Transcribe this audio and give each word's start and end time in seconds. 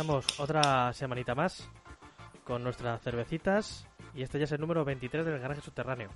Estamos 0.00 0.40
otra 0.40 0.94
semanita 0.94 1.34
más 1.34 1.68
con 2.44 2.64
nuestras 2.64 3.02
cervecitas 3.02 3.86
y 4.14 4.22
este 4.22 4.38
ya 4.38 4.44
es 4.44 4.52
el 4.52 4.58
número 4.58 4.82
23 4.82 5.26
del 5.26 5.38
garaje 5.38 5.60
subterráneo. 5.60 6.08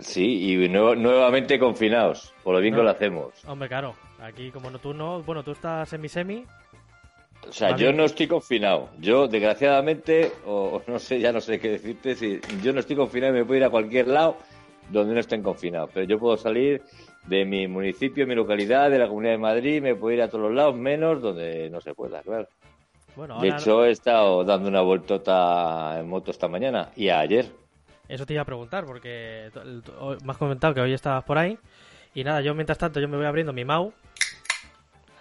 Sí, 0.00 0.52
y 0.52 0.68
nuevamente 0.68 1.56
confinados, 1.60 2.34
por 2.42 2.56
lo 2.56 2.60
bien 2.60 2.74
que 2.74 2.82
lo 2.82 2.90
hacemos. 2.90 3.32
Hombre, 3.46 3.68
claro, 3.68 3.94
aquí 4.18 4.50
como 4.50 4.68
no, 4.68 4.80
tú 4.80 4.92
no, 4.92 5.22
bueno, 5.22 5.44
tú 5.44 5.52
estás 5.52 5.90
semi-semi. 5.90 6.44
O 7.48 7.52
sea, 7.52 7.76
yo 7.76 7.92
no 7.92 8.02
estoy 8.02 8.26
confinado. 8.26 8.88
Yo, 8.98 9.28
desgraciadamente, 9.28 10.32
o, 10.44 10.82
no 10.88 10.98
sé, 10.98 11.20
ya 11.20 11.30
no 11.30 11.40
sé 11.40 11.60
qué 11.60 11.68
decirte, 11.68 12.16
si 12.16 12.40
yo 12.64 12.72
no 12.72 12.80
estoy 12.80 12.96
confinado 12.96 13.32
y 13.32 13.38
me 13.38 13.44
puedo 13.44 13.58
ir 13.58 13.64
a 13.64 13.70
cualquier 13.70 14.08
lado 14.08 14.38
donde 14.90 15.14
no 15.14 15.20
estén 15.20 15.40
confinados. 15.40 15.88
Pero 15.94 16.04
yo 16.04 16.18
puedo 16.18 16.36
salir 16.36 16.82
de 17.28 17.44
mi 17.44 17.68
municipio, 17.68 18.26
mi 18.26 18.34
localidad, 18.34 18.90
de 18.90 18.98
la 18.98 19.06
Comunidad 19.06 19.34
de 19.34 19.38
Madrid, 19.38 19.80
me 19.80 19.94
puedo 19.94 20.16
ir 20.16 20.22
a 20.22 20.28
todos 20.28 20.46
los 20.46 20.52
lados, 20.52 20.74
menos 20.74 21.22
donde 21.22 21.70
no 21.70 21.80
se 21.80 21.94
pueda, 21.94 22.20
claro. 22.20 22.48
De 23.40 23.48
hecho, 23.48 23.84
he 23.84 23.90
estado 23.90 24.44
dando 24.44 24.68
una 24.68 24.80
vueltota 24.80 25.98
en 25.98 26.08
moto 26.08 26.30
esta 26.30 26.48
mañana 26.48 26.90
y 26.96 27.08
ayer. 27.10 27.46
Eso 28.08 28.26
te 28.26 28.34
iba 28.34 28.42
a 28.42 28.46
preguntar, 28.46 28.84
porque 28.84 29.50
me 30.24 30.32
has 30.32 30.36
comentado 30.36 30.74
que 30.74 30.80
hoy 30.80 30.92
estabas 30.92 31.24
por 31.24 31.38
ahí. 31.38 31.58
Y 32.14 32.24
nada, 32.24 32.40
yo 32.40 32.54
mientras 32.54 32.78
tanto 32.78 33.00
yo 33.00 33.08
me 33.08 33.16
voy 33.16 33.26
abriendo 33.26 33.52
mi 33.52 33.64
Mau. 33.64 33.92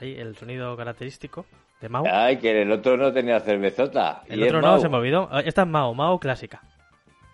Ahí, 0.01 0.15
el 0.15 0.35
sonido 0.35 0.75
característico 0.75 1.45
de 1.81 1.89
Mau. 1.89 2.05
Ay, 2.09 2.37
que 2.37 2.61
el 2.61 2.71
otro 2.71 2.97
no 2.97 3.13
tenía 3.13 3.39
cervezota. 3.39 4.23
El 4.27 4.43
otro 4.43 4.61
no, 4.61 4.79
se 4.79 4.89
me 4.89 4.97
olvidó. 4.97 5.29
Esta 5.39 5.61
es 5.61 5.67
Mau, 5.67 5.93
Mau 5.93 6.19
clásica. 6.19 6.61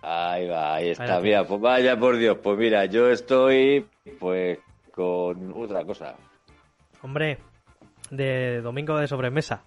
Ahí 0.02 0.48
va, 0.48 0.76
ahí 0.76 0.90
está. 0.90 1.20
mira, 1.20 1.44
pues 1.46 1.60
vaya 1.60 1.98
por 2.00 2.18
Dios. 2.18 2.38
Pues 2.42 2.58
mira, 2.58 2.86
yo 2.86 3.10
estoy 3.10 3.86
pues 4.20 4.60
con 4.92 5.54
otra 5.54 5.84
cosa. 5.84 6.16
Hombre, 7.02 7.38
de 8.12 8.62
domingo 8.62 8.98
de 8.98 9.08
sobremesa. 9.08 9.64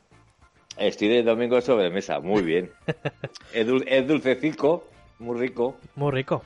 Estoy 0.77 1.09
de 1.09 1.23
domingo 1.23 1.57
de 1.57 1.63
sobremesa, 1.63 2.21
muy 2.21 2.43
bien. 2.43 2.71
es, 3.53 4.07
dulcecico, 4.07 4.89
muy 5.19 5.39
rico. 5.39 5.77
Muy 5.97 6.13
rico. 6.13 6.43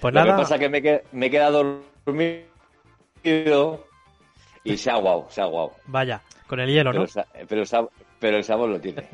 Pues 0.00 0.14
Lo 0.14 0.20
nada. 0.20 0.36
que 0.36 0.42
pasa 0.42 0.54
es 0.54 0.60
que 0.60 0.68
me, 0.68 1.02
me 1.12 1.26
he 1.26 1.30
quedado 1.30 1.80
dormido 2.04 2.44
y 4.64 4.76
se 4.76 4.90
ha 4.90 4.94
aguado, 4.94 5.26
se 5.30 5.40
ha 5.40 5.44
aguado. 5.44 5.72
Vaya, 5.86 6.22
con 6.46 6.60
el 6.60 6.68
hielo, 6.68 6.92
¿no? 6.92 7.04
Pero, 7.48 7.64
pero, 8.18 8.36
el 8.36 8.44
sabor 8.44 8.68
lo 8.68 8.80
tiene. 8.80 9.08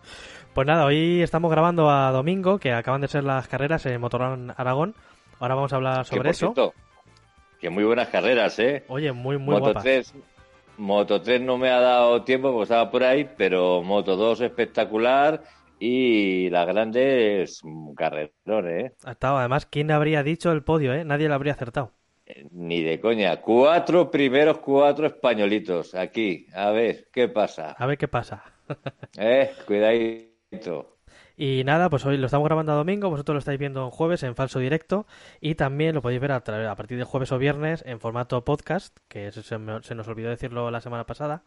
pues 0.54 0.66
nada, 0.66 0.84
hoy 0.84 1.22
estamos 1.22 1.50
grabando 1.50 1.90
a 1.90 2.10
domingo, 2.10 2.58
que 2.58 2.72
acaban 2.72 3.00
de 3.00 3.08
ser 3.08 3.24
las 3.24 3.48
carreras 3.48 3.84
en 3.86 4.00
Motorrón 4.00 4.52
Aragón. 4.56 4.94
Ahora 5.40 5.54
vamos 5.54 5.72
a 5.72 5.76
hablar 5.76 6.04
sobre 6.04 6.30
eso. 6.30 6.54
que 7.60 7.70
muy 7.70 7.84
buenas 7.84 8.08
carreras, 8.08 8.58
¿eh? 8.58 8.84
Oye, 8.88 9.12
muy, 9.12 9.38
muy 9.38 9.54
Moto 9.54 9.72
guapas. 9.72 10.14
Moto 10.78 11.20
3 11.20 11.40
no 11.40 11.58
me 11.58 11.70
ha 11.70 11.80
dado 11.80 12.22
tiempo 12.22 12.52
porque 12.52 12.62
estaba 12.62 12.90
por 12.90 13.02
ahí, 13.02 13.28
pero 13.36 13.82
Moto 13.82 14.16
2 14.16 14.40
espectacular 14.42 15.42
y 15.80 16.48
la 16.50 16.64
grande 16.64 17.42
es 17.42 17.62
un 17.62 17.94
carrerón, 17.94 18.68
¿eh? 18.68 18.92
Ha 19.04 19.12
estado, 19.12 19.38
además, 19.38 19.66
¿quién 19.66 19.90
habría 19.90 20.22
dicho 20.22 20.52
el 20.52 20.62
podio, 20.62 20.94
eh? 20.94 21.04
Nadie 21.04 21.28
lo 21.28 21.34
habría 21.34 21.52
acertado. 21.52 21.92
Eh, 22.26 22.46
ni 22.52 22.82
de 22.82 23.00
coña. 23.00 23.40
Cuatro 23.40 24.10
primeros, 24.10 24.58
cuatro 24.58 25.06
españolitos 25.06 25.94
aquí. 25.94 26.46
A 26.54 26.70
ver, 26.70 27.08
¿qué 27.12 27.28
pasa? 27.28 27.72
A 27.72 27.86
ver 27.86 27.98
qué 27.98 28.06
pasa. 28.06 28.44
eh, 29.18 29.50
cuidadito. 29.66 30.97
Y 31.40 31.62
nada, 31.62 31.88
pues 31.88 32.04
hoy 32.04 32.16
lo 32.16 32.26
estamos 32.26 32.44
grabando 32.46 32.72
a 32.72 32.74
domingo, 32.74 33.10
vosotros 33.10 33.36
lo 33.36 33.38
estáis 33.38 33.60
viendo 33.60 33.84
en 33.84 33.90
jueves 33.90 34.24
en 34.24 34.34
falso 34.34 34.58
directo 34.58 35.06
y 35.40 35.54
también 35.54 35.94
lo 35.94 36.02
podéis 36.02 36.20
ver 36.20 36.32
a, 36.32 36.38
a 36.38 36.74
partir 36.74 36.98
de 36.98 37.04
jueves 37.04 37.30
o 37.30 37.38
viernes 37.38 37.84
en 37.86 38.00
formato 38.00 38.44
podcast, 38.44 38.98
que 39.06 39.30
se, 39.30 39.56
nos 39.60 40.08
olvidó 40.08 40.30
decirlo 40.30 40.72
la 40.72 40.80
semana 40.80 41.06
pasada. 41.06 41.44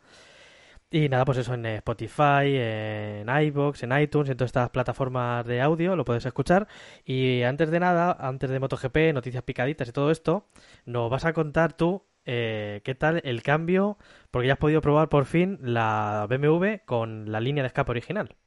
Y 0.90 1.10
nada, 1.10 1.26
pues 1.26 1.40
eso 1.40 1.54
en 1.56 1.66
Spotify, 1.66 2.56
en 2.56 3.28
iBox, 3.28 3.84
en 3.84 3.92
iTunes, 4.00 4.30
en 4.30 4.38
todas 4.38 4.50
estas 4.50 4.70
plataformas 4.70 5.46
de 5.46 5.62
audio 5.62 5.98
lo 5.98 6.06
puedes 6.06 6.26
escuchar. 6.26 6.70
Y 7.04 7.44
antes 7.44 7.70
de 7.70 7.82
nada, 7.82 8.16
antes 8.18 8.50
de 8.50 8.60
MotoGP, 8.62 9.14
noticias 9.14 9.44
picaditas 9.44 9.90
y 9.90 9.92
todo 9.92 10.10
esto, 10.12 10.48
nos 10.86 11.10
vas 11.10 11.26
a 11.26 11.34
contar 11.34 11.74
tú 11.74 12.04
eh, 12.26 12.80
qué 12.86 12.96
tal 12.96 13.22
el 13.26 13.44
cambio, 13.44 13.98
porque 14.32 14.48
ya 14.48 14.54
has 14.54 14.60
podido 14.60 14.80
probar 14.80 15.10
por 15.10 15.26
fin 15.26 15.60
la 15.62 16.28
BMW 16.30 16.86
con 16.86 17.30
la 17.30 17.42
línea 17.42 17.64
de 17.64 17.68
escape 17.68 17.92
original. 17.92 18.38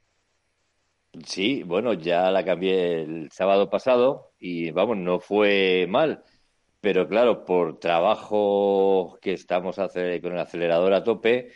Sí, 1.25 1.63
bueno, 1.63 1.93
ya 1.93 2.31
la 2.31 2.43
cambié 2.43 3.03
el 3.03 3.31
sábado 3.31 3.69
pasado 3.69 4.31
y 4.39 4.71
vamos, 4.71 4.97
no 4.97 5.19
fue 5.19 5.85
mal. 5.87 6.23
Pero 6.81 7.07
claro, 7.07 7.45
por 7.45 7.79
trabajo 7.79 9.17
que 9.21 9.33
estamos 9.33 9.75
con 9.77 10.33
el 10.33 10.39
acelerador 10.39 10.93
a 10.93 11.03
tope, 11.03 11.51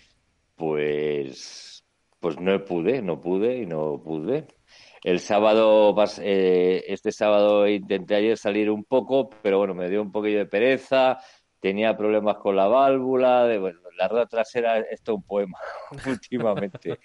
pues, 0.55 1.83
pues 2.19 2.39
no 2.39 2.63
pude, 2.65 3.01
no 3.01 3.19
pude 3.19 3.57
y 3.59 3.65
no 3.65 4.01
pude. 4.03 4.47
El 5.03 5.19
sábado, 5.19 5.95
eh, 6.21 6.83
este 6.87 7.11
sábado 7.11 7.67
intenté 7.67 8.15
ayer 8.15 8.37
salir 8.37 8.69
un 8.69 8.83
poco, 8.83 9.29
pero 9.41 9.59
bueno, 9.59 9.73
me 9.73 9.89
dio 9.89 10.01
un 10.01 10.11
poquillo 10.11 10.39
de 10.39 10.45
pereza, 10.45 11.19
tenía 11.59 11.95
problemas 11.95 12.37
con 12.37 12.55
la 12.55 12.67
válvula, 12.67 13.45
de, 13.45 13.59
bueno, 13.59 13.79
la 13.97 14.07
rueda 14.07 14.25
trasera 14.25 14.79
es 14.79 15.01
todo 15.01 15.17
un 15.17 15.23
poema 15.23 15.57
últimamente. 16.07 16.99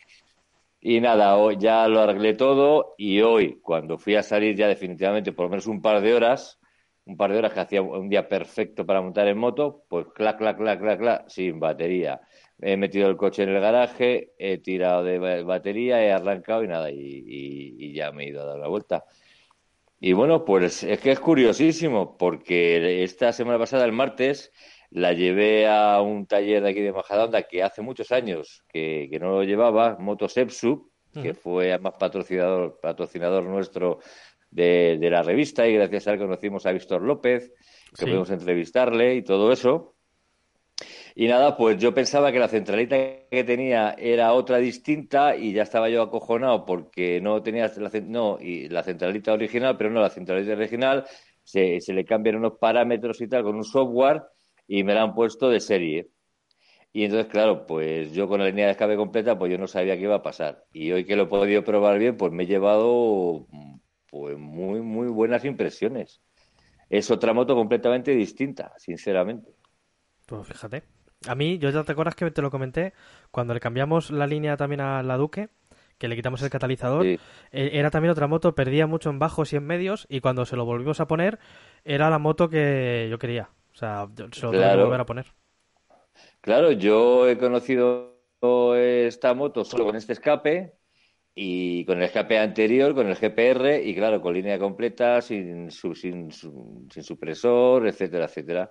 Y 0.86 1.00
nada, 1.00 1.38
hoy 1.38 1.56
ya 1.58 1.88
lo 1.88 2.02
arreglé 2.02 2.34
todo 2.34 2.94
y 2.98 3.22
hoy, 3.22 3.58
cuando 3.62 3.96
fui 3.96 4.16
a 4.16 4.22
salir 4.22 4.54
ya 4.54 4.68
definitivamente 4.68 5.32
por 5.32 5.46
lo 5.46 5.48
menos 5.48 5.66
un 5.66 5.80
par 5.80 6.02
de 6.02 6.12
horas, 6.12 6.60
un 7.06 7.16
par 7.16 7.32
de 7.32 7.38
horas 7.38 7.54
que 7.54 7.60
hacía 7.60 7.80
un 7.80 8.10
día 8.10 8.28
perfecto 8.28 8.84
para 8.84 9.00
montar 9.00 9.26
en 9.28 9.38
moto, 9.38 9.86
pues 9.88 10.08
clac, 10.14 10.36
clac, 10.36 10.58
clac, 10.58 10.78
clac, 10.78 10.98
clac, 10.98 11.28
sin 11.30 11.58
batería. 11.58 12.20
He 12.60 12.76
metido 12.76 13.08
el 13.08 13.16
coche 13.16 13.44
en 13.44 13.48
el 13.48 13.62
garaje, 13.62 14.34
he 14.38 14.58
tirado 14.58 15.02
de 15.02 15.42
batería, 15.42 16.04
he 16.04 16.12
arrancado 16.12 16.62
y 16.62 16.68
nada, 16.68 16.90
y, 16.90 17.94
ya 17.94 18.12
me 18.12 18.24
he 18.24 18.28
ido 18.28 18.42
a 18.42 18.44
dar 18.44 18.58
la 18.58 18.68
vuelta. 18.68 19.06
Y 20.00 20.12
bueno, 20.12 20.44
pues 20.44 20.82
es 20.82 21.00
que 21.00 21.12
es 21.12 21.18
curiosísimo, 21.18 22.18
porque 22.18 23.02
esta 23.02 23.32
semana 23.32 23.58
pasada, 23.58 23.86
el 23.86 23.92
martes, 23.92 24.52
la 24.94 25.12
llevé 25.12 25.66
a 25.66 26.00
un 26.00 26.26
taller 26.26 26.62
de 26.62 26.70
aquí 26.70 26.80
de 26.80 26.92
Majadahonda 26.92 27.42
que 27.42 27.64
hace 27.64 27.82
muchos 27.82 28.12
años 28.12 28.62
que, 28.68 29.08
no 29.20 29.30
lo 29.30 29.42
llevaba, 29.42 29.96
Motosepsu, 29.98 30.88
que 31.20 31.34
fue 31.34 31.72
además 31.72 31.94
patrocinador, 31.98 32.78
patrocinador 32.80 33.44
nuestro 33.44 33.98
de, 34.50 34.98
la 35.00 35.22
revista 35.22 35.66
y 35.66 35.74
gracias 35.74 36.06
a 36.06 36.12
él 36.12 36.20
conocimos 36.20 36.64
a 36.66 36.72
Víctor 36.72 37.02
López, 37.02 37.52
que 37.96 38.06
pudimos 38.06 38.30
entrevistarle 38.30 39.16
y 39.16 39.22
todo 39.22 39.50
eso. 39.50 39.96
Y 41.16 41.26
nada, 41.26 41.56
pues 41.56 41.76
yo 41.78 41.92
pensaba 41.92 42.30
que 42.30 42.38
la 42.38 42.48
centralita 42.48 42.96
que 43.28 43.44
tenía 43.44 43.96
era 43.98 44.32
otra 44.32 44.58
distinta 44.58 45.36
y 45.36 45.52
ya 45.52 45.64
estaba 45.64 45.88
yo 45.88 46.02
acojonado 46.02 46.64
porque 46.64 47.20
no 47.20 47.42
tenía 47.42 47.70
la, 47.78 47.90
no, 48.04 48.38
y 48.40 48.68
la 48.68 48.84
centralita 48.84 49.32
original, 49.32 49.76
pero 49.76 49.90
no, 49.90 50.00
la 50.00 50.10
centralita 50.10 50.52
original 50.52 51.04
se, 51.42 51.80
se 51.80 51.92
le 51.92 52.04
cambian 52.04 52.36
unos 52.36 52.58
parámetros 52.60 53.20
y 53.20 53.26
tal 53.26 53.42
con 53.42 53.56
un 53.56 53.64
software 53.64 54.22
y 54.66 54.84
me 54.84 54.94
la 54.94 55.02
han 55.02 55.14
puesto 55.14 55.48
de 55.48 55.60
serie. 55.60 56.10
Y 56.92 57.04
entonces, 57.04 57.26
claro, 57.26 57.66
pues 57.66 58.12
yo 58.12 58.28
con 58.28 58.38
la 58.40 58.46
línea 58.46 58.66
de 58.66 58.72
escape 58.72 58.96
completa, 58.96 59.36
pues 59.36 59.50
yo 59.50 59.58
no 59.58 59.66
sabía 59.66 59.96
qué 59.96 60.02
iba 60.02 60.14
a 60.14 60.22
pasar. 60.22 60.64
Y 60.72 60.92
hoy 60.92 61.04
que 61.04 61.16
lo 61.16 61.24
he 61.24 61.26
podido 61.26 61.64
probar 61.64 61.98
bien, 61.98 62.16
pues 62.16 62.32
me 62.32 62.44
he 62.44 62.46
llevado 62.46 63.46
pues 64.10 64.38
muy, 64.38 64.80
muy 64.80 65.08
buenas 65.08 65.44
impresiones. 65.44 66.22
Es 66.88 67.10
otra 67.10 67.32
moto 67.32 67.56
completamente 67.56 68.12
distinta, 68.12 68.72
sinceramente. 68.78 69.50
Pues 70.26 70.46
fíjate. 70.46 70.84
A 71.26 71.34
mí, 71.34 71.58
yo 71.58 71.70
ya 71.70 71.82
te 71.82 71.92
acuerdas 71.92 72.14
que 72.14 72.30
te 72.30 72.42
lo 72.42 72.50
comenté, 72.50 72.92
cuando 73.32 73.54
le 73.54 73.60
cambiamos 73.60 74.10
la 74.10 74.28
línea 74.28 74.56
también 74.56 74.80
a 74.80 75.02
la 75.02 75.16
Duque, 75.16 75.48
que 75.98 76.06
le 76.06 76.14
quitamos 76.16 76.42
el 76.42 76.50
catalizador, 76.50 77.06
e, 77.06 77.18
era 77.50 77.90
también 77.90 78.12
otra 78.12 78.26
moto, 78.26 78.54
perdía 78.54 78.86
mucho 78.86 79.10
en 79.10 79.18
bajos 79.18 79.52
y 79.52 79.56
en 79.56 79.66
medios, 79.66 80.06
y 80.08 80.20
cuando 80.20 80.44
se 80.44 80.54
lo 80.54 80.64
volvimos 80.64 81.00
a 81.00 81.08
poner, 81.08 81.38
era 81.84 82.10
la 82.10 82.18
moto 82.18 82.48
que 82.48 83.08
yo 83.10 83.18
quería. 83.18 83.48
O 83.74 83.76
sea, 83.76 84.08
se 84.16 84.22
lo 84.22 84.50
tengo 84.52 84.52
que 84.52 84.76
volver 84.76 85.00
a 85.00 85.06
poner. 85.06 85.26
Claro, 86.40 86.70
yo 86.72 87.28
he 87.28 87.36
conocido 87.36 88.14
esta 88.76 89.34
moto 89.34 89.64
solo 89.64 89.84
con 89.86 89.96
este 89.96 90.12
escape 90.12 90.74
y 91.34 91.84
con 91.84 91.98
el 91.98 92.04
escape 92.04 92.38
anterior, 92.38 92.94
con 92.94 93.08
el 93.08 93.16
GPR 93.16 93.82
y 93.82 93.94
claro, 93.94 94.20
con 94.20 94.34
línea 94.34 94.58
completa, 94.58 95.20
sin, 95.22 95.70
su, 95.70 95.94
sin, 95.94 96.30
sin 96.30 97.02
supresor, 97.02 97.88
etcétera, 97.88 98.26
etcétera. 98.26 98.70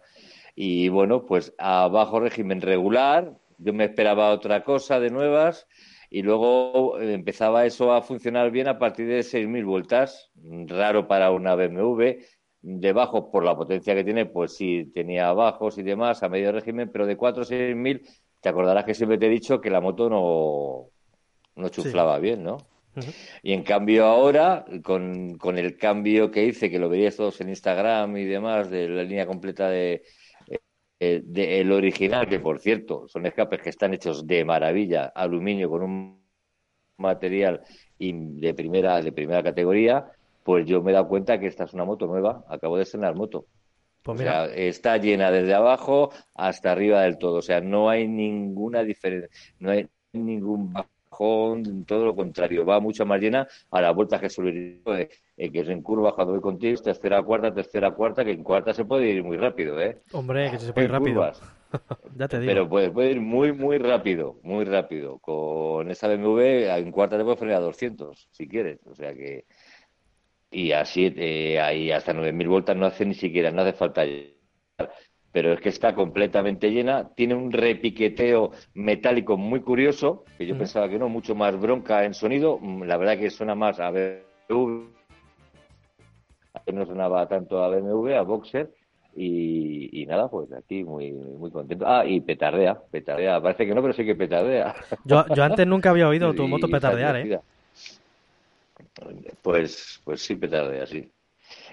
Y 0.55 0.87
bueno, 0.89 1.25
pues 1.25 1.53
a 1.57 1.87
bajo 1.87 2.19
régimen 2.19 2.61
regular, 2.61 3.33
yo 3.57 3.73
me 3.73 3.85
esperaba 3.85 4.29
otra 4.29 4.63
cosa 4.63 4.99
de 4.99 5.09
nuevas 5.09 5.67
y 6.09 6.21
luego 6.21 6.99
empezaba 6.99 7.65
eso 7.65 7.91
a 7.91 8.03
funcionar 8.03 8.51
bien 8.51 8.67
a 8.67 8.77
partir 8.77 9.07
de 9.07 9.23
6.000 9.23 9.65
vueltas, 9.65 10.31
raro 10.67 11.07
para 11.07 11.31
una 11.31 11.55
BMW, 11.55 12.21
de 12.63 12.93
bajos 12.93 13.25
por 13.31 13.43
la 13.43 13.55
potencia 13.55 13.93
que 13.93 14.03
tiene, 14.03 14.25
pues 14.25 14.55
sí, 14.55 14.89
tenía 14.93 15.31
bajos 15.33 15.77
y 15.77 15.83
demás 15.83 16.23
a 16.23 16.29
medio 16.29 16.51
régimen, 16.51 16.89
pero 16.91 17.05
de 17.05 17.15
4 17.15 17.43
o 17.43 17.45
6 17.45 17.75
mil, 17.75 18.01
te 18.41 18.49
acordarás 18.49 18.85
que 18.85 18.95
siempre 18.95 19.17
te 19.17 19.27
he 19.27 19.29
dicho 19.29 19.61
que 19.61 19.69
la 19.69 19.81
moto 19.81 20.09
no, 20.09 20.89
no 21.61 21.69
chuflaba 21.69 22.17
bien, 22.19 22.43
¿no? 22.43 22.57
Y 23.41 23.53
en 23.53 23.63
cambio 23.63 24.05
ahora, 24.05 24.65
con, 24.83 25.37
con, 25.37 25.57
el 25.57 25.77
cambio 25.77 26.29
que 26.29 26.45
hice, 26.45 26.69
que 26.69 26.79
lo 26.79 26.89
verías 26.89 27.15
todos 27.15 27.41
en 27.41 27.49
Instagram 27.49 28.15
y 28.17 28.25
demás, 28.25 28.69
de 28.69 28.87
la 28.87 29.03
línea 29.03 29.25
completa 29.25 29.69
de 29.69 30.03
el 30.99 31.71
original, 31.71 32.27
que 32.27 32.39
por 32.39 32.59
cierto 32.59 33.07
son 33.07 33.25
escapes 33.25 33.61
que 33.61 33.69
están 33.69 33.93
hechos 33.93 34.25
de 34.25 34.45
maravilla, 34.45 35.05
aluminio 35.07 35.69
con 35.69 35.83
un 35.83 36.23
material 36.97 37.61
de 37.99 38.53
primera, 38.53 39.01
de 39.01 39.11
primera 39.11 39.43
categoría, 39.43 40.05
pues 40.43 40.65
yo 40.65 40.81
me 40.81 40.91
he 40.91 40.93
dado 40.93 41.07
cuenta 41.07 41.39
que 41.39 41.47
esta 41.47 41.63
es 41.65 41.73
una 41.73 41.85
moto 41.85 42.07
nueva, 42.07 42.43
acabo 42.47 42.77
de 42.77 42.83
estrenar 42.83 43.15
moto. 43.15 43.45
Pues 44.01 44.19
o 44.19 44.23
sea, 44.23 44.45
está 44.45 44.97
llena 44.97 45.31
desde 45.31 45.53
abajo 45.53 46.11
hasta 46.35 46.73
arriba 46.73 47.01
del 47.03 47.17
todo, 47.17 47.37
o 47.37 47.41
sea, 47.41 47.61
no 47.61 47.89
hay 47.89 48.07
ninguna 48.07 48.83
diferencia, 48.83 49.29
no 49.59 49.71
hay 49.71 49.87
ningún 50.11 50.73
todo 51.85 52.05
lo 52.05 52.15
contrario, 52.15 52.65
va 52.65 52.79
mucho 52.79 53.05
más 53.05 53.19
llena 53.19 53.47
a 53.71 53.81
las 53.81 53.95
vueltas 53.95 54.19
que 54.19 54.29
suele 54.29 54.81
eh, 55.37 55.51
que 55.51 55.59
es 55.59 55.69
en 55.69 55.81
curva 55.81 56.13
cuando 56.13 56.33
voy 56.33 56.41
contigo, 56.41 56.81
tercera, 56.81 57.21
cuarta, 57.21 57.53
tercera, 57.53 57.91
cuarta, 57.91 58.25
que 58.25 58.31
en 58.31 58.43
cuarta 58.43 58.73
se 58.73 58.85
puede 58.85 59.09
ir 59.09 59.23
muy 59.23 59.37
rápido, 59.37 59.79
¿eh? 59.79 60.01
Hombre, 60.11 60.51
que 60.51 60.59
se 60.59 60.73
puede 60.73 60.85
ir 60.85 60.91
rápido. 60.91 61.31
ya 62.15 62.27
te 62.27 62.39
digo. 62.39 62.49
Pero 62.49 62.69
puede, 62.69 62.91
puede, 62.91 63.11
ir 63.11 63.21
muy, 63.21 63.51
muy 63.51 63.77
rápido, 63.77 64.39
muy 64.43 64.65
rápido. 64.65 65.19
Con 65.19 65.89
esa 65.89 66.07
BMW 66.07 66.69
en 66.77 66.91
cuarta 66.91 67.17
te 67.17 67.23
puede 67.23 67.37
frenar 67.37 67.57
a 67.57 67.61
200, 67.61 68.29
si 68.31 68.47
quieres, 68.47 68.79
o 68.85 68.95
sea 68.95 69.13
que... 69.13 69.45
Y 70.53 70.71
así, 70.71 71.13
eh, 71.17 71.59
ahí 71.59 71.91
hasta 71.91 72.13
9.000 72.13 72.47
vueltas 72.47 72.77
no 72.77 72.85
hace 72.85 73.05
ni 73.05 73.15
siquiera, 73.15 73.51
no 73.51 73.61
hace 73.63 73.73
falta 73.73 74.05
pero 75.33 75.51
es 75.51 75.59
que 75.59 75.69
está 75.69 75.95
completamente 75.95 76.69
llena, 76.69 77.09
tiene 77.15 77.33
un 77.33 77.51
repiqueteo 77.51 78.51
metálico 78.75 79.35
muy 79.35 79.61
curioso, 79.61 80.25
que 80.37 80.45
yo 80.45 80.55
pensaba 80.55 80.87
que 80.87 80.99
no, 80.99 81.09
mucho 81.09 81.33
más 81.33 81.59
bronca 81.59 82.05
en 82.05 82.13
sonido, 82.13 82.59
mm, 82.61 82.83
la 82.83 82.97
verdad 82.97 83.17
que 83.17 83.31
suena 83.31 83.55
más 83.55 83.79
a 83.79 83.89
BMW, 83.89 84.85
no 86.71 86.85
sonaba 86.85 87.27
tanto 87.27 87.63
a 87.63 87.69
BMW, 87.69 88.15
a 88.15 88.21
Boxer, 88.21 88.69
y, 89.15 90.05
nada, 90.07 90.27
pues 90.27 90.51
aquí 90.53 90.83
muy 90.83 91.11
muy 91.11 91.51
contento. 91.51 91.85
Ah, 91.87 92.03
y 92.05 92.19
petardea, 92.21 92.79
petardea, 92.91 93.41
parece 93.41 93.65
que 93.65 93.75
no, 93.75 93.81
pero 93.81 93.93
sí 93.93 94.05
que 94.05 94.15
petardea. 94.15 94.73
Yo, 95.05 95.25
yo 95.35 95.43
antes 95.43 95.67
nunca 95.67 95.91
había 95.91 96.07
oído 96.07 96.33
tu 96.35 96.47
moto 96.47 96.67
petardear, 96.67 97.15
¿eh? 97.17 97.39
Pues, 99.41 100.01
pues 100.03 100.21
sí, 100.21 100.35
petardea, 100.35 100.85
sí 100.85 101.11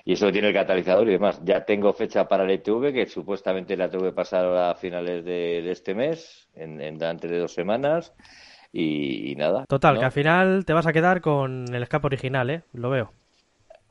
y 0.05 0.15
eso 0.15 0.33
tiene 0.33 0.49
el 0.49 0.55
catalizador 0.55 1.09
y 1.09 1.13
demás. 1.13 1.41
Ya 1.45 1.65
tengo 1.65 1.93
fecha 1.93 2.27
para 2.29 2.45
el 2.45 2.51
ETV, 2.51 2.93
que 2.93 3.07
supuestamente 3.07 3.77
la 3.77 3.91
tengo 3.91 4.05
que 4.05 4.13
pasar 4.13 4.47
a 4.47 4.75
finales 4.75 5.25
de, 5.25 5.71
este 5.71 5.95
mes, 5.95 6.49
en, 6.55 6.81
en 6.81 7.03
antes 7.03 7.31
de 7.31 7.39
dos 7.39 7.53
semanas, 7.53 8.13
y, 8.73 9.35
nada. 9.37 9.65
Total, 9.67 9.99
que 9.99 10.05
al 10.05 10.13
final 10.13 10.65
te 10.65 10.73
vas 10.73 10.87
a 10.87 10.93
quedar 10.93 11.21
con 11.21 11.75
el 11.75 11.83
escape 11.83 12.07
original, 12.07 12.51
¿eh? 12.51 12.63
Lo 12.73 12.91
veo. 12.91 13.13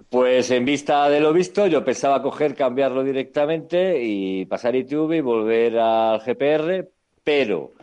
Pues 0.09 0.49
en 0.51 0.63
vista 0.63 1.09
de 1.09 1.19
lo 1.19 1.33
visto, 1.33 1.67
yo 1.67 1.83
pensaba 1.83 2.21
coger, 2.21 2.55
cambiarlo 2.55 3.03
directamente 3.03 4.01
y 4.01 4.45
pasar 4.45 4.75
ITV 4.75 5.15
y 5.15 5.21
volver 5.21 5.77
al 5.77 6.21
GPR, 6.21 6.89
pero 7.23 7.73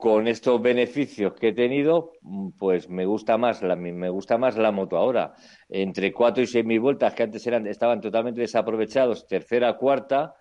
con 0.00 0.26
estos 0.28 0.62
beneficios 0.62 1.34
que 1.34 1.48
he 1.48 1.52
tenido, 1.52 2.12
mm, 2.22 2.52
pues 2.58 2.88
me 2.88 3.04
gusta 3.04 3.36
más 3.36 3.62
la, 3.62 3.76
me 3.76 4.08
gusta 4.08 4.38
más 4.38 4.56
la 4.56 4.72
moto 4.72 4.96
ahora. 4.96 5.34
Entre 5.68 6.10
4 6.10 6.42
y 6.42 6.46
6 6.46 6.64
mil 6.64 6.80
vueltas, 6.80 7.14
que 7.14 7.22
antes 7.22 7.46
eran, 7.46 7.66
estaban 7.66 8.00
totalmente 8.00 8.40
desaprovechados, 8.40 9.26
tercera, 9.26 9.76
cuarta, 9.76 10.34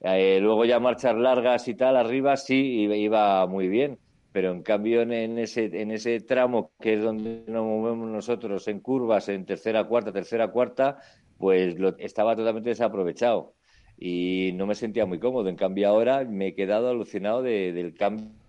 eh, 0.00 0.40
luego 0.40 0.64
ya 0.64 0.80
marchas 0.80 1.14
largas 1.14 1.68
y 1.68 1.74
tal, 1.74 1.96
arriba 1.96 2.36
sí 2.38 2.88
iba 2.90 3.46
muy 3.46 3.68
bien. 3.68 3.98
Pero 4.32 4.50
en 4.50 4.62
cambio 4.62 5.02
en, 5.02 5.38
ese, 5.38 5.64
en 5.66 5.90
ese 5.90 6.18
tramo 6.20 6.72
que 6.80 6.94
es 6.94 7.02
donde 7.02 7.44
nos 7.46 7.66
movemos 7.66 8.08
nosotros, 8.08 8.66
en 8.66 8.80
curvas, 8.80 9.28
en 9.28 9.44
tercera, 9.44 9.84
cuarta, 9.84 10.10
tercera, 10.10 10.48
cuarta, 10.48 10.96
pues 11.36 11.76
estaba 11.98 12.34
totalmente 12.34 12.70
desaprovechado 12.70 13.52
y 13.98 14.52
no 14.54 14.66
me 14.66 14.74
sentía 14.74 15.04
muy 15.04 15.18
cómodo. 15.18 15.50
En 15.50 15.56
cambio 15.56 15.88
ahora 15.88 16.24
me 16.24 16.48
he 16.48 16.54
quedado 16.54 16.88
alucinado 16.88 17.42
del 17.42 17.92
cambio 17.94 18.41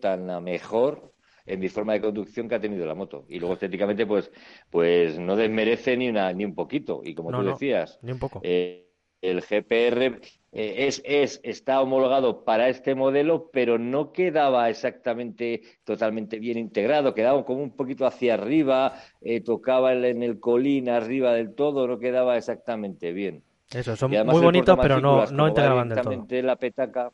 tan 0.00 0.30
a 0.30 0.40
mejor 0.40 1.12
en 1.46 1.60
mi 1.60 1.68
forma 1.68 1.94
de 1.94 2.00
conducción 2.00 2.48
que 2.48 2.54
ha 2.54 2.60
tenido 2.60 2.86
la 2.86 2.94
moto. 2.94 3.24
Y 3.28 3.38
luego 3.38 3.54
estéticamente, 3.54 4.06
pues, 4.06 4.30
pues 4.70 5.18
no 5.18 5.36
desmerece 5.36 5.96
ni 5.96 6.08
una 6.08 6.32
ni 6.32 6.44
un 6.44 6.54
poquito. 6.54 7.00
Y 7.04 7.14
como 7.14 7.30
tú 7.30 7.42
decías, 7.42 7.98
ni 8.02 8.12
un 8.12 8.18
poco. 8.18 8.40
Eh, 8.42 8.88
el 9.20 9.40
GPR 9.40 10.20
eh, 10.52 10.86
es, 10.86 11.00
es, 11.04 11.40
está 11.44 11.80
homologado 11.80 12.44
para 12.44 12.68
este 12.68 12.94
modelo, 12.94 13.50
pero 13.52 13.78
no 13.78 14.12
quedaba 14.12 14.68
exactamente 14.68 15.62
totalmente 15.84 16.38
bien 16.40 16.58
integrado, 16.58 17.14
quedaba 17.14 17.44
como 17.44 17.62
un 17.62 17.76
poquito 17.76 18.04
hacia 18.04 18.34
arriba, 18.34 18.96
eh, 19.20 19.40
tocaba 19.40 19.94
en 19.94 20.22
el 20.22 20.40
colín 20.40 20.88
arriba 20.88 21.32
del 21.34 21.54
todo, 21.54 21.86
no 21.86 21.98
quedaba 21.98 22.36
exactamente 22.36 23.12
bien. 23.12 23.44
Eso, 23.72 23.96
son 23.96 24.10
muy 24.10 24.42
bonitos, 24.42 24.76
pero 24.82 25.00
no, 25.00 25.24
no 25.26 25.48
integraban 25.48 25.88
del 25.88 26.02
todo. 26.02 26.42
la 26.42 26.56
petaca 26.56 27.12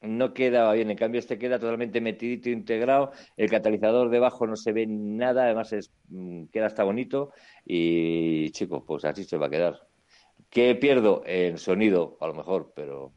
no 0.00 0.32
quedaba 0.32 0.72
bien. 0.74 0.90
En 0.90 0.96
cambio, 0.96 1.18
este 1.18 1.38
queda 1.38 1.58
totalmente 1.58 2.00
metidito, 2.00 2.50
integrado. 2.50 3.12
El 3.36 3.50
catalizador 3.50 4.10
debajo 4.10 4.46
no 4.46 4.56
se 4.56 4.72
ve 4.72 4.86
nada, 4.86 5.44
además 5.44 5.72
es, 5.72 5.92
mm, 6.08 6.44
queda 6.46 6.66
hasta 6.66 6.84
bonito. 6.84 7.32
Y, 7.64 8.50
chicos, 8.50 8.82
pues 8.86 9.04
así 9.04 9.24
se 9.24 9.36
va 9.36 9.46
a 9.46 9.50
quedar. 9.50 9.80
¿Qué 10.50 10.74
pierdo? 10.74 11.22
En 11.26 11.58
sonido, 11.58 12.16
a 12.20 12.26
lo 12.26 12.34
mejor, 12.34 12.72
pero. 12.74 13.12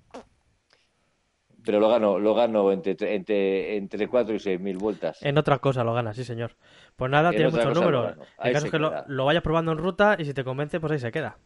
Pero 1.64 1.80
lo 1.80 1.90
gano, 1.90 2.18
lo 2.18 2.34
gano 2.34 2.72
entre, 2.72 2.96
entre, 3.14 3.78
entre 3.78 4.08
4 4.08 4.34
y 4.34 4.40
6 4.40 4.60
mil 4.60 4.78
vueltas. 4.80 5.22
En 5.22 5.38
otras 5.38 5.60
cosas 5.60 5.86
lo 5.86 5.94
gana, 5.94 6.12
sí, 6.12 6.24
señor. 6.24 6.56
Pues 6.96 7.12
nada, 7.12 7.30
tiene 7.30 7.52
muchos 7.52 7.76
números. 7.76 8.16
El 8.44 8.54
caso 8.54 8.66
es 8.66 8.72
que 8.72 8.80
lo 8.80 9.26
vayas 9.26 9.44
probando 9.44 9.72
en 9.72 9.78
ruta 9.78 10.16
y 10.18 10.26
si 10.26 10.34
te 10.34 10.44
convence, 10.44 10.80
pues 10.80 10.94
ahí 10.94 11.00
se 11.00 11.12
queda. 11.12 11.38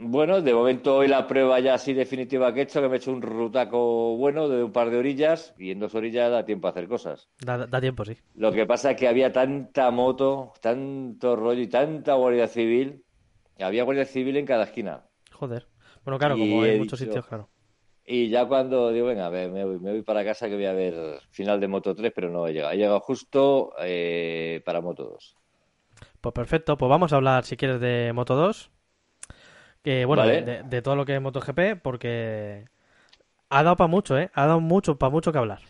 Bueno, 0.00 0.42
de 0.42 0.54
momento 0.54 0.96
hoy 0.96 1.08
la 1.08 1.26
prueba 1.26 1.58
ya 1.60 1.74
así 1.74 1.94
definitiva 1.94 2.52
que 2.52 2.60
he 2.60 2.62
hecho, 2.64 2.80
que 2.80 2.88
me 2.88 2.94
he 2.94 2.98
hecho 2.98 3.12
un 3.12 3.22
rutaco 3.22 4.16
bueno 4.16 4.48
de 4.48 4.62
un 4.62 4.72
par 4.72 4.90
de 4.90 4.98
orillas 4.98 5.54
y 5.58 5.70
en 5.70 5.80
dos 5.80 5.94
orillas 5.94 6.30
da 6.30 6.44
tiempo 6.44 6.66
a 6.66 6.70
hacer 6.70 6.88
cosas. 6.88 7.28
Da, 7.40 7.80
tiempo, 7.80 8.04
sí. 8.04 8.16
Lo 8.34 8.52
que 8.52 8.66
pasa 8.66 8.92
es 8.92 8.96
que 8.96 9.08
había 9.08 9.32
tanta 9.32 9.90
moto, 9.90 10.52
tanto 10.60 11.36
rollo 11.36 11.62
y 11.62 11.68
tanta 11.68 12.14
guardia 12.14 12.48
civil. 12.48 13.04
Había 13.58 13.84
guardia 13.84 14.04
civil 14.04 14.36
en 14.36 14.46
cada 14.46 14.64
esquina. 14.64 15.06
Joder. 15.32 15.66
Bueno, 16.04 16.18
claro, 16.18 16.36
como 16.36 16.62
hay 16.62 16.78
muchos 16.78 16.98
sitios, 16.98 17.26
claro. 17.26 17.48
Y 18.04 18.28
ya 18.28 18.46
cuando 18.46 18.92
digo, 18.92 19.06
venga, 19.06 19.30
me, 19.30 19.48
voy, 19.64 19.80
me 19.80 19.90
voy 19.90 20.02
para 20.02 20.24
casa 20.24 20.48
que 20.48 20.54
voy 20.54 20.66
a 20.66 20.72
ver 20.72 21.20
final 21.30 21.58
de 21.58 21.66
Moto 21.66 21.94
3, 21.94 22.12
pero 22.14 22.30
no 22.30 22.46
he 22.46 22.52
llegado. 22.52 22.72
He 22.72 22.76
llegado 22.76 23.00
justo 23.00 23.72
eh, 23.80 24.62
para 24.64 24.80
Moto 24.80 25.04
2. 25.04 25.36
Pues 26.20 26.32
perfecto, 26.32 26.76
pues 26.76 26.88
vamos 26.88 27.12
a 27.12 27.16
hablar, 27.16 27.44
si 27.44 27.56
quieres, 27.56 27.80
de 27.80 28.12
Moto 28.12 28.36
2 28.36 28.70
bueno, 30.06 30.26
de, 30.26 30.82
todo 30.82 30.96
lo 30.96 31.04
que 31.04 31.14
es 31.14 31.20
MotoGP, 31.20 31.80
porque 31.82 32.64
ha 33.48 33.62
dado 33.62 33.76
para 33.76 33.88
mucho, 33.88 34.18
¿eh? 34.18 34.30
Ha 34.34 34.46
dado 34.46 34.60
mucho, 34.60 34.98
para 34.98 35.10
mucho 35.10 35.32
que 35.32 35.38
hablar. 35.38 35.60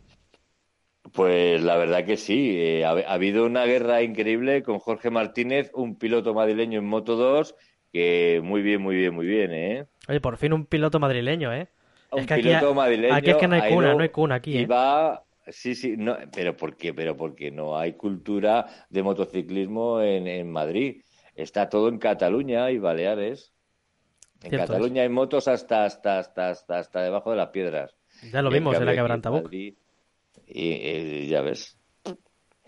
Pues 1.13 1.63
la 1.63 1.77
verdad 1.77 2.05
que 2.05 2.17
sí. 2.17 2.55
Eh, 2.57 2.85
ha, 2.85 2.91
habido 2.91 3.47
una 3.47 3.65
guerra 3.65 4.03
increíble 4.03 4.63
con 4.63 4.79
Jorge 4.79 5.11
Martínez, 5.11 5.71
un 5.75 5.97
piloto 5.97 6.35
madrileño 6.35 6.79
en 6.79 6.87
Moto 6.87 7.17
2, 7.17 7.55
que 7.93 8.41
muy 8.43 8.63
bien, 8.63 8.83
muy 8.83 8.97
bien, 8.97 9.15
muy 9.15 9.27
bien, 9.27 9.53
¿eh? 9.53 9.87
Oye, 10.09 10.21
por 10.21 10.37
fin 10.37 10.53
un 10.53 10.67
piloto 10.67 10.99
madrileño, 10.99 11.53
¿eh? 11.53 11.69
Un 12.11 12.21
es 12.21 12.27
que 12.27 12.37
piloto 12.37 12.67
aquí, 12.69 12.75
madrileño. 12.75 13.15
Aquí 13.15 13.31
es 13.31 13.37
que 13.37 13.49
no 13.49 13.55
hay 13.57 13.73
cuna, 13.73 13.95
no 13.95 14.03
hay 14.03 14.09
cuna 14.09 14.35
aquí, 14.37 14.59
¿eh? 14.59 14.67
va... 14.67 15.23
Sí, 15.49 15.77
sí, 15.77 15.95
no, 15.97 16.17
pero 16.35 16.57
¿por 16.57 16.77
qué? 16.77 16.93
Pero 16.93 17.17
porque 17.17 17.53
no 17.53 17.79
hay 17.79 17.93
cultura 17.93 18.67
de 18.91 19.03
motociclismo 19.05 20.01
en, 20.01 20.27
en 20.27 20.51
Madrid. 20.51 21.03
Está 21.37 21.69
todo 21.69 21.89
en 21.89 21.99
Cataluña 21.99 22.69
y 22.73 22.79
Baleares. 22.79 23.56
En 24.43 24.51
Cataluña 24.51 25.03
hay 25.03 25.09
motos 25.09 25.49
hasta, 25.49 25.85
hasta, 25.85 26.19
hasta, 26.19 26.51
hasta, 26.51 26.79
hasta 26.79 27.03
debajo 27.03 27.31
de 27.31 27.37
las 27.37 27.49
piedras. 27.49 27.97
Ya 28.33 28.43
lo 28.43 28.51
vimos 28.51 28.77
en 28.77 28.87
la 28.87 28.95
quebrantaboc. 28.95 29.53
Y, 29.53 29.77
y, 30.47 31.27
ya 31.29 31.43
ves. 31.43 31.79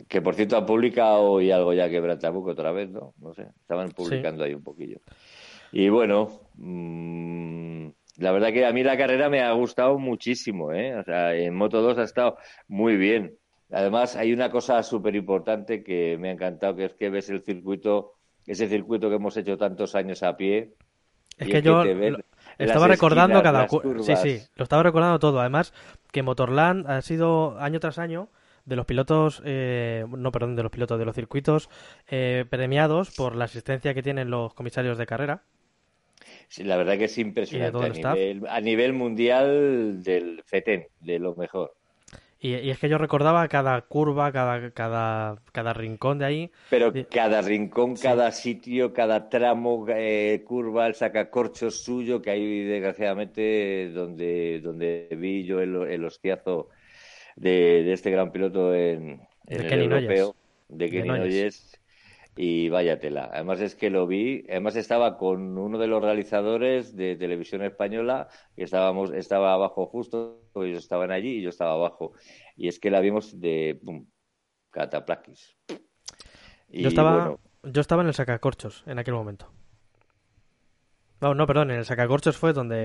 Que 0.09 0.23
por 0.23 0.35
cierto 0.35 0.57
han 0.57 0.67
publicado 0.67 1.23
hoy 1.23 1.51
algo 1.51 1.73
ya 1.73 1.89
quebrantaboc 1.89 2.49
otra 2.49 2.73
vez, 2.73 2.89
¿no? 2.91 3.15
No 3.19 3.35
sé, 3.35 3.49
estaban 3.61 3.91
publicando 3.91 4.45
ahí 4.45 4.55
un 4.55 4.63
poquillo. 4.63 5.01
Y 5.73 5.89
bueno, 5.89 6.41
mmm, 6.55 7.89
la 8.19 8.33
verdad 8.33 8.53
que 8.53 8.65
a 8.65 8.73
mí 8.73 8.83
la 8.83 8.97
carrera 8.97 9.29
me 9.29 9.43
ha 9.43 9.53
gustado 9.53 9.99
muchísimo, 9.99 10.73
¿eh? 10.73 10.97
O 10.97 11.05
sea, 11.05 11.35
en 11.35 11.55
Moto 11.55 11.83
2 11.83 11.99
ha 11.99 12.05
estado 12.05 12.37
muy 12.67 12.97
bien. 12.97 13.37
Además, 13.71 14.17
hay 14.17 14.33
una 14.33 14.51
cosa 14.51 14.83
súper 14.83 15.15
importante 15.15 15.83
que 15.83 16.17
me 16.19 16.31
ha 16.31 16.33
encantado, 16.33 16.75
que 16.75 16.87
es 16.87 16.95
que 16.95 17.11
ves 17.11 17.29
el 17.29 17.43
circuito, 17.43 18.15
ese 18.47 18.67
circuito 18.67 19.09
que 19.09 19.17
hemos 19.17 19.37
hecho 19.37 19.59
tantos 19.59 19.95
años 19.95 20.23
a 20.23 20.37
pie, 20.37 20.75
es 21.38 21.49
que 21.49 21.62
yo 21.62 21.85
estaba 22.59 22.88
recordando 22.88 23.42
cada... 23.42 23.68
Sí, 23.68 24.16
sí, 24.16 24.40
lo 24.57 24.64
estaba 24.64 24.83
recordando 24.83 25.18
todo. 25.18 25.40
Además, 25.40 25.73
que 26.12 26.23
Motorland 26.23 26.88
ha 26.90 27.02
sido 27.02 27.59
año 27.61 27.80
tras 27.80 27.99
año 27.99 28.28
de 28.64 28.76
los 28.76 28.85
pilotos, 28.85 29.42
eh, 29.47 30.04
no, 30.09 30.30
perdón, 30.30 30.54
de 30.54 30.62
los 30.62 30.71
pilotos, 30.71 30.99
de 30.99 31.04
los 31.07 31.14
circuitos 31.14 31.71
eh, 32.09 32.45
premiados 32.50 33.14
por 33.14 33.35
la 33.35 33.47
asistencia 33.47 33.95
que 33.95 34.02
tienen 34.02 34.30
los 34.30 34.52
comisarios 34.52 34.99
de 34.99 35.07
carrera. 35.07 35.42
Sí, 36.49 36.64
la 36.64 36.76
verdad 36.76 36.99
que 36.99 37.04
es 37.04 37.16
impresionante. 37.16 38.07
A 38.07 38.14
nivel, 38.14 38.47
a 38.47 38.61
nivel, 38.61 38.92
mundial 38.92 40.02
del 40.02 40.42
FETEN, 40.45 40.87
de 41.00 41.18
lo 41.18 41.35
mejor. 41.35 41.75
Y, 42.40 42.71
es 42.71 42.78
que 42.78 42.88
yo 42.88 42.99
recordaba 42.99 43.49
cada 43.49 43.80
curva, 43.83 44.30
cada, 44.30 44.71
cada, 44.71 45.42
cada 45.52 45.73
rincón 45.73 46.18
de 46.18 46.25
ahí. 46.25 46.50
Pero 46.71 46.92
cada 47.11 47.42
rincón, 47.42 47.97
cada 47.97 48.30
sitio, 48.30 48.92
cada 48.92 49.28
tramo, 49.28 49.87
eh, 49.88 50.45
curva, 50.47 50.87
el 50.87 50.95
sacacorchos 50.95 51.83
suyo, 51.83 52.23
que 52.23 52.30
ahí 52.30 52.64
desgraciadamente 52.64 53.90
donde, 53.92 54.61
donde 54.62 55.09
vi 55.16 55.45
yo 55.45 55.61
el, 55.61 55.75
el 55.90 56.04
hostiazo 56.04 56.68
de, 57.35 57.92
este 57.92 58.11
gran 58.11 58.30
piloto 58.30 58.75
en, 58.75 59.21
el 59.47 59.83
europeo, 59.83 60.37
de 60.68 60.90
Kenny 60.90 61.09
Noyes 61.09 61.78
y 62.40 62.68
vaya 62.68 63.00
tela. 63.00 63.28
Además 63.33 63.61
es 63.61 63.75
que 63.75 63.90
lo 63.90 64.07
vi, 64.07 64.45
además 64.49 64.76
estaba 64.76 65.18
con 65.18 65.59
uno 65.59 65.76
de 65.76 65.88
los 65.88 66.00
realizadores 66.00 66.95
de 66.95 67.16
televisión 67.16 67.64
española, 67.64 68.28
que 68.54 68.62
estábamos, 68.62 69.11
estaba 69.11 69.54
abajo 69.54 69.87
justo, 69.87 70.45
ellos 70.54 70.78
estaban 70.78 71.11
allí 71.11 71.38
y 71.38 71.42
yo 71.42 71.49
estaba 71.49 71.73
abajo. 71.73 72.12
Y 72.54 72.68
es 72.68 72.78
que 72.78 72.92
la 72.92 73.00
vimos 73.00 73.40
de 73.40 73.80
pum, 73.85 74.07
cataplaquis. 74.71 75.57
yo 76.68 76.88
estaba, 76.88 77.37
yo 77.64 77.80
estaba 77.80 78.02
en 78.02 78.09
el 78.09 78.14
sacacorchos 78.14 78.85
en 78.87 79.00
aquel 79.00 79.14
momento. 79.14 79.50
No, 81.21 81.35
no, 81.35 81.45
perdón, 81.45 81.73
en 81.73 81.78
el 81.78 81.85
sacacorchos 81.85 82.37
fue 82.37 82.52
donde, 82.52 82.85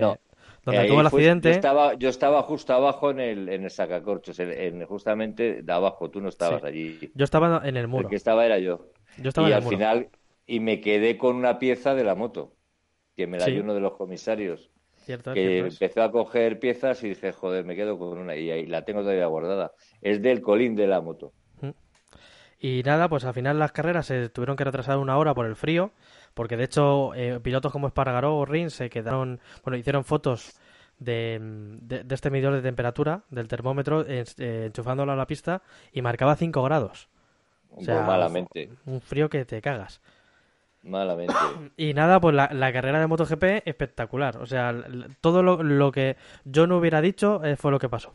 donde 0.64 0.88
tuvo 0.88 1.02
el 1.02 1.06
accidente. 1.06 1.50
Yo 1.50 1.56
estaba, 1.56 1.94
yo 1.94 2.10
estaba 2.10 2.42
justo 2.42 2.74
abajo 2.74 3.12
en 3.12 3.20
el, 3.20 3.50
en 3.50 3.66
el 3.66 3.70
sacacorchos, 3.70 4.40
en, 4.40 4.84
justamente 4.88 5.62
de 5.62 5.74
abajo, 5.74 6.10
tú 6.10 6.22
no 6.22 6.30
estabas 6.30 6.64
allí. 6.64 7.12
Yo 7.14 7.24
estaba 7.24 7.62
en 7.64 7.78
el 7.78 7.88
muro. 7.88 8.08
El 8.08 8.10
que 8.10 8.16
estaba 8.16 8.48
era 8.48 8.58
yo 8.58 8.90
y 9.18 9.52
al 9.52 9.64
final, 9.64 10.10
y 10.46 10.60
me 10.60 10.82
quedé 10.82 11.18
con 11.18 11.36
una 11.36 11.60
pieza 11.60 11.96
de 11.96 12.04
la 12.04 12.16
moto, 12.16 12.56
que 13.16 13.28
me 13.28 13.40
la 13.40 13.46
dio 13.46 13.64
uno 13.64 13.74
de 13.74 13.80
los 13.80 13.94
comisarios. 13.94 14.72
que 15.06 15.60
empezó 15.60 16.04
a 16.04 16.12
coger 16.12 16.60
piezas 16.60 17.04
y 17.04 17.10
dije, 17.10 17.32
joder, 17.32 17.66
me 17.66 17.76
quedo 17.76 17.98
con 17.98 18.18
una 18.18 18.36
y 18.36 18.50
ahí 18.52 18.66
la 18.66 18.86
tengo 18.86 19.02
todavía 19.02 19.26
guardada. 19.28 19.74
Es 20.02 20.22
del 20.22 20.42
colín 20.42 20.76
de 20.76 20.88
la 20.88 21.02
moto. 21.02 21.34
Y 22.60 22.82
nada, 22.86 23.10
pues 23.10 23.26
al 23.26 23.34
final 23.34 23.60
las 23.60 23.74
carreras 23.74 24.06
se 24.06 24.30
tuvieron 24.30 24.56
que 24.56 24.64
retrasar 24.64 24.98
una 24.98 25.18
hora 25.18 25.34
por 25.34 25.46
el 25.46 25.58
frío, 25.58 25.92
porque 26.34 26.56
de 26.56 26.64
hecho 26.64 27.14
eh, 27.14 27.42
pilotos 27.42 27.74
como 27.74 27.88
Espargaró 27.88 28.38
o 28.38 28.46
Rins 28.46 28.74
se 28.74 28.90
quedaron, 28.90 29.42
bueno, 29.66 29.76
hicieron 29.76 30.06
fotos 30.06 30.58
de, 30.98 31.40
de, 31.82 32.06
este 32.16 32.30
medidor 32.30 32.54
de 32.54 32.62
temperatura, 32.62 33.24
del 33.30 33.50
termómetro, 33.50 34.06
eh, 34.08 34.24
enchufándolo 34.38 35.12
a 35.12 35.18
la 35.18 35.28
pista 35.28 35.62
y 35.92 36.02
marcaba 36.02 36.38
5 36.38 36.64
grados. 36.64 37.10
O 37.76 37.84
sea, 37.84 38.02
malamente. 38.02 38.70
Un 38.86 39.02
frío 39.02 39.30
que 39.30 39.46
te 39.46 39.62
cagas. 39.62 40.02
Malamente. 40.84 41.34
Y 41.78 41.94
nada, 41.94 42.20
pues 42.20 42.36
la, 42.36 42.74
carrera 42.74 43.00
de 43.00 43.08
MotoGP 43.08 43.44
espectacular. 43.66 44.38
O 44.38 44.46
sea, 44.46 44.76
todo 45.22 45.42
lo, 45.42 45.92
que 45.92 46.18
yo 46.46 46.68
no 46.68 46.78
hubiera 46.78 47.02
dicho 47.02 47.44
eh, 47.44 47.56
fue 47.56 47.72
lo 47.72 47.80
que 47.80 47.90
pasó. 47.90 48.14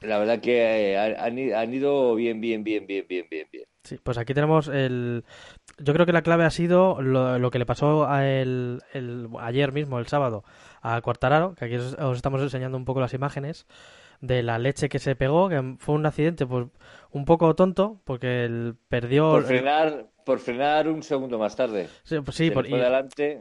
La 0.00 0.18
verdad 0.18 0.40
que 0.40 0.92
eh, 0.92 0.96
han, 0.96 1.74
ido 1.74 2.14
bien, 2.14 2.40
bien, 2.40 2.62
bien, 2.62 2.86
bien, 2.86 3.04
bien, 3.08 3.26
bien, 3.28 3.48
bien. 3.50 3.64
Sí, 3.82 3.98
pues 4.02 4.16
aquí 4.16 4.32
tenemos 4.32 4.68
el... 4.68 5.24
Yo 5.78 5.92
creo 5.92 6.06
que 6.06 6.12
la 6.12 6.22
clave 6.22 6.44
ha 6.44 6.50
sido 6.50 7.02
lo, 7.02 7.50
que 7.50 7.58
le 7.58 7.66
pasó 7.66 8.08
a 8.08 8.28
el, 8.28 8.80
ayer 9.40 9.72
mismo, 9.72 9.98
el 9.98 10.06
sábado, 10.06 10.44
a 10.82 11.00
Cuartararo, 11.00 11.54
que 11.54 11.64
aquí 11.64 11.76
os 11.76 12.16
estamos 12.16 12.40
enseñando 12.42 12.76
un 12.76 12.84
poco 12.84 13.00
las 13.00 13.14
imágenes 13.14 13.66
de 14.20 14.42
la 14.42 14.58
leche 14.58 14.88
que 14.88 14.98
se 14.98 15.16
pegó, 15.16 15.48
que 15.48 15.76
fue 15.78 15.94
un 15.94 16.06
accidente 16.06 16.46
pues 16.46 16.66
un 17.10 17.24
poco 17.24 17.54
tonto, 17.54 18.00
porque 18.04 18.44
él 18.44 18.76
perdió... 18.88 19.30
Por 19.30 19.44
frenar, 19.44 20.06
por 20.24 20.40
frenar 20.40 20.88
un 20.88 21.02
segundo 21.02 21.38
más 21.38 21.56
tarde. 21.56 21.88
Sí, 22.02 22.20
pues 22.20 22.36
por, 22.52 22.66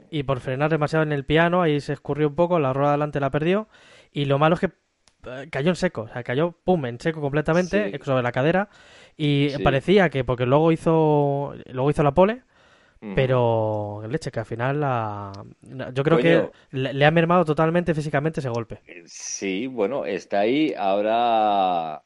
y, 0.10 0.24
por 0.24 0.40
frenar 0.40 0.70
demasiado 0.70 1.04
en 1.04 1.12
el 1.12 1.26
piano, 1.26 1.62
ahí 1.62 1.80
se 1.82 1.94
escurrió 1.94 2.28
un 2.28 2.36
poco, 2.36 2.60
la 2.60 2.74
rueda 2.74 2.90
adelante 2.90 3.20
la 3.20 3.32
perdió, 3.32 3.68
y 4.12 4.26
lo 4.26 4.40
malo 4.40 4.56
es 4.56 4.62
que 4.62 4.72
eh, 5.26 5.48
cayó 5.50 5.70
en 5.70 5.76
seco, 5.76 6.04
o 6.04 6.08
sea, 6.08 6.24
cayó 6.24 6.52
pum, 6.64 6.86
en 6.86 7.00
seco 7.00 7.22
completamente 7.22 8.00
sobre 8.04 8.24
la 8.24 8.32
cadera, 8.32 8.70
y 9.18 9.50
parecía 9.64 10.10
que, 10.10 10.24
porque 10.24 10.46
luego 10.46 10.72
hizo, 10.72 11.56
luego 11.66 11.90
hizo 11.90 12.04
la 12.04 12.14
pole, 12.14 12.44
pero 13.16 14.04
leche, 14.10 14.32
que 14.32 14.40
al 14.40 14.46
final 14.46 14.80
la... 14.80 15.32
yo 15.94 16.04
creo 16.04 16.18
que 16.18 16.50
le, 16.72 17.06
ha 17.06 17.12
mermado 17.12 17.46
totalmente 17.46 17.94
físicamente 17.94 18.40
ese 18.40 18.50
golpe. 18.50 18.82
Eh, 18.88 19.04
sí, 19.06 19.68
bueno, 19.68 20.06
está 20.06 20.40
ahí. 20.42 20.74
Ahora, 20.78 22.02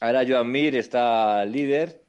ahora 0.00 0.24
Joan 0.26 0.50
Mir 0.50 0.76
está 0.76 1.44
líder 1.44 2.02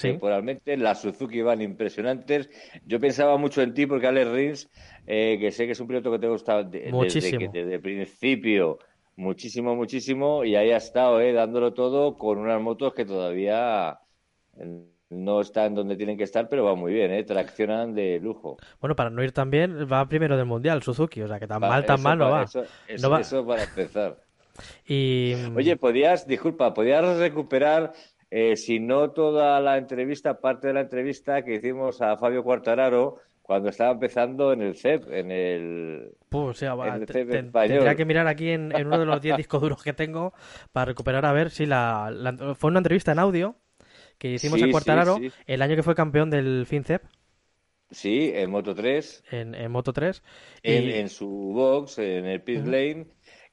temporalmente. 0.00 0.76
Las 0.76 1.00
Suzuki 1.00 1.42
van 1.42 1.62
impresionantes. 1.62 2.50
Yo 2.86 3.00
pensaba 3.00 3.36
mucho 3.36 3.62
en 3.62 3.74
ti 3.74 3.86
porque 3.86 4.06
Alex 4.06 4.30
Rins, 4.30 4.70
eh, 5.06 5.38
que 5.40 5.50
sé 5.50 5.66
que 5.66 5.72
es 5.72 5.80
un 5.80 5.88
piloto 5.88 6.12
que 6.12 6.18
te 6.18 6.28
gusta 6.28 6.68
muchísimo. 6.90 7.50
desde, 7.52 7.74
el 7.74 7.80
principio. 7.80 8.78
Muchísimo, 9.16 9.74
muchísimo. 9.74 10.44
Y 10.44 10.56
ahí 10.56 10.70
ha 10.70 10.76
estado, 10.76 11.20
eh, 11.20 11.32
dándolo 11.32 11.74
todo 11.74 12.16
con 12.16 12.38
unas 12.38 12.60
motos 12.60 12.94
que 12.94 13.04
todavía 13.04 13.98
no 15.10 15.40
están 15.40 15.74
donde 15.74 15.96
tienen 15.96 16.16
que 16.16 16.24
estar, 16.24 16.48
pero 16.48 16.64
va 16.64 16.74
muy 16.74 16.92
bien, 16.92 17.10
¿eh? 17.10 17.24
traccionan 17.24 17.94
de 17.94 18.20
lujo. 18.20 18.56
Bueno, 18.80 18.94
para 18.94 19.10
no 19.10 19.22
ir 19.22 19.32
tan 19.32 19.50
bien, 19.50 19.86
va 19.90 20.08
primero 20.08 20.36
del 20.36 20.46
Mundial 20.46 20.82
Suzuki, 20.82 21.20
o 21.22 21.28
sea 21.28 21.38
que 21.38 21.46
tan 21.46 21.60
mal, 21.60 21.84
tan 21.84 22.00
mal 22.00 22.18
no 22.18 22.30
va. 22.30 22.44
Eso, 22.86 23.46
para 23.46 23.64
empezar. 23.64 24.16
Y... 24.86 25.34
Oye, 25.56 25.76
podías, 25.76 26.26
disculpa, 26.26 26.72
podías 26.72 27.18
recuperar, 27.18 27.92
eh, 28.30 28.56
si 28.56 28.78
no 28.78 29.10
toda 29.10 29.60
la 29.60 29.78
entrevista, 29.78 30.40
parte 30.40 30.68
de 30.68 30.74
la 30.74 30.80
entrevista 30.82 31.42
que 31.42 31.56
hicimos 31.56 32.00
a 32.02 32.16
Fabio 32.16 32.44
Cuartararo 32.44 33.16
cuando 33.42 33.68
estaba 33.70 33.90
empezando 33.90 34.52
en 34.52 34.62
el 34.62 34.76
CEP, 34.76 35.10
en 35.10 35.32
el, 35.32 36.12
pues, 36.28 36.50
o 36.50 36.54
sea, 36.54 36.76
tendría 37.04 37.96
que 37.96 38.04
mirar 38.04 38.28
aquí 38.28 38.50
en, 38.50 38.72
uno 38.86 38.96
de 38.96 39.06
los 39.06 39.20
10 39.20 39.38
discos 39.38 39.60
duros 39.60 39.82
que 39.82 39.92
tengo 39.92 40.32
para 40.70 40.84
recuperar 40.84 41.26
a 41.26 41.32
ver 41.32 41.50
si 41.50 41.66
la, 41.66 42.12
fue 42.56 42.70
una 42.70 42.78
entrevista 42.78 43.10
en 43.10 43.18
audio 43.18 43.56
que 44.20 44.34
hicimos 44.34 44.62
a 44.62 44.70
Cuartararo 44.70 45.18
el 45.46 45.62
año 45.62 45.74
que 45.74 45.82
fue 45.82 45.94
campeón 45.94 46.28
del 46.28 46.66
FinCEP. 46.66 47.02
Sí, 47.90 48.30
en 48.34 48.50
Moto 48.50 48.74
3. 48.74 49.24
En, 49.30 49.72
Moto 49.72 49.94
3. 49.94 50.22
En, 50.62 51.08
su 51.08 51.26
box, 51.26 51.98
en 51.98 52.26
el 52.26 52.42
pit 52.42 52.64
lane, 52.66 53.06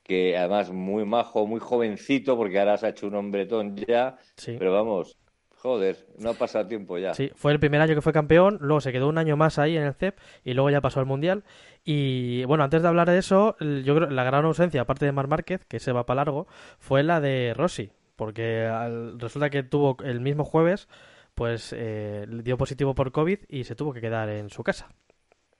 que 0.03 0.37
además 0.37 0.69
muy 0.71 1.05
majo, 1.05 1.47
muy 1.47 1.61
jovencito, 1.61 2.35
porque 2.35 2.59
ahora 2.59 2.77
se 2.77 2.85
ha 2.85 2.89
hecho 2.89 3.07
un 3.07 3.15
hombretón 3.15 3.77
ya. 3.77 4.17
Pero 4.45 4.73
vamos, 4.73 5.17
joder, 5.55 6.05
no 6.19 6.31
ha 6.31 6.33
pasado 6.33 6.67
tiempo 6.67 6.97
ya. 6.97 7.13
Sí, 7.13 7.31
fue 7.33 7.53
el 7.53 7.61
primer 7.61 7.79
año 7.79 7.95
que 7.95 8.01
fue 8.01 8.11
campeón, 8.11 8.57
luego 8.59 8.81
se 8.81 8.91
quedó 8.91 9.07
un 9.07 9.17
año 9.17 9.37
más 9.37 9.59
ahí 9.59 9.77
en 9.77 9.83
el 9.83 9.93
CEP 9.93 10.19
y 10.43 10.53
luego 10.53 10.69
ya 10.69 10.81
pasó 10.81 10.99
al 10.99 11.05
Mundial. 11.05 11.45
Y 11.85 12.43
bueno, 12.43 12.65
antes 12.65 12.81
de 12.81 12.89
hablar 12.89 13.09
de 13.09 13.19
eso, 13.19 13.55
yo 13.59 13.95
creo 13.95 14.09
la 14.09 14.25
gran 14.25 14.43
ausencia, 14.43 14.81
aparte 14.81 15.05
de 15.05 15.13
Mar 15.13 15.29
Márquez, 15.29 15.65
que 15.65 15.79
se 15.79 15.93
va 15.93 16.05
para 16.05 16.17
largo, 16.17 16.45
fue 16.77 17.03
la 17.03 17.21
de 17.21 17.53
Rossi 17.55 17.91
porque 18.17 18.69
resulta 19.17 19.49
que 19.49 19.63
tuvo 19.63 19.95
el 20.03 20.19
mismo 20.19 20.43
jueves, 20.43 20.89
pues 21.35 21.73
eh, 21.77 22.25
dio 22.43 22.57
positivo 22.57 22.95
por 22.95 23.11
COVID 23.13 23.39
y 23.47 23.63
se 23.63 23.75
tuvo 23.75 23.93
que 23.93 24.01
quedar 24.01 24.27
en 24.29 24.49
su 24.49 24.63
casa. 24.63 24.89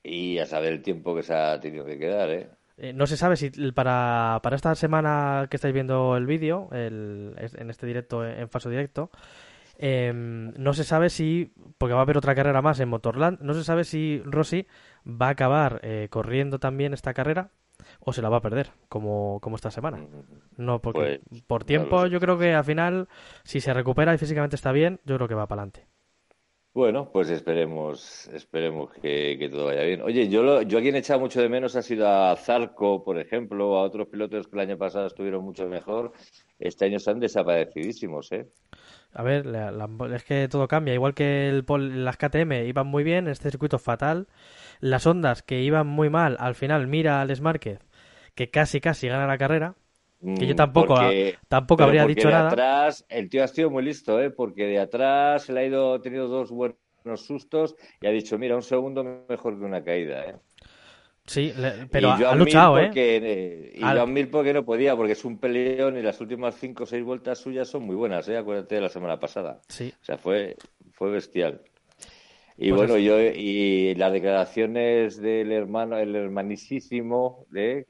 Y 0.04 0.40
a 0.40 0.46
saber 0.46 0.74
el 0.74 0.82
tiempo 0.82 1.16
que 1.16 1.24
se 1.24 1.36
ha 1.36 1.60
tenido 1.60 1.86
que 1.86 2.00
quedar, 2.00 2.30
¿eh? 2.32 2.50
eh 2.78 2.94
no 2.94 3.06
se 3.06 3.16
sabe 3.16 3.38
si 3.38 3.52
para, 3.72 4.40
para 4.42 4.56
esta 4.56 4.74
semana 4.74 5.48
que 5.50 5.58
estáis 5.58 5.74
viendo 5.74 6.18
el 6.18 6.26
vídeo, 6.26 6.68
en 6.72 7.70
este 7.70 7.86
directo, 7.86 8.26
en 8.26 8.50
falso 8.50 8.72
directo, 8.72 9.12
em, 9.78 10.52
no 10.58 10.74
se 10.74 10.84
sabe 10.84 11.12
si, 11.12 11.54
porque 11.78 11.94
va 11.94 12.00
a 12.00 12.04
haber 12.04 12.18
otra 12.18 12.34
carrera 12.34 12.64
más 12.64 12.80
en 12.80 12.90
Motorland, 12.90 13.40
no 13.42 13.54
se 13.54 13.64
sabe 13.64 13.84
si 13.84 14.24
Rossi 14.26 14.66
va 15.06 15.28
a 15.28 15.32
acabar 15.32 15.80
eh, 15.84 16.08
corriendo 16.10 16.58
también 16.58 16.94
esta 16.94 17.14
carrera 17.14 17.52
o 18.08 18.14
se 18.14 18.22
la 18.22 18.30
va 18.30 18.38
a 18.38 18.42
perder, 18.42 18.72
como, 18.88 19.42
como 19.42 19.58
esta 19.58 19.70
semana. 19.70 20.00
No, 20.56 20.80
porque 20.80 21.20
pues, 21.28 21.42
por 21.42 21.66
tiempo 21.66 22.08
yo 22.08 22.22
creo 22.22 22.38
que 22.38 22.54
al 22.54 22.64
final, 22.64 23.10
si 23.44 23.60
se 23.60 23.74
recupera 23.74 24.14
y 24.14 24.18
físicamente 24.18 24.56
está 24.56 24.72
bien, 24.72 25.02
yo 25.04 25.18
creo 25.18 25.28
que 25.28 25.36
va 25.36 25.46
para 25.46 25.64
adelante. 25.64 25.88
Bueno, 26.74 27.10
pues 27.12 27.30
esperemos, 27.30 28.30
esperemos 28.30 28.94
que, 29.02 29.50
todo 29.52 29.66
vaya 29.66 29.84
bien. 29.84 30.02
Oye, 30.04 30.30
yo, 30.30 30.42
lo, 30.42 30.62
yo 30.62 30.78
a 30.78 30.82
quien 30.82 30.96
he 30.96 31.00
echado 31.00 31.20
mucho 31.20 31.42
de 31.42 31.50
menos 31.50 31.76
ha 31.76 31.82
sido 31.82 32.08
a 32.08 32.34
Zarco, 32.38 33.04
por 33.04 33.20
ejemplo, 33.20 33.76
a 33.76 33.82
otros 33.82 34.08
pilotos 34.08 34.48
que 34.48 34.56
el 34.56 34.62
año 34.62 34.78
pasado 34.78 35.08
estuvieron 35.08 35.44
mucho 35.44 35.68
mejor. 35.68 36.14
Este 36.60 36.86
año 36.86 36.98
están 36.98 37.20
desaparecidísimos, 37.20 38.32
¿eh? 38.32 38.48
A 39.12 39.24
ver, 39.24 39.46
es 40.14 40.24
que 40.24 40.48
todo 40.48 40.70
cambia. 40.70 40.94
Igual 40.94 41.14
que 41.14 41.50
el, 41.50 41.66
las 42.06 42.16
KTM 42.16 42.54
iban 42.68 42.88
muy 42.88 43.04
bien, 43.04 43.28
este 43.28 43.52
circuito 43.52 43.80
fatal. 43.80 44.28
Las 44.80 45.06
ondas 45.06 45.44
que 45.44 45.62
iban 45.62 45.88
muy 45.88 46.10
mal, 46.10 46.38
al 46.40 46.56
final 46.56 46.88
mira 46.88 47.20
al 47.20 47.42
Márquez 47.42 47.87
que 48.38 48.51
casi 48.51 48.79
casi 48.79 49.08
gana 49.08 49.25
la 49.25 49.38
carrera. 49.38 49.74
Que 50.22 50.46
yo 50.46 50.53
mm, 50.53 50.58
tampoco, 50.58 50.96
tampoco 51.48 51.84
habría 51.84 52.06
dicho 52.06 52.29
nada. 52.29 52.50
Atrás, 52.50 53.06
el 53.10 53.29
tío 53.29 53.44
ha 53.44 53.48
sido 53.48 53.70
muy 53.72 53.84
listo, 53.84 54.22
¿eh? 54.22 54.29
porque 54.29 54.65
de 54.65 54.79
atrás 54.79 55.44
se 55.44 55.53
le 55.53 55.62
ha 55.62 55.65
ido, 55.65 56.00
tenido 56.01 56.27
dos 56.27 56.51
buenos 56.51 56.77
sustos 57.15 57.75
y 58.00 58.08
ha 58.08 58.12
dicho, 58.12 58.38
mira, 58.38 58.56
un 58.56 58.62
segundo 58.62 59.03
mejor 59.27 59.58
que 59.58 59.65
una 59.65 59.84
caída. 59.84 60.24
¿eh? 60.24 60.36
Sí, 61.25 61.51
pero 61.91 62.12
ha 62.12 62.36
luchado, 62.36 62.79
¿eh? 62.79 62.91
¿eh? 62.96 63.74
Y 63.75 63.84
Al... 63.84 64.00
John 64.00 64.15
porque 64.32 64.53
no 64.53 64.63
podía, 64.63 64.96
porque 64.96 65.13
es 65.13 65.25
un 65.25 65.39
peleón 65.39 65.98
y 65.98 66.03
las 66.03 66.22
últimas 66.22 66.56
cinco 66.56 66.84
o 66.84 66.86
seis 66.86 67.03
vueltas 67.03 67.39
suyas 67.39 67.67
son 67.67 67.84
muy 67.84 67.96
buenas, 67.96 68.29
¿eh? 68.29 68.38
Acuérdate 68.38 68.75
de 68.75 68.82
la 68.82 68.89
semana 68.89 69.20
pasada. 69.20 69.62
Sí. 69.67 69.94
O 70.00 70.06
sea, 70.06 70.17
fue, 70.17 70.56
fue 70.94 71.10
bestial. 71.10 71.62
Y 72.56 72.70
pues 72.72 72.88
bueno, 72.89 72.98
yo 72.98 73.20
y 73.20 73.94
las 73.96 74.12
declaraciones 74.12 75.22
del 75.22 75.51
hermano, 75.51 75.98
el 75.98 76.15
hermanísimo 76.15 77.46
de 77.51 77.86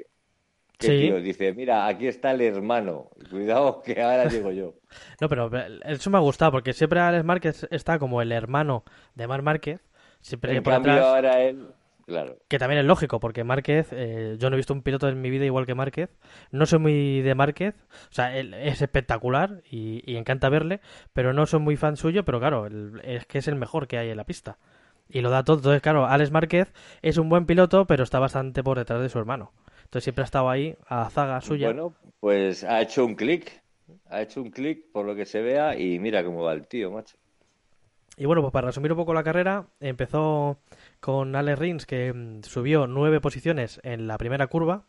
Que 0.77 0.87
Sí. 0.87 0.99
tío, 1.07 1.19
dice, 1.21 1.53
mira, 1.53 1.87
aquí 1.87 2.07
está 2.07 2.31
el 2.31 2.41
hermano. 2.41 3.09
Cuidado 3.31 3.81
que 3.81 4.01
ahora 4.01 4.25
llego 4.29 4.51
yo. 4.51 4.73
No, 5.21 5.27
pero 5.29 5.49
eh, 5.57 5.79
eso 5.85 6.09
me 6.09 6.17
ha 6.17 6.21
gustado 6.21 6.51
porque 6.51 6.73
siempre 6.73 6.99
Alex 6.99 7.23
Márquez 7.25 7.67
está 7.71 7.97
como 7.99 8.21
el 8.21 8.31
hermano 8.31 8.83
de 9.15 9.27
Mar 9.27 9.41
Márquez, 9.41 9.81
siempre 10.21 10.55
En 10.55 10.63
por 10.63 10.73
cambio, 10.73 10.93
atrás, 10.93 11.05
ahora 11.07 11.41
él, 11.41 11.67
claro. 12.05 12.37
que 12.47 12.59
también 12.59 12.79
es 12.81 12.85
lógico 12.85 13.19
porque 13.19 13.43
Márquez, 13.43 13.87
eh, 13.91 14.35
yo 14.39 14.49
no 14.49 14.55
he 14.55 14.57
visto 14.57 14.73
un 14.73 14.83
piloto 14.83 15.09
en 15.09 15.19
mi 15.19 15.29
vida 15.31 15.45
igual 15.45 15.65
que 15.65 15.73
Márquez, 15.75 16.09
no 16.51 16.65
soy 16.67 16.79
muy 16.79 17.21
de 17.21 17.33
Márquez, 17.35 17.73
o 18.11 18.13
sea, 18.13 18.37
él 18.37 18.53
es 18.53 18.81
espectacular 18.83 19.61
y, 19.69 20.03
y 20.09 20.15
encanta 20.17 20.47
verle, 20.49 20.79
pero 21.11 21.33
no 21.33 21.45
soy 21.47 21.59
muy 21.59 21.75
fan 21.75 21.97
suyo, 21.97 22.23
pero 22.23 22.39
claro, 22.39 22.67
el- 22.67 23.01
es 23.03 23.25
que 23.25 23.39
es 23.39 23.47
el 23.47 23.55
mejor 23.55 23.87
que 23.87 23.97
hay 23.97 24.09
en 24.11 24.17
la 24.17 24.25
pista. 24.25 24.57
Y 25.09 25.21
lo 25.21 25.29
da 25.29 25.43
todo. 25.43 25.55
Entonces, 25.57 25.81
claro, 25.81 26.05
Alex 26.05 26.31
Márquez 26.31 26.73
es 27.01 27.17
un 27.17 27.29
buen 27.29 27.45
piloto, 27.45 27.87
pero 27.87 28.03
está 28.03 28.19
bastante 28.19 28.61
por 28.61 28.77
detrás 28.77 29.01
de 29.01 29.07
su 29.09 29.17
hermano. 29.17 29.53
Entonces 29.87 30.05
siempre 30.05 30.23
ha 30.23 30.25
estado 30.25 30.49
ahí 30.49 30.77
a 30.87 31.09
zaga 31.09 31.41
suya. 31.41 31.75
Bueno, 31.75 31.95
pues 32.19 32.63
ha 32.63 32.79
hecho 32.81 33.03
un 33.05 33.15
clic. 33.15 33.63
Ha 34.05 34.21
hecho 34.21 34.41
un 34.41 34.51
clic 34.51 34.91
por 34.91 35.05
lo 35.05 35.15
que 35.15 35.25
se 35.25 35.41
vea 35.41 35.77
y 35.79 35.97
mira 35.99 36.23
cómo 36.23 36.43
va 36.43 36.53
el 36.53 36.67
tío, 36.67 36.91
macho. 36.91 37.17
Y 38.17 38.25
bueno, 38.25 38.41
pues 38.41 38.51
para 38.51 38.67
resumir 38.67 38.91
un 38.91 38.97
poco 38.97 39.13
la 39.13 39.23
carrera, 39.23 39.67
empezó 39.79 40.59
con 40.99 41.35
Alex 41.35 41.59
Rins, 41.59 41.85
que 41.85 42.11
mm, 42.13 42.43
subió 42.43 42.87
nueve 42.87 43.21
posiciones 43.21 43.79
en 43.83 44.07
la 44.07 44.17
primera 44.17 44.47
curva, 44.47 44.85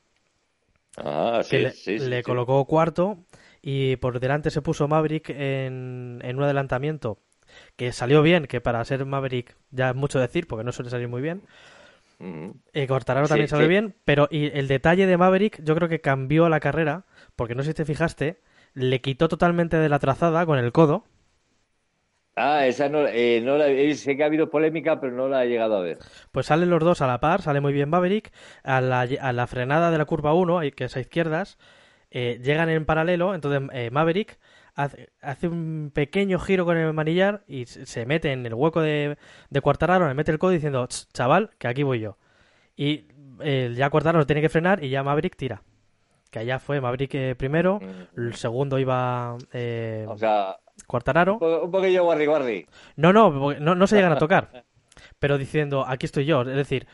Ah, 0.99 1.43
que 1.47 1.59
sí, 1.59 1.59
le, 1.59 1.79
sí, 1.83 1.99
sí, 1.99 2.19
le 2.19 2.23
sí. 2.23 2.39
colocó 2.39 2.65
cuarto, 2.67 3.19
y 3.63 3.97
por 3.97 4.21
delante 4.21 4.51
se 4.51 4.63
puso 4.63 4.89
Maverick 4.89 5.31
en, 5.31 6.21
en 6.23 6.37
un 6.37 6.43
adelantamiento 6.45 7.19
que 7.77 7.93
salió 7.93 8.23
bien, 8.23 8.47
que 8.47 8.61
para 8.61 8.85
ser 8.85 9.07
Maverick 9.07 9.57
ya 9.71 9.91
es 9.91 9.97
mucho 9.97 10.19
decir, 10.21 10.47
porque 10.47 10.65
no 10.65 10.73
suele 10.73 10.91
salir 10.91 11.09
muy 11.09 11.23
bien. 11.23 11.43
Eh, 12.73 12.87
Quartararo 12.87 13.29
Sí, 13.29 13.29
también 13.29 13.49
salió 13.49 13.67
sí. 13.67 13.69
bien, 13.69 13.97
pero 14.05 14.29
y 14.31 14.47
el 14.59 14.69
detalle 14.69 15.07
de 15.07 15.17
Maverick 15.17 15.63
yo 15.65 15.75
creo 15.75 15.89
que 15.89 16.01
cambió 16.01 16.49
la 16.49 16.61
carrera, 16.61 17.07
porque 17.37 17.55
no 17.55 17.63
sé 17.63 17.71
si 17.71 17.75
te 17.75 17.85
fijaste, 17.85 18.41
le 18.75 19.01
quitó 19.01 19.29
totalmente 19.29 19.77
de 19.79 19.89
la 19.89 19.99
trazada 19.99 20.45
con 20.47 20.59
el 20.59 20.73
codo. 20.73 21.05
Ah, 22.37 22.67
esa 22.67 22.89
no, 22.89 23.07
eh, 23.07 23.41
no 23.43 23.57
la, 23.59 23.69
eh, 23.69 23.95
sé 23.97 24.17
que 24.17 24.23
ha 24.23 24.27
habido 24.27 24.49
polémica, 24.51 25.01
pero 25.01 25.13
no 25.15 25.29
la 25.29 25.45
he 25.45 25.49
llegado 25.49 25.77
a 25.77 25.81
ver. 25.83 26.05
Pues 26.33 26.47
salen 26.47 26.71
los 26.71 26.81
dos 26.83 27.01
a 27.03 27.07
la 27.07 27.21
par, 27.21 27.43
sale 27.43 27.61
muy 27.61 27.73
bien 27.73 27.89
Maverick. 27.91 28.33
A 28.63 28.81
la, 28.81 29.01
a 29.03 29.33
la 29.33 29.47
frenada 29.47 29.91
de 29.91 29.99
la 29.99 30.05
curva 30.05 30.35
1, 30.35 30.59
ahí 30.59 30.73
que 30.73 30.85
es 30.85 30.97
a 30.97 31.01
izquierdas, 31.01 31.59
eh, 32.11 32.41
llegan 32.43 32.69
en 32.71 32.85
paralelo. 32.87 33.35
Entonces 33.35 33.93
Maverick 33.93 34.39
hace, 35.21 35.49
un 35.49 35.91
pequeño 35.93 36.39
giro 36.39 36.65
con 36.65 36.77
el 36.77 36.93
manillar 36.93 37.43
y 37.47 37.67
se 37.67 38.07
mete 38.07 38.33
en 38.33 38.47
el 38.47 38.55
hueco 38.55 38.81
de, 38.81 39.17
de 39.51 39.61
Quartararo, 39.61 40.07
le 40.09 40.15
mete 40.15 40.31
el 40.33 40.39
codo 40.39 40.53
diciendo, 40.53 40.87
"Ch, 40.87 41.07
chaval, 41.13 41.51
que 41.59 41.69
aquí 41.69 41.83
voy 41.83 42.01
yo. 42.01 42.17
Y 42.77 43.07
eh, 43.41 43.73
ya 43.77 43.91
Quartararo 43.91 44.27
tiene 44.27 44.41
que 44.41 44.49
frenar 44.49 44.83
y 44.85 44.89
ya 44.91 45.03
Maverick 45.03 45.37
tira. 45.37 45.63
Que 46.31 46.41
allá 46.41 46.59
fue 46.59 46.81
Maverick 46.81 47.15
eh, 47.15 47.35
primero, 47.37 47.81
Mm. 47.81 48.21
el 48.21 48.35
segundo 48.35 48.79
iba 48.79 49.37
eh, 49.53 50.05
O 50.09 50.17
sea, 50.19 50.57
Quartararo. 50.87 51.35
un, 51.35 51.39
po- 51.39 51.61
un 51.65 51.71
poquillo 51.71 52.05
guarri 52.05 52.27
guarri. 52.27 52.67
No, 52.97 53.13
no, 53.13 53.31
no, 53.59 53.75
no 53.75 53.87
se 53.87 53.97
llegan 53.97 54.13
a 54.13 54.19
tocar. 54.19 54.65
Pero 55.19 55.39
diciendo, 55.39 55.85
aquí 55.87 56.07
estoy 56.07 56.25
yo. 56.25 56.43
Es 56.43 56.57
decir, 56.57 56.87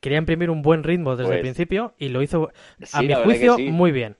quería 0.00 0.18
imprimir 0.18 0.50
un 0.50 0.62
buen 0.62 0.82
ritmo 0.84 1.16
desde 1.16 1.24
el 1.34 1.40
Pues, 1.40 1.40
principio 1.42 1.94
y 1.98 2.08
lo 2.10 2.22
hizo, 2.22 2.50
a 2.92 3.00
sí, 3.00 3.06
mi 3.06 3.14
juicio, 3.14 3.56
sí. 3.56 3.68
muy 3.70 3.92
bien. 3.92 4.16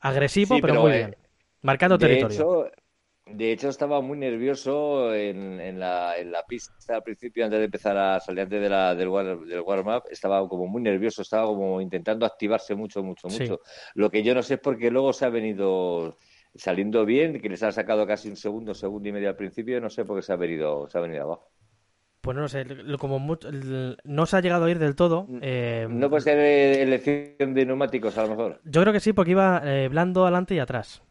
Agresivo, 0.00 0.56
Sí, 0.56 0.60
pero, 0.62 0.74
pero, 0.74 0.82
muy 0.82 0.92
eh, 0.92 0.96
bien. 0.98 1.16
Marcando 1.62 1.96
De 1.96 1.98
territorio. 1.98 2.36
hecho, 2.38 2.70
de 3.26 3.52
hecho, 3.52 3.68
estaba 3.68 4.00
muy 4.00 4.18
nervioso 4.18 5.14
en, 5.14 5.60
en 5.60 5.80
la, 5.80 6.18
en 6.18 6.32
la 6.32 6.44
pista 6.46 6.96
al 6.96 7.02
principio, 7.02 7.44
antes 7.44 7.58
de 7.58 7.64
empezar 7.66 7.96
a 7.96 8.20
salir, 8.20 8.42
antes 8.42 8.60
de 8.60 8.68
la, 8.68 8.94
del, 8.94 9.08
war- 9.08 9.40
del 9.46 9.60
warm-up, 9.60 10.04
estaba 10.10 10.48
como 10.48 10.66
muy 10.66 10.82
nervioso, 10.82 11.22
estaba 11.22 11.46
como 11.46 11.80
intentando 11.80 12.26
activarse 12.26 12.74
mucho, 12.74 13.02
mucho, 13.02 13.28
Sí. 13.28 13.42
mucho. 13.42 13.60
Lo 13.94 14.10
que 14.10 14.22
yo 14.22 14.34
no 14.34 14.42
sé 14.42 14.54
es 14.54 14.60
por 14.60 14.78
qué 14.78 14.90
luego 14.90 15.12
se 15.12 15.24
ha 15.26 15.30
venido 15.30 16.16
saliendo 16.54 17.04
bien, 17.04 17.40
que 17.40 17.48
les 17.48 17.62
ha 17.62 17.72
sacado 17.72 18.06
casi 18.06 18.28
un 18.28 18.36
segundo, 18.36 18.74
segundo 18.74 19.08
y 19.08 19.12
medio 19.12 19.28
al 19.28 19.36
principio, 19.36 19.80
no 19.80 19.90
sé 19.90 20.04
por 20.04 20.16
qué 20.18 20.22
se 20.22 20.32
ha 20.32 20.36
venido, 20.36 20.88
se 20.88 20.98
ha 20.98 21.00
venido 21.02 21.22
abajo. 21.24 21.50
Pues 22.20 22.36
no 22.36 22.48
sé, 22.48 22.64
lo- 22.64 22.98
como 22.98 23.18
mucho- 23.20 23.48
no 24.04 24.26
se 24.26 24.36
ha 24.36 24.40
llegado 24.40 24.64
a 24.64 24.70
ir 24.70 24.78
del 24.80 24.96
todo. 24.96 25.28
eh, 25.42 25.86
No 25.88 26.10
puede 26.10 26.22
ser 26.22 26.38
eh, 26.38 26.82
elección 26.82 27.54
de 27.54 27.64
neumáticos, 27.66 28.18
a 28.18 28.22
lo 28.22 28.28
mejor. 28.30 28.60
Yo 28.64 28.80
creo 28.80 28.92
que 28.92 29.00
sí, 29.00 29.12
porque 29.12 29.30
iba 29.32 29.62
eh, 29.64 29.88
blando 29.88 30.22
adelante 30.24 30.54
y 30.54 30.58
atrás. 30.58 31.02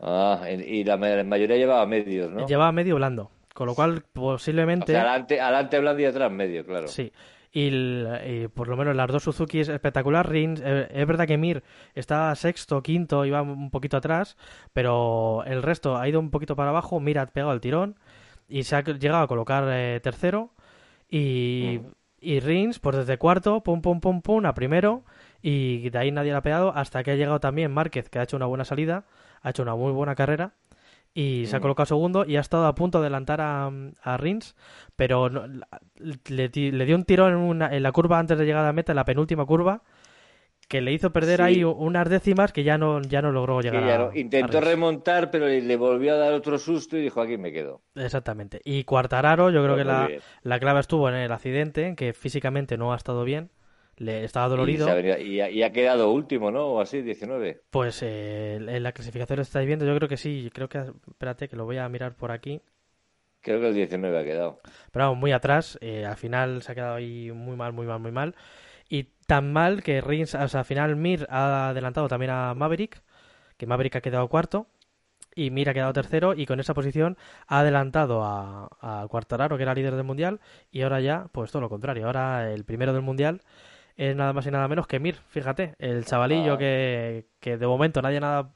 Ah, 0.00 0.42
y 0.50 0.84
la 0.84 0.96
ma- 0.96 1.24
mayoría 1.24 1.56
llevaba 1.56 1.86
medios, 1.86 2.30
¿no? 2.30 2.46
Llevaba 2.46 2.72
medio 2.72 2.96
blando. 2.96 3.30
Con 3.54 3.66
lo 3.66 3.74
cual, 3.74 4.04
O 4.14 4.20
posiblemente. 4.32 4.92
sea, 4.92 5.00
adelante, 5.02 5.40
adelante 5.40 5.78
blando 5.80 6.02
y 6.02 6.04
atrás 6.04 6.30
medio, 6.30 6.64
claro. 6.66 6.88
Sí. 6.88 7.10
Y, 7.52 8.48
por 8.48 8.68
lo 8.68 8.76
menos 8.76 8.94
las 8.94 9.08
dos 9.10 9.22
Suzuki 9.22 9.60
es 9.60 9.70
espectacular. 9.70 10.28
Rins, 10.28 10.60
eh, 10.62 10.88
es 10.92 11.06
verdad 11.06 11.26
que 11.26 11.38
Mir 11.38 11.62
está 11.94 12.34
sexto, 12.34 12.82
quinto, 12.82 13.24
iba 13.24 13.40
un 13.40 13.70
poquito 13.70 13.96
atrás, 13.96 14.36
pero 14.74 15.42
el 15.46 15.62
resto 15.62 15.96
ha 15.96 16.06
ido 16.06 16.20
un 16.20 16.30
poquito 16.30 16.54
para 16.54 16.68
abajo. 16.68 17.00
Mir 17.00 17.18
ha 17.18 17.26
pegado 17.26 17.52
el 17.54 17.62
tirón 17.62 17.96
y 18.46 18.64
se 18.64 18.76
ha 18.76 18.82
llegado 18.82 19.22
a 19.22 19.26
colocar 19.26 19.64
eh, 19.70 20.00
tercero. 20.02 20.50
Y, 21.08 21.80
Mm. 21.82 21.86
y 22.20 22.40
Rins, 22.40 22.78
pues 22.78 22.96
desde 22.96 23.16
cuarto, 23.16 23.62
pum, 23.62 23.80
pum, 23.80 24.00
pum, 24.00 24.20
pum, 24.20 24.44
a 24.44 24.52
primero. 24.52 25.04
Y 25.40 25.88
de 25.88 25.98
ahí 25.98 26.10
nadie 26.12 26.32
le 26.32 26.36
ha 26.38 26.42
pegado 26.42 26.72
hasta 26.76 27.02
que 27.02 27.12
ha 27.12 27.16
llegado 27.16 27.40
también 27.40 27.72
Márquez, 27.72 28.10
que 28.10 28.18
ha 28.18 28.22
hecho 28.24 28.36
una 28.36 28.46
buena 28.46 28.64
salida, 28.64 29.04
ha 29.42 29.50
hecho 29.50 29.62
una 29.62 29.74
muy 29.74 29.92
buena 29.92 30.14
carrera. 30.14 30.54
Y 31.14 31.46
se 31.46 31.56
ha 31.56 31.60
colocado 31.60 31.86
segundo 31.86 32.26
y 32.26 32.36
ha 32.36 32.40
estado 32.40 32.66
a 32.66 32.74
punto 32.74 32.98
de 33.00 33.06
adelantar 33.06 33.40
a, 33.40 33.70
a 34.02 34.16
Rins, 34.18 34.54
pero 34.96 35.30
no- 35.30 35.46
le, 36.28 36.50
le 36.52 36.84
dio 36.84 36.94
un 36.94 37.04
tirón 37.04 37.32
en, 37.32 37.38
una- 37.38 37.74
en 37.74 37.82
la 37.82 37.90
curva 37.92 38.18
antes 38.18 38.36
de 38.38 38.44
llegar 38.44 38.64
a 38.64 38.66
la 38.66 38.72
meta, 38.74 38.92
en 38.92 38.96
la 38.96 39.06
penúltima 39.06 39.46
curva, 39.46 39.82
que 40.68 40.80
le 40.82 40.92
hizo 40.92 41.12
perder 41.12 41.36
Sí. 41.38 41.42
ahí 41.42 41.64
unas 41.64 42.08
décimas 42.10 42.52
que 42.52 42.64
ya 42.64 42.76
no, 42.76 43.00
ya 43.00 43.22
no 43.22 43.32
logró 43.32 43.60
llegar 43.62 43.86
ya 43.86 43.94
a, 43.94 43.98
no- 43.98 44.10
a 44.10 44.18
intentó 44.18 44.60
remontar, 44.60 45.30
pero 45.30 45.46
le, 45.46 45.76
volvió 45.76 46.12
a 46.12 46.16
dar 46.18 46.34
otro 46.34 46.58
susto 46.58 46.98
y 46.98 47.02
dijo, 47.02 47.20
aquí 47.22 47.38
me 47.38 47.50
quedo. 47.52 47.80
Exactamente. 47.94 48.60
Y 48.64 48.84
Cuartararo, 48.84 49.48
yo 49.50 49.62
creo 49.62 49.74
Pues 49.76 49.84
que 49.86 49.90
la, 49.90 50.06
bien. 50.08 50.20
la 50.42 50.60
clave 50.60 50.80
estuvo 50.80 51.08
en 51.08 51.14
el 51.14 51.32
accidente, 51.32 51.94
que 51.94 52.12
físicamente 52.12 52.76
no 52.76 52.92
ha 52.92 52.96
estado 52.96 53.24
bien, 53.24 53.48
le 53.96 54.24
estaba 54.24 54.48
dolorido. 54.48 54.88
ha 54.88 55.00
y 55.20 55.40
ha, 55.40 55.50
y 55.50 55.62
ha 55.62 55.72
quedado 55.72 56.10
último, 56.10 56.50
¿no? 56.50 56.66
O 56.66 56.80
así, 56.80 57.02
19. 57.02 57.62
Pues 57.70 58.02
eh, 58.02 58.56
en 58.56 58.82
la 58.82 58.92
clasificación 58.92 59.36
lo 59.36 59.42
estáis 59.42 59.66
viendo, 59.66 59.84
yo 59.86 59.94
creo 59.96 60.08
que 60.08 60.16
sí, 60.16 60.50
creo 60.52 60.68
que, 60.68 60.78
espérate, 61.08 61.48
que 61.48 61.56
lo 61.56 61.64
voy 61.64 61.78
a 61.78 61.88
mirar 61.88 62.14
por 62.16 62.30
aquí. 62.30 62.60
Creo 63.40 63.60
que 63.60 63.68
el 63.68 63.74
19 63.74 64.18
ha 64.18 64.24
quedado. 64.24 64.60
Pero 64.90 65.04
vamos, 65.06 65.18
muy 65.18 65.32
atrás. 65.32 65.78
eh, 65.80 66.04
al 66.04 66.16
final 66.16 66.62
se 66.62 66.72
ha 66.72 66.74
quedado 66.74 66.94
ahí 66.96 67.30
muy 67.32 67.56
mal, 67.56 67.72
muy 67.72 67.86
mal, 67.86 68.00
muy 68.00 68.10
mal. 68.10 68.34
Y 68.88 69.04
tan 69.26 69.52
mal 69.52 69.82
que 69.82 70.00
Rins, 70.00 70.34
o 70.34 70.48
sea, 70.48 70.60
al 70.60 70.66
final 70.66 70.96
Mir 70.96 71.26
ha 71.30 71.68
adelantado 71.70 72.08
también 72.08 72.30
a 72.30 72.54
Maverick, 72.54 73.02
que 73.56 73.66
Maverick 73.66 73.96
ha 73.96 74.00
quedado 74.00 74.28
cuarto. 74.28 74.66
Y 75.34 75.50
Mir 75.50 75.68
ha 75.68 75.74
quedado 75.74 75.92
tercero 75.92 76.32
y 76.34 76.46
con 76.46 76.60
esa 76.60 76.72
posición 76.72 77.18
ha 77.46 77.60
adelantado 77.60 78.24
a, 78.24 78.68
a 78.80 79.06
Quartararo, 79.08 79.56
que 79.58 79.64
era 79.64 79.74
líder 79.74 79.94
del 79.94 80.04
mundial. 80.04 80.40
Y 80.70 80.80
ahora 80.82 81.00
ya, 81.00 81.28
pues 81.30 81.52
todo 81.52 81.60
lo 81.60 81.68
contrario. 81.68 82.06
Ahora 82.06 82.50
el 82.52 82.64
primero 82.64 82.94
del 82.94 83.02
mundial 83.02 83.42
es 83.96 84.14
nada 84.16 84.32
más 84.32 84.46
y 84.46 84.50
nada 84.50 84.68
menos 84.68 84.86
que 84.86 84.98
Mir, 85.00 85.16
fíjate. 85.28 85.74
El 85.78 86.04
chavalillo 86.04 86.54
Ah. 86.54 86.58
que, 86.58 87.26
que 87.40 87.56
de 87.56 87.66
momento 87.66 88.02
nadie 88.02 88.20
nada... 88.20 88.52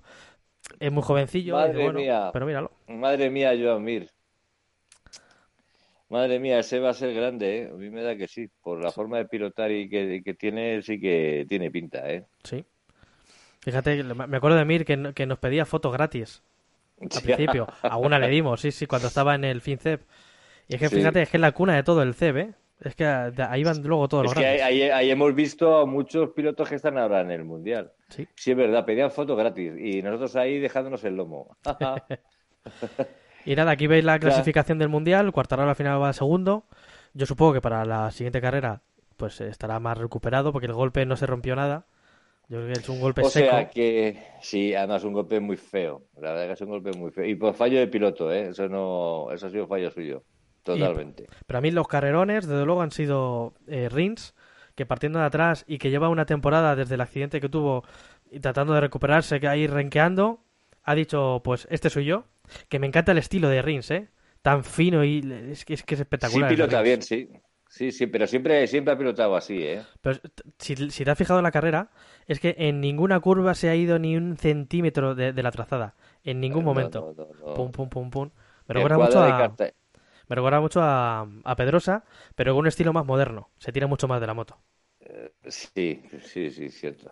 Es 0.79 0.93
muy 0.93 1.03
jovencillo, 1.03 1.55
Madre 1.57 1.73
dice, 1.73 1.83
bueno, 1.85 1.99
mía. 2.01 2.31
pero 2.33 2.47
míralo. 2.47 2.71
Madre 2.89 3.31
mía, 3.31 3.53
Joan 3.61 3.83
Mir. 3.83 4.11
Madre 6.09 6.39
mía, 6.41 6.59
ese 6.59 6.81
va 6.81 6.91
a 6.91 6.95
ser 6.95 7.15
grande, 7.15 7.59
¿eh? 7.63 7.71
A 7.73 7.77
mí 7.77 7.89
me 7.89 8.03
da 8.03 8.17
que 8.17 8.27
sí. 8.27 8.49
Por 8.63 8.83
la 8.83 8.91
forma 8.91 9.19
de 9.19 9.27
pilotar 9.27 9.71
y 9.71 9.89
que, 9.89 10.23
que 10.25 10.35
tiene, 10.35 10.83
sí 10.83 11.01
que 11.01 11.47
tiene 11.49 11.71
pinta, 11.71 12.11
¿eh? 12.11 12.27
Sí. 12.43 12.65
Fíjate, 13.61 14.03
me 14.03 14.37
acuerdo 14.37 14.57
de 14.59 14.65
Mir 14.65 14.85
que, 14.85 15.13
que 15.15 15.27
nos 15.27 15.39
pedía 15.39 15.65
fotos 15.67 15.93
gratis 15.93 16.43
al 17.01 17.23
principio. 17.23 17.67
Alguna 17.83 18.19
le 18.19 18.29
dimos, 18.29 18.61
sí, 18.61 18.73
sí, 18.73 18.87
cuando 18.87 19.09
estaba 19.09 19.35
en 19.37 19.45
el 19.45 19.61
FinCEP. 19.61 20.03
Y 20.69 20.75
es 20.75 20.81
que 20.81 20.89
Sí. 20.89 20.97
fíjate, 20.97 21.23
es 21.23 21.29
que 21.31 21.37
es 21.37 21.41
la 21.41 21.53
cuna 21.53 21.75
de 21.77 21.83
todo 21.85 22.03
el 22.03 22.15
CEP, 22.15 22.37
¿eh? 22.37 22.55
Es 22.81 22.95
que 22.95 23.05
de 23.05 23.43
ahí 23.43 23.63
van 23.63 23.83
luego 23.83 24.09
todos 24.09 24.25
los 24.25 24.33
Es 24.33 24.39
que 24.39 24.63
ahí, 24.63 25.11
hemos 25.11 25.35
visto 25.35 25.79
a 25.79 25.87
muchos 25.87 26.31
pilotos 26.31 26.69
que 26.69 26.77
están 26.77 26.97
ahora 26.97 27.21
en 27.21 27.31
el 27.31 27.45
Mundial. 27.45 27.93
Sí. 28.09 28.27
Sí, 28.35 28.53
es 28.53 28.57
verdad, 28.57 28.85
pedían 28.85 29.11
fotos 29.11 29.37
gratis 29.37 29.73
y 29.79 30.03
nosotros 30.03 30.35
ahí 30.37 30.59
dejándonos 30.59 31.05
el 31.05 31.17
lomo. 31.17 31.57
Y 33.45 33.57
nada, 33.57 33.71
aquí 33.71 33.87
veis 33.87 34.05
la 34.05 34.19
clasificación 34.19 34.79
del 34.79 34.89
Mundial. 34.89 35.33
Quartararo 35.33 35.71
al 35.71 35.77
final 35.77 36.01
va 36.01 36.13
segundo. 36.13 36.65
Yo 37.15 37.27
supongo 37.27 37.55
que 37.55 37.61
para 37.61 37.85
la 37.85 38.11
siguiente 38.11 38.41
carrera 38.41 38.83
pues 39.17 39.41
estará 39.41 39.79
más 39.81 39.99
recuperado 39.99 40.53
porque 40.53 40.67
el 40.67 40.73
golpe 40.73 41.05
no 41.07 41.17
se 41.17 41.27
rompió 41.27 41.57
nada. 41.57 41.87
Yo 42.49 42.59
creo 42.59 42.73
que 42.73 42.81
es 42.81 42.89
un 42.89 43.01
golpe 43.01 43.23
O 43.23 43.31
seco. 43.31 43.51
sea 43.51 43.69
que 43.69 44.23
sí, 44.41 44.75
además 44.75 45.05
un 45.05 45.13
golpe 45.13 45.41
muy 45.41 45.57
feo. 45.57 46.03
La 46.21 46.33
verdad 46.33 46.47
que 46.49 46.53
es 46.55 46.61
un 46.63 46.71
golpe 46.71 46.93
muy 46.93 47.11
feo. 47.13 47.25
Y 47.25 47.35
por 47.35 47.55
fallo 47.55 47.79
de 47.79 47.87
piloto, 47.87 48.33
¿eh? 48.33 48.49
Eso 48.49 48.69
no, 48.69 49.31
eso 49.33 49.47
ha 49.47 49.51
sido 49.51 49.67
fallo 49.67 49.91
suyo. 49.91 50.25
Totalmente. 50.63 51.27
Pero 51.47 51.59
a 51.59 51.61
mí 51.61 51.71
los 51.71 51.89
carrerones, 51.89 52.47
desde 52.47 52.65
luego, 52.65 52.83
han 52.83 52.91
sido 52.91 53.55
eh, 53.67 53.89
Rins, 53.89 54.35
que 54.75 54.87
partiendo 54.87 55.19
de 55.19 55.27
atrás 55.27 55.65
y 55.67 55.79
que 55.79 55.91
lleva 55.91 56.09
una 56.09 56.27
temporada 56.27 56.77
desde 56.77 56.95
el 56.95 57.01
accidente 57.01 57.41
que 57.41 57.49
tuvo 57.49 57.85
y 58.31 58.41
tratando 58.41 58.75
de 58.75 58.81
recuperarse, 58.81 59.41
que 59.41 59.49
ahí 59.49 59.67
renqueando, 59.67 60.41
ha 60.83 60.95
dicho, 60.95 61.41
pues 61.45 61.67
este 61.71 61.91
soy 61.91 62.05
yo, 62.05 62.25
que 62.69 62.79
me 62.79 62.87
encanta 62.87 63.13
el 63.13 63.19
estilo 63.19 63.49
de 63.49 63.63
Rins, 63.63 63.91
¿eh? 63.91 64.09
Tan 64.43 64.65
fino 64.65 65.05
y 65.05 65.19
es 65.51 65.65
que 65.65 65.75
es, 65.75 65.83
que 65.83 65.95
es 65.95 65.99
Sí, 65.99 66.03
espectacular. 66.03 66.49
de 66.49 66.57
pilota 66.57 66.83
bien, 66.83 67.03
sí. 67.03 67.29
Sí, 67.69 67.93
sí, 67.93 68.09
pero 68.09 68.27
siempre, 68.27 68.67
siempre 68.67 68.95
ha 68.95 68.99
pilotado 68.99 69.37
así, 69.37 69.63
¿eh? 69.63 69.83
Pero 70.01 70.19
si, 70.59 70.75
si 70.91 71.05
te 71.05 71.11
has 71.11 71.17
fijado 71.17 71.39
en 71.39 71.45
la 71.45 71.53
carrera, 71.53 71.91
es 72.27 72.41
que 72.41 72.57
en 72.59 72.81
ninguna 72.81 73.21
curva 73.21 73.55
se 73.55 73.69
ha 73.69 73.77
ido 73.77 74.01
ni 74.01 74.17
un 74.17 74.37
centímetro 74.37 75.15
de, 75.15 75.33
la 75.41 75.53
trazada. 75.53 75.95
En 76.25 76.41
ningún 76.41 76.65
momento. 76.65 77.15
pum, 77.55 77.71
pum, 77.71 77.89
pum, 77.89 78.11
pum. 78.11 78.31
Me 78.67 78.75
recuerda 78.75 78.99
mucho 78.99 79.23
a... 79.23 79.55
Me 80.31 80.37
recuerda 80.37 80.61
mucho 80.61 80.81
a, 80.81 81.27
Pedrosa, 81.57 82.05
pero 82.37 82.53
con 82.53 82.61
un 82.61 82.69
estilo 82.69 82.93
más 82.93 83.05
moderno. 83.05 83.51
Se 83.59 83.73
tira 83.73 83.89
mucho 83.89 84.07
más 84.07 84.21
de 84.21 84.29
la 84.29 84.35
moto. 84.35 84.59
Eh, 85.01 85.33
sí, 85.49 86.01
sí, 86.23 86.51
sí, 86.53 86.69
cierto. 86.69 87.11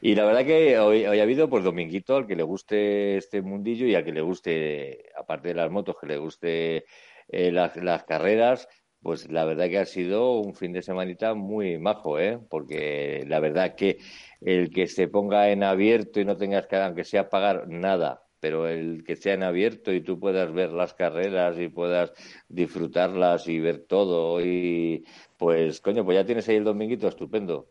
Y 0.00 0.14
la 0.14 0.24
verdad 0.24 0.46
que 0.46 0.78
hoy, 0.78 1.06
hoy, 1.06 1.18
ha 1.18 1.22
habido 1.24 1.50
pues 1.50 1.64
Dominguito 1.64 2.14
al 2.14 2.28
que 2.28 2.36
le 2.36 2.44
guste 2.44 3.16
este 3.16 3.42
mundillo 3.42 3.86
y 3.86 3.96
al 3.96 4.04
que 4.04 4.12
le 4.12 4.20
guste, 4.20 5.10
aparte 5.18 5.48
de 5.48 5.54
las 5.54 5.72
motos, 5.72 5.96
que 6.00 6.06
le 6.06 6.18
guste 6.18 6.84
eh, 7.26 7.50
las, 7.50 7.74
las, 7.74 8.04
carreras, 8.04 8.68
pues 9.00 9.28
la 9.28 9.44
verdad 9.44 9.68
que 9.68 9.78
ha 9.78 9.84
sido 9.84 10.38
un 10.38 10.54
fin 10.54 10.72
de 10.72 10.82
semanita 10.82 11.34
muy 11.34 11.78
majo, 11.78 12.20
¿eh? 12.20 12.38
Porque 12.48 13.24
la 13.26 13.40
verdad 13.40 13.74
que 13.74 13.98
el 14.40 14.70
que 14.70 14.86
se 14.86 15.08
ponga 15.08 15.50
en 15.50 15.64
abierto 15.64 16.20
y 16.20 16.24
no 16.24 16.36
tengas 16.36 16.68
que, 16.68 16.76
aunque 16.76 17.02
sea 17.02 17.28
pagar 17.28 17.66
nada, 17.66 18.22
pero 18.42 18.66
el 18.66 19.04
que 19.04 19.14
sea 19.14 19.34
en 19.34 19.44
abierto 19.44 19.92
y 19.92 20.00
tú 20.00 20.18
puedas 20.18 20.52
ver 20.52 20.72
las 20.72 20.94
carreras 20.94 21.56
y 21.60 21.68
puedas 21.68 22.12
disfrutarlas 22.48 23.46
y 23.46 23.60
ver 23.60 23.84
todo 23.86 24.44
y 24.44 25.04
pues 25.38 25.80
coño, 25.80 26.04
pues 26.04 26.16
ya 26.16 26.26
tienes 26.26 26.48
ahí 26.48 26.56
el 26.56 26.64
dominguito 26.64 27.06
estupendo. 27.06 27.68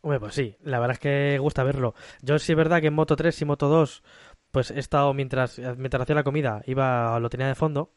Hombre, 0.00 0.20
pues 0.20 0.36
sí, 0.36 0.54
la 0.62 0.78
verdad 0.78 0.92
es 0.92 1.00
que 1.00 1.38
gusta 1.38 1.64
verlo. 1.64 1.94
Yo 2.22 2.38
sí 2.38 2.52
es 2.52 2.56
verdad 2.56 2.80
que 2.80 2.86
en 2.86 2.94
Moto 2.94 3.16
3 3.16 3.42
y 3.42 3.44
Moto 3.46 3.66
2, 3.66 4.04
pues 4.52 4.70
he 4.70 4.78
estado 4.78 5.12
mientras, 5.12 5.58
mientras 5.58 6.02
hacía 6.02 6.14
la 6.14 6.22
comida, 6.22 6.62
iba, 6.66 7.18
lo 7.18 7.28
tenía 7.28 7.48
de 7.48 7.56
fondo, 7.56 7.90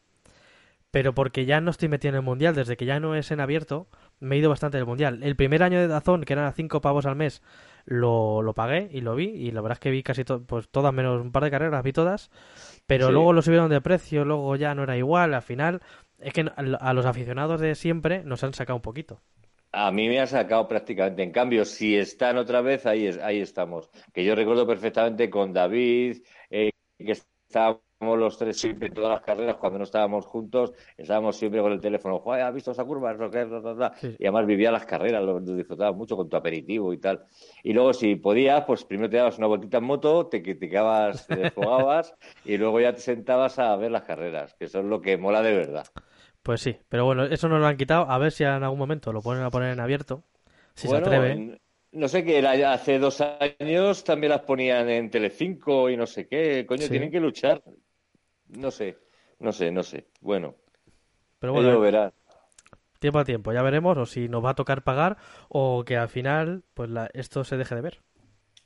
pero 0.90 1.14
porque 1.14 1.44
ya 1.44 1.60
no 1.60 1.70
estoy 1.70 1.88
metido 1.88 2.10
en 2.10 2.16
el 2.16 2.22
Mundial, 2.22 2.54
desde 2.54 2.76
que 2.76 2.86
ya 2.86 3.00
no 3.00 3.14
es 3.14 3.30
en 3.30 3.40
abierto, 3.40 3.88
me 4.20 4.36
he 4.36 4.38
ido 4.38 4.50
bastante 4.50 4.78
del 4.78 4.86
Mundial. 4.86 5.22
El 5.22 5.36
primer 5.36 5.62
año 5.62 5.78
de 5.78 5.88
Dazón, 5.88 6.24
que 6.24 6.32
eran 6.32 6.52
5 6.52 6.80
pavos 6.80 7.06
al 7.06 7.16
mes, 7.16 7.42
lo, 7.84 8.42
lo 8.42 8.54
pagué 8.54 8.88
y 8.92 9.00
lo 9.00 9.14
vi, 9.14 9.26
y 9.26 9.50
la 9.50 9.60
verdad 9.60 9.76
es 9.76 9.80
que 9.80 9.90
vi 9.90 10.02
casi 10.02 10.24
pues 10.24 10.68
todas, 10.70 10.92
menos 10.94 11.20
un 11.20 11.32
par 11.32 11.44
de 11.44 11.50
carreras, 11.50 11.82
vi 11.82 11.92
todas, 11.92 12.30
pero 12.86 13.10
luego 13.12 13.32
lo 13.32 13.42
subieron 13.42 13.70
de 13.70 13.80
precio, 13.80 14.24
luego 14.24 14.56
ya 14.56 14.74
no 14.74 14.82
era 14.82 14.96
igual, 14.96 15.34
al 15.34 15.42
final, 15.42 15.80
es 16.18 16.32
que 16.32 16.46
a 16.56 16.92
los 16.94 17.06
aficionados 17.06 17.60
de 17.60 17.74
siempre 17.74 18.22
nos 18.24 18.42
han 18.44 18.54
sacado 18.54 18.76
un 18.76 18.82
poquito. 18.82 19.20
A 19.72 19.90
mí 19.92 20.08
me 20.08 20.20
ha 20.20 20.26
sacado 20.26 20.66
prácticamente. 20.66 21.22
En 21.22 21.30
cambio, 21.30 21.64
si 21.64 21.96
están 21.96 22.38
otra 22.38 22.62
vez, 22.62 22.86
ahí, 22.86 23.06
ahí 23.22 23.40
estamos. 23.40 23.90
Que 24.14 24.24
yo 24.24 24.34
recuerdo 24.34 24.66
perfectamente 24.66 25.28
con 25.28 25.52
David, 25.52 26.22
eh, 26.50 26.70
que 26.98 27.12
estábamos 27.12 27.87
los 28.00 28.38
tres 28.38 28.58
siempre 28.58 28.88
en 28.88 28.94
todas 28.94 29.10
las 29.10 29.22
carreras, 29.22 29.56
cuando 29.56 29.78
no 29.78 29.84
estábamos 29.84 30.24
juntos, 30.26 30.72
estábamos 30.96 31.36
siempre 31.36 31.60
con 31.60 31.72
el 31.72 31.80
teléfono. 31.80 32.22
¿has 32.32 32.54
visto 32.54 32.70
esa 32.70 32.84
curva? 32.84 33.16
Y 34.18 34.24
además 34.24 34.46
vivía 34.46 34.70
las 34.70 34.86
carreras, 34.86 35.22
lo, 35.22 35.40
disfrutabas 35.40 35.96
mucho 35.96 36.16
con 36.16 36.28
tu 36.28 36.36
aperitivo 36.36 36.92
y 36.92 36.98
tal. 36.98 37.24
Y 37.62 37.72
luego, 37.72 37.92
si 37.92 38.16
podías, 38.16 38.64
pues 38.64 38.84
primero 38.84 39.10
te 39.10 39.16
dabas 39.16 39.38
una 39.38 39.48
vueltita 39.48 39.78
en 39.78 39.84
moto, 39.84 40.26
te 40.26 40.42
criticabas, 40.42 41.26
te 41.26 41.36
desfogabas 41.36 42.14
y 42.44 42.56
luego 42.56 42.80
ya 42.80 42.92
te 42.92 43.00
sentabas 43.00 43.58
a 43.58 43.74
ver 43.76 43.90
las 43.90 44.02
carreras, 44.02 44.54
que 44.54 44.66
eso 44.66 44.78
es 44.78 44.84
lo 44.84 45.00
que 45.00 45.16
mola 45.16 45.42
de 45.42 45.54
verdad. 45.54 45.86
Pues 46.42 46.60
sí, 46.60 46.76
pero 46.88 47.04
bueno, 47.04 47.24
eso 47.24 47.48
no 47.48 47.58
lo 47.58 47.66
han 47.66 47.76
quitado. 47.76 48.08
A 48.08 48.18
ver 48.18 48.32
si 48.32 48.44
en 48.44 48.62
algún 48.62 48.78
momento 48.78 49.12
lo 49.12 49.20
ponen 49.20 49.42
a 49.42 49.50
poner 49.50 49.72
en 49.72 49.80
abierto. 49.80 50.22
Si 50.74 50.88
se 50.88 50.96
atreve. 50.96 51.58
No 51.90 52.06
sé 52.06 52.22
qué 52.22 52.38
era, 52.38 52.72
hace 52.72 52.98
dos 52.98 53.22
años 53.22 54.04
también 54.04 54.30
las 54.30 54.42
ponían 54.42 54.88
en 54.90 55.10
Telecinco 55.10 55.88
y 55.88 55.96
no 55.96 56.06
sé 56.06 56.28
qué. 56.28 56.64
Coño, 56.66 56.86
tienen 56.86 57.10
que 57.10 57.18
luchar. 57.18 57.62
No 58.48 58.70
sé, 58.70 58.96
no 59.38 59.52
sé, 59.52 59.70
no 59.70 59.82
sé. 59.82 60.06
Bueno, 60.20 60.56
pero 61.38 61.52
bueno, 61.52 61.80
verás. 61.80 62.12
Tiempo 62.98 63.20
a 63.20 63.24
tiempo, 63.24 63.52
ya 63.52 63.62
veremos 63.62 63.96
o 63.96 64.06
si 64.06 64.28
nos 64.28 64.44
va 64.44 64.50
a 64.50 64.54
tocar 64.54 64.82
pagar 64.82 65.18
o 65.48 65.84
que 65.84 65.96
al 65.96 66.08
final 66.08 66.64
pues 66.74 66.90
esto 67.14 67.44
se 67.44 67.56
deje 67.56 67.76
de 67.76 67.80
ver. 67.80 68.00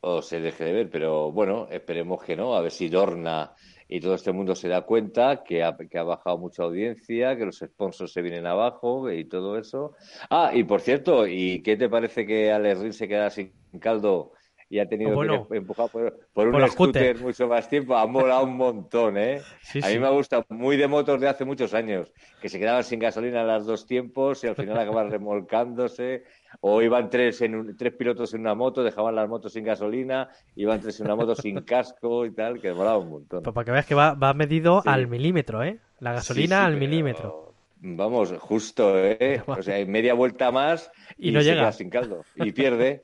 O 0.01 0.23
se 0.23 0.41
deje 0.41 0.65
de 0.65 0.73
ver, 0.73 0.91
pero 0.91 1.31
bueno, 1.31 1.69
esperemos 1.71 2.25
que 2.25 2.35
no, 2.35 2.55
a 2.55 2.63
ver 2.63 2.73
si 2.73 2.89
Dorna 2.89 3.53
y 3.87 4.01
todo 4.01 4.15
este 4.15 4.33
mundo 4.33 4.55
se 4.55 4.69
da 4.69 4.83
cuenta 4.83 5.45
que 5.45 5.63
ha, 5.63 5.77
que 5.77 5.99
ha 5.99 6.03
bajado 6.03 6.39
mucha 6.39 6.63
audiencia, 6.63 7.37
que 7.37 7.45
los 7.45 7.59
sponsors 7.59 8.11
se 8.11 8.23
vienen 8.23 8.47
abajo 8.47 9.13
y 9.13 9.27
todo 9.27 9.59
eso. 9.59 9.95
Ah, 10.31 10.51
y 10.55 10.65
por 10.65 10.81
cierto, 10.81 11.27
¿y 11.27 11.63
qué 11.63 11.77
te 11.77 11.91
parece 11.91 12.27
que 12.27 12.51
Alex 12.51 12.97
se 12.97 13.07
queda 13.07 13.29
sin 13.29 13.53
caldo 13.81 14.33
y 14.73 14.79
ha 14.79 14.89
tenido 14.89 15.21
que 15.51 15.59
empujar 15.59 15.91
por, 15.91 16.49
un 16.49 16.69
scooter, 16.71 17.21
mucho 17.21 17.47
más 17.47 17.69
tiempo. 17.69 17.95
Ha 17.95 18.07
molado 18.07 18.45
un 18.45 18.57
montón, 18.57 19.19
¿eh? 19.19 19.43
a 19.83 19.89
mí 19.89 19.99
me 19.99 20.09
gusta 20.09 20.47
muy 20.49 20.79
de 20.79 20.89
motos 20.89 21.21
de 21.21 21.29
hace 21.29 21.45
muchos 21.45 21.75
años, 21.75 22.11
que 22.41 22.49
se 22.49 22.59
quedaban 22.59 22.83
sin 22.83 22.99
gasolina 22.99 23.43
a 23.43 23.45
los 23.45 23.67
dos 23.67 23.87
tiempos 23.87 24.43
y 24.45 24.47
al 24.47 24.57
final 24.57 24.79
acaban 24.79 25.11
remolcándose. 25.11 26.25
O 26.63 26.81
iban 26.81 27.11
tres, 27.11 27.43
en 27.43 27.77
tres 27.77 27.93
pilotos 27.93 28.33
en 28.33 28.41
una 28.41 28.55
moto, 28.55 28.83
dejaban 28.83 29.15
las 29.15 29.29
motos 29.29 29.53
sin 29.53 29.65
gasolina, 29.65 30.31
iban 30.57 30.81
tres 30.81 30.99
en 31.01 31.07
una 31.07 31.17
moto 31.17 31.35
sin 31.35 31.61
casco 31.67 32.25
y 32.25 32.31
tal, 32.31 32.59
que 32.59 32.73
molaba 32.73 32.97
un 32.97 33.11
montón. 33.11 33.43
Pues 33.43 33.55
para 33.55 33.67
que 33.67 33.73
veas 33.73 33.85
que 33.85 33.95
va, 33.95 34.15
va 34.15 34.33
medido 34.33 34.83
al 34.87 35.07
milímetro, 35.07 35.63
¿eh? 35.63 35.81
La 36.01 36.15
gasolina 36.15 36.65
al 36.65 36.79
milímetro. 36.79 37.53
Vamos, 37.83 38.33
justo, 38.39 38.99
¿eh? 38.99 39.43
O 39.47 39.63
sea, 39.63 39.85
media 39.85 40.15
vuelta 40.15 40.51
más 40.51 40.91
y, 41.19 41.31
no 41.31 41.43
llega 41.43 41.71
sin 41.73 41.91
caldo. 41.91 42.25
Y 42.37 42.53
pierde. 42.53 43.03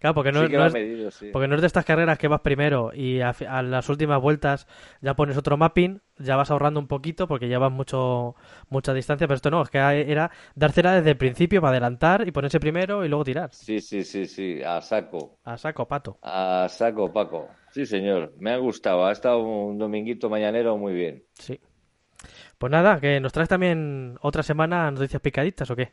Claro, 0.00 0.14
porque 0.14 0.32
no, 0.32 0.42
es, 0.44 0.50
porque 1.32 1.48
no 1.48 1.54
es 1.54 1.60
de 1.60 1.66
estas 1.66 1.84
carreras 1.84 2.18
que 2.18 2.28
vas 2.28 2.40
primero 2.40 2.90
y 2.94 3.20
a, 3.20 3.34
las 3.62 3.88
últimas 3.88 4.20
vueltas 4.20 4.66
ya 5.00 5.14
pones 5.14 5.36
otro 5.36 5.56
mapping, 5.56 6.00
ya 6.18 6.36
vas 6.36 6.50
ahorrando 6.50 6.80
un 6.80 6.86
poquito 6.86 7.26
porque 7.26 7.48
llevas 7.48 7.72
mucho 7.72 8.34
mucha 8.68 8.94
distancia, 8.94 9.26
pero 9.26 9.36
esto 9.36 9.50
no, 9.50 9.62
es 9.62 9.70
que 9.70 9.78
era 9.78 10.30
dársela 10.54 10.94
desde 10.94 11.10
el 11.10 11.16
principio 11.16 11.60
para 11.60 11.72
adelantar 11.72 12.26
y 12.26 12.32
ponerse 12.32 12.60
primero 12.60 13.04
y 13.04 13.08
luego 13.08 13.24
tirar. 13.24 13.50
Sí, 13.52 13.80
sí, 13.80 14.04
sí, 14.04 14.26
sí, 14.26 14.62
a 14.62 14.80
saco. 14.80 15.38
A 15.44 15.56
saco, 15.56 15.86
pato. 15.86 16.18
A 16.22 16.66
saco, 16.68 17.12
Paco. 17.12 17.48
Sí, 17.70 17.86
señor, 17.86 18.34
me 18.38 18.52
ha 18.52 18.56
gustado, 18.56 19.06
ha 19.06 19.12
estado 19.12 19.38
un 19.38 19.78
dominguito 19.78 20.28
mañanero 20.28 20.76
muy 20.76 20.92
bien. 20.92 21.24
Sí. 21.34 21.60
Pues 22.58 22.70
nada, 22.70 23.00
que 23.00 23.20
nos 23.20 23.32
traes 23.32 23.48
también 23.48 24.16
otra 24.22 24.42
semana 24.42 24.90
noticias 24.90 25.20
picaditas 25.20 25.70
o 25.70 25.76
qué? 25.76 25.92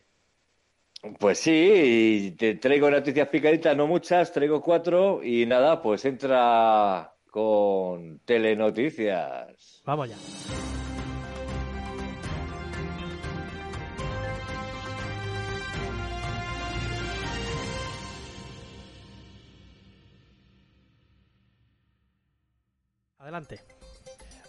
Pues 1.19 1.39
sí, 1.39 2.35
te 2.37 2.55
traigo 2.55 2.89
noticias 2.91 3.27
picaditas, 3.27 3.75
no 3.75 3.87
muchas, 3.87 4.31
traigo 4.31 4.61
cuatro 4.61 5.23
y 5.23 5.47
nada, 5.47 5.81
pues 5.81 6.05
entra 6.05 7.15
con 7.31 8.19
telenoticias. 8.19 9.81
Vamos 9.83 10.09
ya. 10.09 10.17
Adelante. 23.17 23.80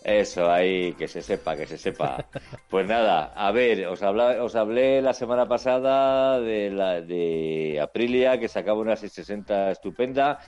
Eso, 0.04 0.50
ahí, 0.50 0.94
que 0.94 1.06
se 1.06 1.22
sepa, 1.22 1.56
que 1.56 1.66
se 1.66 1.78
sepa. 1.78 2.26
Pues 2.68 2.86
nada, 2.88 3.32
a 3.36 3.52
ver, 3.52 3.86
os, 3.86 4.02
os 4.02 4.56
hablé 4.56 5.02
la 5.02 5.12
semana 5.12 5.46
pasada 5.46 6.40
de, 6.40 6.70
la, 6.70 7.00
de 7.00 7.78
Aprilia, 7.80 8.38
que 8.38 8.48
sacaba 8.48 8.80
una 8.80 8.96
660 8.96 9.70
estupenda, 9.72 10.38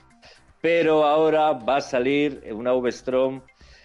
pero 0.59 1.05
ahora 1.05 1.53
va 1.53 1.77
a 1.77 1.81
salir 1.81 2.41
una 2.51 2.73
V-Strom 2.73 3.41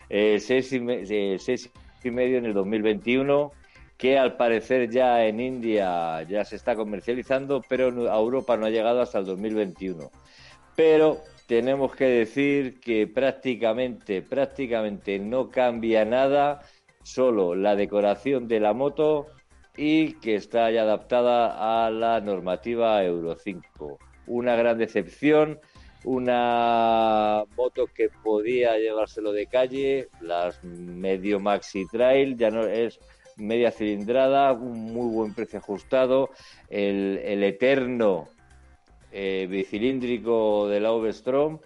eh, 0.08 0.40
6, 0.40 0.72
y 0.72 2.08
y 2.08 2.10
medio 2.10 2.38
en 2.38 2.46
el 2.46 2.54
2021, 2.54 3.52
que 3.98 4.18
al 4.18 4.36
parecer 4.36 4.90
ya 4.90 5.24
en 5.26 5.38
India 5.38 6.22
ya 6.22 6.44
se 6.44 6.56
está 6.56 6.74
comercializando, 6.74 7.62
pero 7.68 8.10
a 8.10 8.18
Europa 8.18 8.56
no 8.56 8.66
ha 8.66 8.70
llegado 8.70 9.02
hasta 9.02 9.18
el 9.18 9.26
2021. 9.26 10.10
Pero 10.74 11.20
tenemos 11.50 11.96
que 11.96 12.04
decir 12.04 12.78
que 12.78 13.08
prácticamente, 13.08 14.22
prácticamente 14.22 15.18
no 15.18 15.50
cambia 15.50 16.04
nada, 16.04 16.60
solo 17.02 17.56
la 17.56 17.74
decoración 17.74 18.46
de 18.46 18.60
la 18.60 18.72
moto 18.72 19.26
y 19.76 20.12
que 20.20 20.36
está 20.36 20.70
ya 20.70 20.82
adaptada 20.82 21.86
a 21.86 21.90
la 21.90 22.20
normativa 22.20 23.02
Euro 23.02 23.34
5. 23.34 23.98
Una 24.28 24.54
gran 24.54 24.78
decepción, 24.78 25.58
una 26.04 27.42
moto 27.56 27.86
que 27.88 28.10
podía 28.22 28.78
llevárselo 28.78 29.32
de 29.32 29.46
calle, 29.48 30.08
las 30.20 30.62
medio 30.62 31.40
maxi 31.40 31.84
trail, 31.88 32.36
ya 32.36 32.52
no 32.52 32.64
es 32.64 33.00
media 33.36 33.72
cilindrada, 33.72 34.52
un 34.52 34.92
muy 34.92 35.12
buen 35.12 35.34
precio 35.34 35.58
ajustado, 35.58 36.30
el, 36.68 37.18
el 37.24 37.42
eterno 37.42 38.28
eh, 39.12 39.46
bicilíndrico 39.48 40.68
de 40.68 40.80
la 40.80 40.92
Ovestrom, 40.92 41.58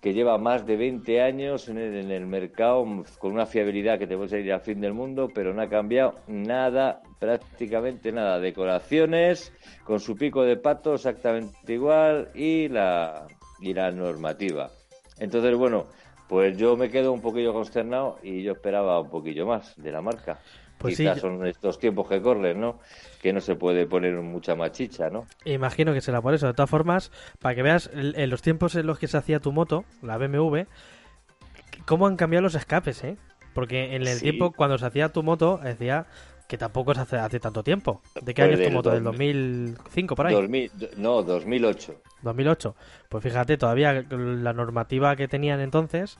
que 0.00 0.14
lleva 0.14 0.38
más 0.38 0.66
de 0.66 0.76
20 0.76 1.20
años 1.20 1.68
en 1.68 1.78
el, 1.78 2.26
mercado 2.26 2.84
con 3.18 3.32
una 3.32 3.46
fiabilidad 3.46 3.98
que 3.98 4.06
te 4.06 4.16
puede 4.16 4.28
salir 4.28 4.52
al 4.52 4.60
fin 4.60 4.80
del 4.80 4.92
mundo, 4.92 5.28
pero 5.34 5.52
no 5.52 5.62
ha 5.62 5.68
cambiado 5.68 6.14
nada, 6.28 7.02
prácticamente 7.18 8.12
nada. 8.12 8.38
Decoraciones 8.38 9.52
con 9.84 9.98
su 9.98 10.16
pico 10.16 10.42
de 10.42 10.56
pato 10.56 10.94
exactamente 10.94 11.72
igual 11.72 12.30
y 12.34 12.68
la, 12.68 13.26
y 13.60 13.74
la 13.74 13.90
normativa. 13.90 14.70
Entonces, 15.18 15.56
bueno, 15.56 15.86
Pues 16.28 16.56
yo 16.56 16.76
me 16.76 16.90
quedo 16.90 17.12
un 17.12 17.20
poquillo 17.20 17.52
consternado 17.52 18.18
y 18.22 18.42
yo 18.42 18.52
esperaba 18.52 19.00
un 19.00 19.10
poquillo 19.10 19.46
más 19.46 19.74
de 19.76 19.92
la 19.92 20.02
marca. 20.02 20.40
Pues 20.78 20.96
Quizás 20.96 21.14
sí, 21.14 21.20
son 21.20 21.46
estos 21.46 21.78
tiempos 21.78 22.08
que 22.08 22.20
corren, 22.20 22.60
¿no? 22.60 22.80
Que 23.26 23.32
no 23.32 23.40
se 23.40 23.56
puede 23.56 23.86
poner 23.86 24.14
mucha 24.14 24.54
machicha, 24.54 25.10
¿no? 25.10 25.26
Imagino 25.44 25.92
que 25.92 26.00
será 26.00 26.22
por 26.22 26.32
eso. 26.32 26.46
De 26.46 26.54
todas 26.54 26.70
formas, 26.70 27.10
para 27.40 27.56
que 27.56 27.62
veas 27.64 27.90
en 27.92 28.30
los 28.30 28.40
tiempos 28.40 28.76
en 28.76 28.86
los 28.86 29.00
que 29.00 29.08
se 29.08 29.16
hacía 29.16 29.40
tu 29.40 29.50
moto, 29.50 29.84
la 30.00 30.16
BMW, 30.16 30.60
cómo 31.86 32.06
han 32.06 32.14
cambiado 32.14 32.42
los 32.44 32.54
escapes, 32.54 33.02
¿eh? 33.02 33.16
Porque 33.52 33.96
en 33.96 34.02
el 34.02 34.06
Sí. 34.18 34.20
tiempo 34.22 34.52
cuando 34.52 34.78
se 34.78 34.86
hacía 34.86 35.08
tu 35.08 35.24
moto, 35.24 35.58
decía 35.60 36.06
que 36.46 36.56
tampoco 36.56 36.92
es 36.92 36.98
hace, 36.98 37.16
hace 37.16 37.40
tanto 37.40 37.64
tiempo. 37.64 38.00
¿De 38.22 38.32
qué 38.32 38.42
Pues 38.42 38.44
año 38.44 38.52
es 38.52 38.58
tu 38.60 38.64
del 38.66 38.72
moto? 38.74 38.90
¿Del 38.92 39.02
2000. 39.02 39.74
2005 39.74 40.14
por 40.14 40.26
ahí? 40.28 40.32
2000 40.34 40.70
no, 40.96 41.24
2008. 41.24 42.00
2008. 42.22 42.76
Pues 43.08 43.24
fíjate, 43.24 43.56
todavía 43.56 44.04
la 44.08 44.52
normativa 44.52 45.16
que 45.16 45.26
tenían 45.26 45.58
entonces 45.58 46.16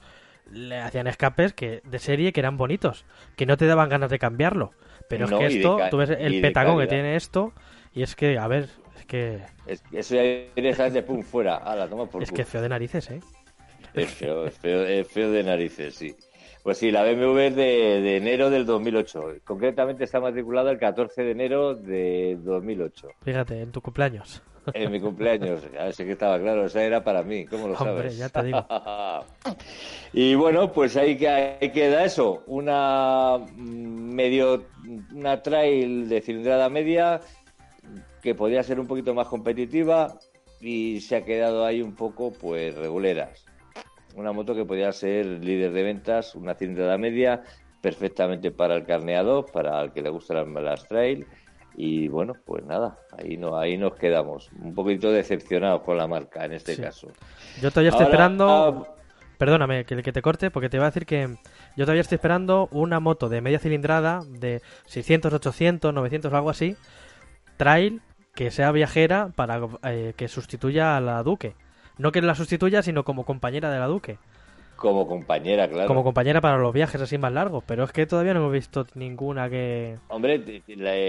le 0.51 0.81
hacían 0.81 1.07
escapes 1.07 1.53
que 1.53 1.83
de 1.85 2.01
serie 2.01 2.33
que 2.33 2.41
eran 2.41 2.57
bonitos, 2.57 3.05
que 3.37 3.47
no 3.47 3.57
te 3.57 3.67
daban 3.67 3.91
ganas 3.91 4.11
de 4.11 4.19
cambiarlo. 4.19 4.73
Pero 5.09 5.27
No, 5.27 5.41
es 5.41 5.49
que 5.49 5.57
esto, 5.59 5.79
tú 5.91 5.97
ves 5.99 6.11
el 6.11 6.33
de 6.33 6.41
petagón 6.41 6.79
que 6.79 6.87
tiene 6.87 7.17
esto 7.17 7.53
y 7.93 8.03
es 8.03 8.17
que, 8.17 8.39
a 8.39 8.47
ver, 8.47 8.69
es 8.99 9.07
que 9.07 9.41
Es, 9.67 9.83
eso 9.93 10.15
ya 10.17 10.23
dejas 10.55 10.93
de 10.93 11.03
pum 11.03 11.23
fuera. 11.23 11.61
La 11.77 11.89
toma 11.89 12.07
por 12.07 12.23
es 12.23 12.33
que 12.33 12.45
feo 12.45 12.63
de 12.63 12.69
narices, 12.69 13.11
¿eh? 13.11 13.21
Es 13.95 14.11
feo, 14.11 14.47
es 14.47 14.55
feo, 14.59 14.85
es 14.85 15.09
feo 15.09 15.31
de 15.31 15.43
narices, 15.43 15.95
sí. 15.95 16.15
Pues 16.63 16.79
sí, 16.79 16.91
la 16.91 17.05
BMW 17.05 17.39
es 17.39 17.57
de, 17.57 17.63
de 18.03 18.17
enero 18.17 18.51
del 18.51 18.67
2008. 18.67 19.37
Concretamente 19.45 20.03
está 20.03 20.21
matriculada 20.21 20.71
el 20.73 20.79
14 20.79 21.23
de 21.23 21.31
enero 21.31 21.75
de 21.75 22.37
2008. 22.43 23.09
Fíjate, 23.23 23.63
en 23.63 23.71
tu 23.71 23.81
cumpleaños. 23.81 24.43
En 24.73 24.91
mi 24.91 25.01
cumpleaños. 25.01 25.63
A 25.79 25.85
ver 25.85 25.95
si 25.95 26.05
que 26.05 26.13
estaba 26.13 26.39
claro, 26.39 26.67
esa 26.67 26.83
era 26.83 27.03
para 27.05 27.23
mí. 27.23 27.47
¿Cómo 27.47 27.69
lo 27.69 27.75
Hombre, 27.75 28.11
sabes? 28.11 28.19
ya 28.19 28.29
te 28.29 28.43
digo. 28.43 28.67
y 30.13 30.35
bueno, 30.35 30.73
pues 30.73 30.97
ahí, 30.97 31.17
que- 31.17 31.29
ahí 31.29 31.71
queda 31.71 32.05
eso. 32.05 32.43
Una 32.47 33.39
medio, 33.57 34.67
una 35.13 35.43
trail 35.43 36.09
de 36.09 36.21
cilindrada 36.21 36.69
media 36.69 37.21
que 38.23 38.35
podría 38.35 38.63
ser 38.63 38.81
un 38.81 38.87
poquito 38.87 39.15
más 39.15 39.29
competitiva 39.29 40.19
y 40.61 41.01
se 41.01 41.17
ha 41.17 41.25
quedado 41.25 41.65
ahí 41.65 41.83
un 41.83 41.95
poco, 41.95 42.33
pues, 42.33 42.75
reguleras. 42.75 43.45
Una 44.15 44.33
moto 44.33 44.55
que 44.55 44.65
podría 44.65 44.91
ser 44.93 45.27
líder 45.27 45.73
de 45.73 45.83
ventas, 45.83 46.35
una 46.35 46.55
cilindrada 46.55 46.97
media, 46.99 47.43
perfectamente 47.83 48.51
para 48.51 48.75
el 48.75 48.85
carneador, 48.87 49.47
para 49.53 49.81
el 49.83 49.93
que 49.93 50.03
le 50.03 50.09
gustan 50.11 50.55
las, 50.55 50.63
las 50.65 50.89
trail. 50.89 51.27
Y 51.79 52.09
bueno, 52.09 52.33
pues 52.47 52.65
nada, 52.65 52.99
ahí 53.19 53.37
no, 53.37 53.59
ahí 53.59 53.77
nos 53.77 53.95
quedamos. 53.97 54.51
Un 54.63 54.75
poquito 54.75 55.11
decepcionados 55.13 55.83
con 55.83 55.97
la 55.99 56.07
marca 56.07 56.45
en 56.47 56.53
este 56.55 56.75
Sí. 56.75 56.83
caso. 56.83 57.09
Yo 57.61 57.71
todavía 57.71 57.91
estoy 57.91 58.05
Ahora, 58.07 58.15
esperando. 58.17 58.49
ah, 58.49 58.93
Perdóname 59.37 59.85
que, 59.85 60.03
que 60.03 60.13
te 60.13 60.23
corte, 60.23 60.51
porque 60.51 60.71
te 60.71 60.79
iba 60.79 60.87
a 60.87 60.89
decir 60.89 61.05
que 61.05 61.29
yo 61.77 61.85
todavía 61.85 62.01
estoy 62.01 62.17
esperando 62.17 62.69
una 62.73 63.01
moto 63.01 63.29
de 63.29 63.43
media 63.43 63.59
cilindrada 63.59 64.23
de 64.27 64.63
600, 64.87 65.31
800, 65.35 65.93
900 65.93 66.33
o 66.33 66.37
algo 66.37 66.49
así, 66.49 66.75
trail, 67.59 68.01
que 68.35 68.51
sea 68.51 68.73
viajera 68.73 69.29
para 69.37 69.61
eh, 69.85 70.15
que 70.17 70.29
sustituya 70.29 70.97
a 70.97 71.01
la 71.03 71.23
Duque. 71.23 71.55
No 71.99 72.13
que 72.13 72.23
la 72.23 72.35
sustituya, 72.35 72.83
sino 72.83 73.05
como 73.05 73.25
compañera 73.27 73.71
de 73.71 73.79
la 73.79 73.87
Duque. 73.87 74.19
Como 74.77 75.07
compañera, 75.09 75.69
claro. 75.69 75.89
Como 75.89 76.05
compañera 76.05 76.41
para 76.41 76.59
los 76.59 76.73
viajes 76.73 77.01
así 77.01 77.19
más 77.19 77.33
largos. 77.33 77.65
Pero 77.67 77.85
es 77.85 77.93
que 77.93 78.07
todavía 78.07 78.35
no 78.35 78.41
hemos 78.41 78.53
visto 78.53 78.87
ninguna 78.95 79.49
que... 79.51 79.99
Hombre, 80.09 80.63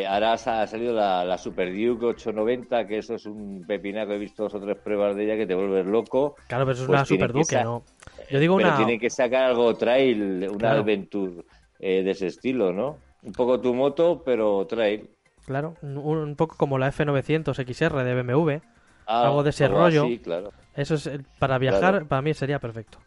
ahora 0.08 0.34
ha 0.34 0.38
salido 0.68 0.94
la, 0.94 1.24
la 1.26 1.38
Super 1.38 1.70
Duke 1.70 2.06
890, 2.06 2.88
que 2.88 2.98
eso 3.00 3.16
es 3.16 3.26
un 3.26 3.64
pepinaco. 3.68 4.14
He 4.14 4.18
visto 4.18 4.44
dos 4.44 4.54
o 4.56 4.60
tres 4.60 4.78
pruebas 4.78 5.16
de 5.16 5.26
ella 5.26 5.36
que 5.36 5.46
te 5.46 5.54
vuelves 5.54 5.86
loco. 5.86 6.36
Claro, 6.48 6.66
pero 6.66 6.74
eso 6.74 6.84
es 6.84 6.88
Pues 6.88 6.98
una 7.00 7.06
Super 7.06 7.46
sa- 7.46 7.64
¿no? 7.64 7.84
Yo 8.30 8.40
digo 8.40 8.58
Pero 8.58 8.70
una... 8.70 8.78
tienen 8.78 9.00
que 9.00 9.10
sacar 9.10 9.44
algo 9.44 9.76
trail, 9.76 10.48
una 10.50 10.58
Claro. 10.58 10.80
Adventure 10.82 11.44
eh, 11.80 12.04
de 12.04 12.12
ese 12.12 12.28
estilo, 12.28 12.74
¿no? 12.74 12.98
Un 13.24 13.34
poco 13.34 13.60
tu 13.60 13.74
moto, 13.74 14.22
pero 14.26 14.66
trail. 14.66 15.10
Claro, 15.46 15.76
un, 15.82 15.98
un 15.98 16.36
poco 16.36 16.56
como 16.58 16.78
la 16.78 16.92
F900 16.92 17.54
XR 17.54 18.04
de 18.04 18.22
BMW. 18.22 18.58
Ah, 19.06 19.24
Algo 19.28 19.44
de 19.44 19.52
ese 19.52 19.68
rollo. 19.70 20.04
así, 20.04 20.20
claro. 20.20 20.52
Eso 20.76 20.96
es 20.96 21.08
eh, 21.08 21.20
para 21.40 21.58
viajar, 21.58 21.80
Claro. 21.92 22.08
para 22.08 22.22
mí 22.22 22.34
sería 22.34 22.60
perfecto. 22.60 23.00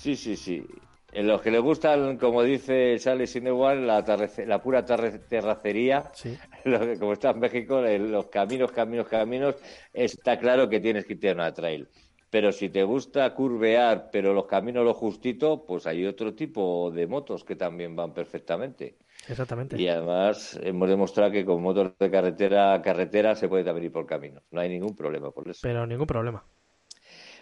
Sí, 0.00 0.16
sí, 0.16 0.34
sí. 0.36 0.64
En 1.12 1.26
los 1.26 1.42
que 1.42 1.50
les 1.50 1.60
gustan, 1.60 2.16
como 2.16 2.42
dice 2.42 2.96
Charlie 2.98 3.26
Sinewan, 3.26 3.86
la, 3.86 4.02
la 4.46 4.62
pura 4.62 4.82
terracería, 4.84 6.10
Sí. 6.14 6.38
como 6.98 7.12
está 7.12 7.30
en 7.30 7.40
México, 7.40 7.82
los 7.82 8.26
caminos, 8.28 8.72
caminos, 8.72 9.08
caminos, 9.08 9.56
está 9.92 10.38
claro 10.38 10.70
que 10.70 10.80
tienes 10.80 11.04
que 11.04 11.14
irte 11.14 11.30
a 11.30 11.34
una 11.34 11.52
trail. 11.52 11.86
Pero 12.30 12.50
si 12.50 12.70
te 12.70 12.82
gusta 12.84 13.34
curvear, 13.34 14.08
pero 14.10 14.32
los 14.32 14.46
caminos 14.46 14.84
lo 14.84 14.94
justito, 14.94 15.66
pues 15.66 15.86
hay 15.86 16.06
otro 16.06 16.34
tipo 16.34 16.90
de 16.92 17.06
motos 17.06 17.44
que 17.44 17.56
también 17.56 17.94
van 17.94 18.14
perfectamente. 18.14 18.96
Exactamente. 19.28 19.76
Y 19.78 19.88
además 19.88 20.58
hemos 20.62 20.88
demostrado 20.88 21.30
que 21.30 21.44
con 21.44 21.60
motos 21.60 21.92
de 21.98 22.10
carretera 22.10 22.72
a 22.72 22.80
carretera 22.80 23.34
se 23.34 23.48
puede 23.48 23.64
también 23.64 23.86
ir 23.86 23.92
por 23.92 24.06
caminos. 24.06 24.44
No 24.50 24.60
hay 24.62 24.70
ningún 24.70 24.96
problema 24.96 25.30
por 25.30 25.46
eso. 25.48 25.60
Pero 25.62 25.86
ningún 25.86 26.06
problema. 26.06 26.42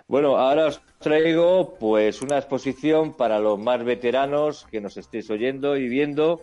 Bueno, 0.08 0.38
ahora 0.38 0.68
os 0.68 0.80
traigo 1.00 1.76
pues 1.78 2.22
una 2.22 2.38
exposición 2.38 3.14
para 3.14 3.38
los 3.38 3.58
más 3.58 3.84
veteranos 3.84 4.66
que 4.70 4.80
nos 4.80 4.96
estéis 4.96 5.28
oyendo 5.28 5.76
y 5.76 5.86
viendo, 5.86 6.40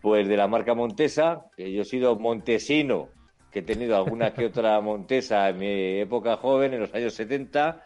pues 0.00 0.28
de 0.28 0.36
la 0.36 0.46
marca 0.46 0.74
Montesa, 0.74 1.46
que 1.56 1.72
yo 1.72 1.82
he 1.82 1.84
sido 1.84 2.14
montesino, 2.14 3.08
que 3.50 3.58
he 3.58 3.62
tenido 3.62 3.96
alguna 3.96 4.32
que 4.32 4.46
otra 4.46 4.80
Montesa 4.88 5.48
en 5.48 5.58
mi 5.58 5.98
época 5.98 6.36
joven, 6.36 6.72
en 6.72 6.82
los 6.82 6.94
años 6.94 7.14
70 7.14 7.82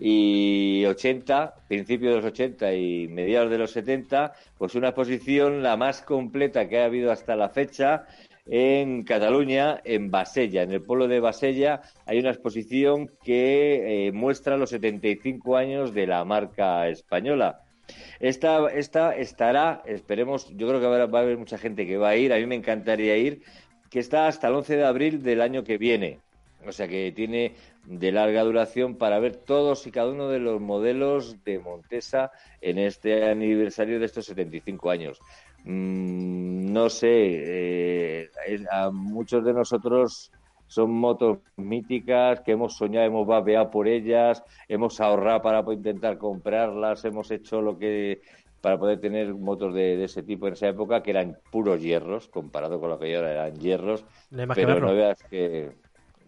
y 0.00 0.84
80, 0.84 1.54
principios 1.68 2.10
de 2.10 2.16
los 2.16 2.32
80 2.32 2.74
y 2.74 3.06
mediados 3.06 3.52
de 3.52 3.58
los 3.58 3.70
70, 3.70 4.32
pues 4.58 4.74
una 4.74 4.88
exposición 4.88 5.62
la 5.62 5.76
más 5.76 6.02
completa 6.02 6.68
que 6.68 6.80
ha 6.80 6.86
habido 6.86 7.12
hasta 7.12 7.36
la 7.36 7.50
fecha 7.50 8.08
en 8.46 9.02
Cataluña, 9.02 9.80
en 9.84 10.10
Basella, 10.10 10.62
en 10.62 10.72
el 10.72 10.82
pueblo 10.82 11.08
de 11.08 11.20
Basella, 11.20 11.82
hay 12.06 12.18
una 12.20 12.30
exposición 12.30 13.10
que 13.24 14.06
eh, 14.06 14.12
muestra 14.12 14.56
los 14.56 14.70
75 14.70 15.56
años 15.56 15.92
de 15.92 16.06
la 16.06 16.24
marca 16.24 16.88
española. 16.88 17.60
Esta, 18.18 18.68
esta 18.68 19.16
estará, 19.16 19.82
esperemos, 19.86 20.48
yo 20.56 20.68
creo 20.68 20.80
que 20.80 20.86
va 20.86 21.06
va 21.06 21.18
a 21.18 21.22
haber 21.22 21.38
mucha 21.38 21.58
gente 21.58 21.86
que 21.86 21.98
va 21.98 22.10
a 22.10 22.16
ir, 22.16 22.32
a 22.32 22.36
mí 22.36 22.46
me 22.46 22.54
encantaría 22.54 23.16
ir, 23.16 23.42
que 23.90 24.00
está 24.00 24.26
hasta 24.26 24.48
el 24.48 24.54
11 24.54 24.76
de 24.76 24.84
abril 24.84 25.22
del 25.22 25.40
año 25.40 25.64
que 25.64 25.78
viene. 25.78 26.20
O 26.66 26.72
sea 26.72 26.88
que 26.88 27.12
tiene 27.12 27.54
de 27.84 28.10
larga 28.10 28.42
duración 28.42 28.96
para 28.96 29.20
ver 29.20 29.36
todos 29.36 29.86
y 29.86 29.92
cada 29.92 30.10
uno 30.10 30.28
de 30.28 30.40
los 30.40 30.60
modelos 30.60 31.44
de 31.44 31.60
Montesa 31.60 32.32
en 32.60 32.78
este 32.78 33.28
aniversario 33.30 34.00
de 34.00 34.06
estos 34.06 34.26
75 34.26 34.90
años. 34.90 35.20
Mm, 35.66 36.72
no 36.72 36.88
sé, 36.88 37.08
eh, 37.10 38.30
a 38.70 38.90
muchos 38.92 39.44
de 39.44 39.52
nosotros 39.52 40.32
son 40.68 40.92
motos 40.92 41.38
míticas 41.56 42.40
que 42.42 42.52
hemos 42.52 42.76
soñado, 42.76 43.06
hemos 43.06 43.26
babeado 43.26 43.70
por 43.70 43.88
ellas, 43.88 44.42
hemos 44.68 45.00
ahorrado 45.00 45.42
para 45.42 45.64
intentar 45.72 46.18
comprarlas, 46.18 47.04
hemos 47.04 47.30
hecho 47.32 47.62
lo 47.62 47.78
que 47.78 48.20
para 48.60 48.78
poder 48.78 49.00
tener 49.00 49.34
motos 49.34 49.74
de, 49.74 49.96
de 49.96 50.04
ese 50.04 50.22
tipo 50.22 50.46
en 50.46 50.54
esa 50.54 50.68
época 50.68 51.02
que 51.02 51.10
eran 51.10 51.36
puros 51.50 51.80
hierros, 51.82 52.28
comparado 52.28 52.78
con 52.80 52.90
lo 52.90 52.98
que 52.98 53.14
ahora 53.16 53.32
eran 53.32 53.54
hierros, 53.58 54.06
No 54.30 54.40
hay 54.42 54.46
más 54.46 54.58
que 54.58 54.66
pero 54.66 54.74
verlo. 54.74 54.88
no 54.88 54.94
veas 54.94 55.22
que... 55.24 55.72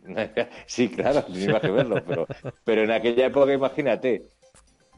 sí, 0.67 0.89
claro, 0.91 1.25
ni 1.29 1.49
más 1.49 1.63
que 1.63 1.71
verlo, 1.71 2.05
pero, 2.05 2.27
pero 2.65 2.83
en 2.83 2.91
aquella 2.91 3.27
época 3.27 3.53
imagínate, 3.53 4.31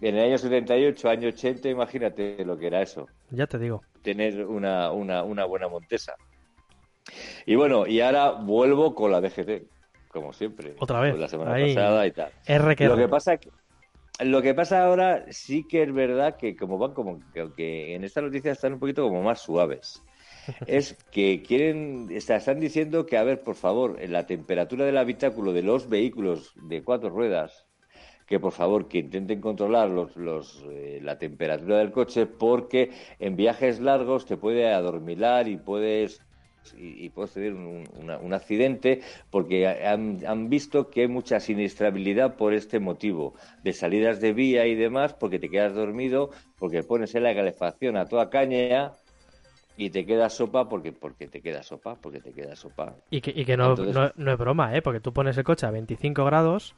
en 0.00 0.16
el 0.16 0.24
año 0.26 0.38
78, 0.38 1.08
año 1.10 1.28
80, 1.28 1.68
imagínate 1.68 2.44
lo 2.44 2.56
que 2.58 2.66
era 2.68 2.82
eso 2.82 3.06
Ya 3.30 3.46
te 3.46 3.58
digo. 3.58 3.82
tener 4.02 4.44
una, 4.46 4.92
una, 4.92 5.22
una 5.24 5.44
buena 5.44 5.68
Montesa. 5.68 6.14
Y 7.46 7.54
bueno, 7.56 7.86
y 7.86 8.00
ahora 8.00 8.30
vuelvo 8.32 8.94
con 8.94 9.10
la 9.10 9.20
DGT, 9.20 9.64
como 10.08 10.32
siempre. 10.32 10.74
Otra 10.78 11.00
vez, 11.00 11.12
Con 11.12 11.20
La 11.20 11.28
semana 11.28 11.54
ahí. 11.54 11.74
pasada 11.74 12.06
y 12.06 12.12
tal. 12.12 12.32
R 12.46 12.76
que 12.76 12.86
Lo 12.86 12.94
R. 12.94 13.02
que 13.02 13.08
pasa 13.08 13.36
que 13.36 13.50
lo 14.22 14.42
que 14.42 14.52
pasa 14.52 14.84
ahora 14.84 15.24
sí 15.30 15.66
que 15.66 15.82
es 15.82 15.94
verdad 15.94 16.36
que 16.36 16.54
como 16.54 16.76
van 16.76 16.92
como 16.92 17.20
que, 17.32 17.48
que 17.56 17.94
en 17.94 18.04
esta 18.04 18.20
noticia 18.20 18.52
están 18.52 18.74
un 18.74 18.78
poquito 18.78 19.02
como 19.02 19.22
más 19.22 19.40
suaves. 19.40 20.02
Es 20.66 20.94
que 21.10 21.42
quieren, 21.42 22.08
está- 22.10 22.36
están 22.36 22.60
diciendo 22.60 23.06
que, 23.06 23.16
a 23.16 23.22
ver, 23.24 23.40
por 23.42 23.54
favor, 23.54 23.96
en 24.00 24.12
la 24.12 24.26
temperatura 24.26 24.84
del 24.84 24.98
habitáculo 24.98 25.52
de 25.54 25.62
los 25.62 25.88
vehículos 25.88 26.52
de 26.56 26.82
cuatro 26.82 27.08
ruedas, 27.10 27.66
que 28.30 28.38
por 28.38 28.52
favor 28.52 28.86
que 28.86 28.98
intenten 28.98 29.40
controlar 29.40 29.88
los, 29.90 30.16
los, 30.16 30.64
eh, 30.70 31.00
la 31.02 31.18
temperatura 31.18 31.78
del 31.78 31.90
coche 31.90 32.26
porque 32.26 32.92
en 33.18 33.34
viajes 33.34 33.80
largos 33.80 34.24
te 34.24 34.36
puede 34.36 34.72
adormilar 34.72 35.48
y 35.48 35.56
puedes 35.56 36.20
y, 36.78 37.06
y 37.06 37.08
puedes 37.08 37.32
tener 37.32 37.54
un, 37.54 37.82
un 38.22 38.32
accidente 38.32 39.00
porque 39.30 39.66
han, 39.66 40.24
han 40.24 40.48
visto 40.48 40.90
que 40.90 41.00
hay 41.00 41.08
mucha 41.08 41.40
siniestrabilidad 41.40 42.36
por 42.36 42.54
este 42.54 42.78
motivo 42.78 43.34
de 43.64 43.72
salidas 43.72 44.20
de 44.20 44.32
vía 44.32 44.64
y 44.68 44.76
demás 44.76 45.12
porque 45.14 45.40
te 45.40 45.50
quedas 45.50 45.74
dormido 45.74 46.30
porque 46.56 46.84
pones 46.84 47.12
en 47.16 47.24
la 47.24 47.34
calefacción 47.34 47.96
a 47.96 48.06
toda 48.06 48.30
caña 48.30 48.92
y 49.76 49.90
te 49.90 50.06
quedas 50.06 50.34
sopa 50.34 50.68
porque 50.68 50.92
porque 50.92 51.26
te 51.26 51.40
queda 51.40 51.64
sopa 51.64 51.96
porque 51.96 52.20
te 52.20 52.32
queda 52.32 52.54
sopa 52.54 52.94
Y 53.10 53.22
que, 53.22 53.32
y 53.34 53.44
que 53.44 53.56
no, 53.56 53.70
Entonces- 53.70 53.94
no, 53.96 54.12
no 54.14 54.30
es 54.32 54.38
broma, 54.38 54.76
¿eh? 54.76 54.82
Porque 54.82 55.00
tú 55.00 55.12
pones 55.12 55.36
el 55.36 55.42
coche 55.42 55.66
a 55.66 55.72
25 55.72 56.24
grados 56.24 56.76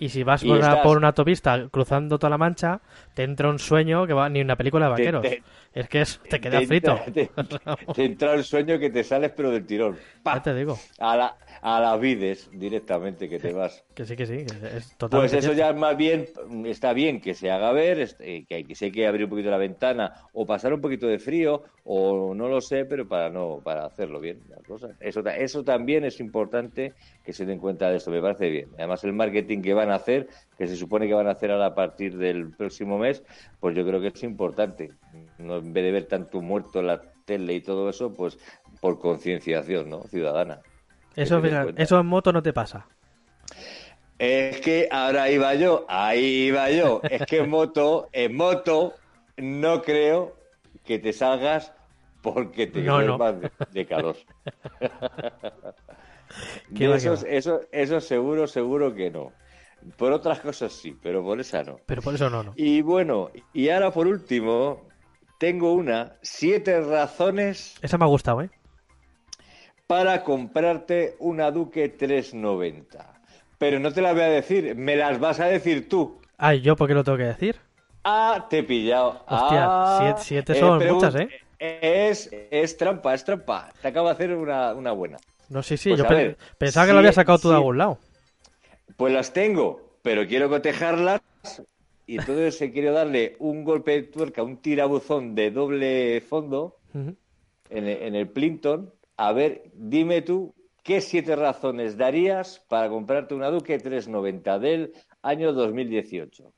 Y 0.00 0.08
si 0.08 0.22
vas 0.24 0.42
Y 0.42 0.48
por, 0.48 0.56
una, 0.58 0.82
por 0.82 0.96
una 0.96 1.08
autopista 1.08 1.68
cruzando 1.70 2.18
toda 2.18 2.30
la 2.30 2.38
mancha, 2.38 2.80
te 3.14 3.22
entra 3.22 3.48
un 3.50 3.58
sueño 3.58 4.06
que 4.06 4.14
va 4.14 4.28
ni 4.28 4.40
una 4.40 4.56
película 4.56 4.86
de 4.86 4.90
vaqueros. 4.90 5.22
te- 5.22 5.42
es 5.72 5.88
que 5.88 6.00
es- 6.00 6.18
te 6.28 6.40
queda 6.40 6.58
te 6.58 6.66
frito. 6.66 6.96
entra- 7.36 7.76
Te, 7.94 8.04
entra 8.04 8.34
el 8.34 8.42
sueño 8.44 8.78
que 8.78 8.90
te 8.90 9.04
sales 9.04 9.32
pero 9.36 9.50
del 9.50 9.66
tirón. 9.66 9.98
¡Pa! 10.22 10.34
Ya 10.36 10.42
te 10.42 10.54
digo. 10.54 10.78
A, 10.98 11.16
la, 11.16 11.36
a 11.62 11.80
las 11.80 12.00
vides 12.00 12.48
directamente 12.52 13.28
que 13.28 13.38
te 13.38 13.52
vas. 13.52 13.84
Que 13.94 14.04
sí, 14.06 14.16
que 14.16 14.26
sí. 14.26 14.46
es 14.74 14.96
Pues 14.98 15.32
eso 15.34 15.52
cierto. 15.52 15.58
ya 15.58 15.72
más 15.74 15.96
bien 15.96 16.26
está 16.64 16.92
bien 16.94 17.20
que 17.20 17.34
se 17.34 17.50
haga 17.50 17.72
ver, 17.72 18.00
es- 18.00 18.16
eh, 18.20 18.44
que 18.48 18.54
hay 18.56 18.64
que, 18.64 18.74
si 18.74 18.86
hay 18.86 18.92
que 18.92 19.06
abrir 19.06 19.24
un 19.24 19.30
poquito 19.30 19.50
la 19.50 19.58
ventana 19.58 20.12
o 20.32 20.46
pasar 20.46 20.72
un 20.72 20.80
poquito 20.80 21.06
de 21.06 21.18
frío 21.18 21.62
o 21.92 22.36
no 22.36 22.48
lo 22.48 22.60
sé, 22.60 22.84
pero 22.84 23.08
para 23.08 23.30
no 23.30 23.60
para 23.64 23.84
hacerlo 23.84 24.20
bien 24.20 24.38
las 24.48 24.62
cosas. 24.62 24.92
Eso, 25.00 25.26
eso 25.26 25.64
también 25.64 26.04
es 26.04 26.20
importante 26.20 26.94
que 27.24 27.32
se 27.32 27.44
den 27.44 27.58
cuenta 27.58 27.90
de 27.90 27.96
esto, 27.96 28.12
me 28.12 28.22
parece 28.22 28.48
bien. 28.48 28.68
Además 28.78 29.02
el 29.02 29.12
marketing 29.12 29.60
que 29.60 29.74
van 29.74 29.90
a 29.90 29.96
hacer, 29.96 30.28
que 30.56 30.68
se 30.68 30.76
supone 30.76 31.08
que 31.08 31.14
van 31.14 31.26
a 31.26 31.32
hacer 31.32 31.50
ahora 31.50 31.66
a 31.66 31.74
partir 31.74 32.16
del 32.16 32.52
próximo 32.52 32.96
mes, 32.96 33.24
pues 33.58 33.74
yo 33.74 33.84
creo 33.84 34.00
que 34.00 34.06
es 34.06 34.22
importante. 34.22 34.92
No, 35.38 35.56
en 35.56 35.72
vez 35.72 35.82
de 35.82 35.90
ver 35.90 36.06
tanto 36.06 36.40
muerto 36.40 36.78
en 36.78 36.86
la 36.86 37.00
tele 37.24 37.54
y 37.54 37.60
todo 37.60 37.90
eso, 37.90 38.12
pues 38.12 38.38
por 38.80 39.00
concienciación 39.00 39.90
¿no? 39.90 40.04
ciudadana. 40.04 40.60
Eso, 41.16 41.42
eso 41.76 41.98
en 41.98 42.06
moto 42.06 42.32
no 42.32 42.40
te 42.40 42.52
pasa. 42.52 42.86
Es 44.16 44.60
que 44.60 44.86
ahora 44.92 45.28
iba 45.28 45.56
yo, 45.56 45.86
ahí 45.88 46.46
iba 46.46 46.70
yo. 46.70 47.00
Es 47.10 47.26
que 47.26 47.38
en 47.38 47.50
moto, 47.50 48.08
en 48.12 48.36
moto, 48.36 48.94
no 49.38 49.82
creo 49.82 50.36
que 50.84 51.00
te 51.00 51.12
salgas 51.12 51.72
porque 52.22 52.66
te 52.66 52.82
No, 52.82 53.00
no. 53.02 53.32
de, 53.32 53.50
de 53.72 53.86
calor. 53.86 54.16
Eso, 56.70 57.60
eso 57.72 58.00
seguro, 58.00 58.46
seguro 58.46 58.94
que 58.94 59.10
no. 59.10 59.32
Por 59.96 60.12
otras 60.12 60.40
cosas 60.40 60.72
sí, 60.72 60.96
pero 61.02 61.22
por 61.22 61.40
esa 61.40 61.62
no. 61.64 61.80
Pero 61.86 62.02
por 62.02 62.14
eso 62.14 62.28
no, 62.30 62.42
no. 62.42 62.52
Y 62.56 62.82
bueno, 62.82 63.30
y 63.52 63.70
ahora 63.70 63.90
por 63.90 64.06
último, 64.06 64.86
tengo 65.38 65.72
una, 65.72 66.16
siete 66.22 66.80
razones 66.80 67.76
Esa 67.82 67.98
me 67.98 68.04
ha 68.04 68.08
gustado, 68.08 68.42
¿eh? 68.42 68.50
para 69.86 70.22
comprarte 70.22 71.16
una 71.18 71.50
Duque 71.50 71.88
390. 71.88 73.20
Pero 73.58 73.80
no 73.80 73.92
te 73.92 74.00
la 74.00 74.12
voy 74.12 74.22
a 74.22 74.26
decir, 74.28 74.76
me 74.76 74.94
las 74.96 75.18
vas 75.18 75.40
a 75.40 75.46
decir 75.46 75.88
tú. 75.88 76.20
Ay, 76.38 76.60
¿yo 76.60 76.76
por 76.76 76.86
qué 76.86 76.94
lo 76.94 77.02
tengo 77.02 77.18
que 77.18 77.24
decir? 77.24 77.56
Ah, 78.04 78.46
te 78.48 78.58
he 78.58 78.62
pillado. 78.62 79.24
Hostia, 79.26 79.64
Ah, 79.66 79.96
siete- 79.98 80.22
siete 80.22 80.54
son 80.54 80.86
muchas, 80.86 81.14
¿eh? 81.16 81.28
Es, 81.60 82.28
es 82.32 82.76
trampa, 82.76 83.14
es 83.14 83.24
trampa. 83.24 83.76
Te 83.80 83.88
acabo 83.88 84.08
de 84.08 84.14
hacer 84.14 84.34
una, 84.34 84.74
una 84.74 84.92
buena. 84.92 85.22
No, 85.48 85.62
sí, 85.62 85.76
sí. 85.76 85.94
Pues 85.94 85.96
yo 85.96 86.06
a 86.06 86.06
pe- 86.06 86.16
ver, 86.16 86.38
pensaba 86.58 86.86
que 86.86 86.92
sí, 86.92 86.94
lo 86.94 86.98
había 87.00 87.12
sacado 87.12 87.38
tú 87.38 87.48
de 87.48 87.54
sí. 87.54 87.56
algún 87.56 87.78
lado. 87.78 87.98
Pues 88.96 89.12
las 89.12 89.32
tengo, 89.32 89.98
pero 90.02 90.26
quiero 90.26 90.48
cotejarlas. 90.48 91.20
Y 92.06 92.16
entonces 92.18 92.60
he 92.62 92.72
querido 92.72 92.94
darle 92.94 93.36
un 93.40 93.64
golpe 93.64 93.92
de 93.92 94.02
tuerca, 94.04 94.42
un 94.42 94.62
tirabuzón 94.62 95.34
de 95.34 95.50
doble 95.52 96.20
fondo 96.22 96.80
en 97.70 97.86
el, 97.88 98.02
en 98.02 98.14
el 98.16 98.30
Plinton. 98.30 98.94
A 99.16 99.32
ver, 99.32 99.70
dime 99.74 100.22
tú, 100.22 100.54
¿qué 100.84 101.00
siete 101.00 101.36
razones 101.36 101.96
darías 101.98 102.60
para 102.68 102.88
comprarte 102.90 103.34
una 103.34 103.50
Duque 103.50 103.78
390 103.78 104.58
del 104.58 104.94
año 105.22 105.52
2018? 105.52 106.54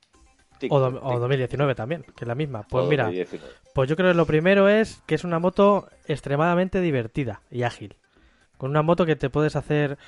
Tic, 0.62 0.72
O, 0.72 0.80
do- 0.80 1.00
o 1.02 1.18
2019 1.20 1.74
también, 1.74 2.02
que 2.16 2.24
es 2.24 2.26
la 2.28 2.34
misma. 2.34 2.62
Pues 2.62 2.86
o 2.86 2.88
mira, 2.88 3.04
2019. 3.04 3.54
pues 3.74 3.88
yo 3.90 3.96
creo 3.96 4.10
que 4.10 4.16
lo 4.16 4.26
primero 4.26 4.68
es 4.68 5.02
que 5.06 5.14
es 5.14 5.24
una 5.24 5.38
moto 5.38 5.88
extremadamente 6.06 6.80
divertida 6.80 7.42
y 7.50 7.62
ágil. 7.64 7.96
Con 8.56 8.70
una 8.70 8.82
moto 8.82 9.04
que 9.06 9.16
te 9.16 9.28
puedes 9.30 9.56
hacer. 9.56 9.98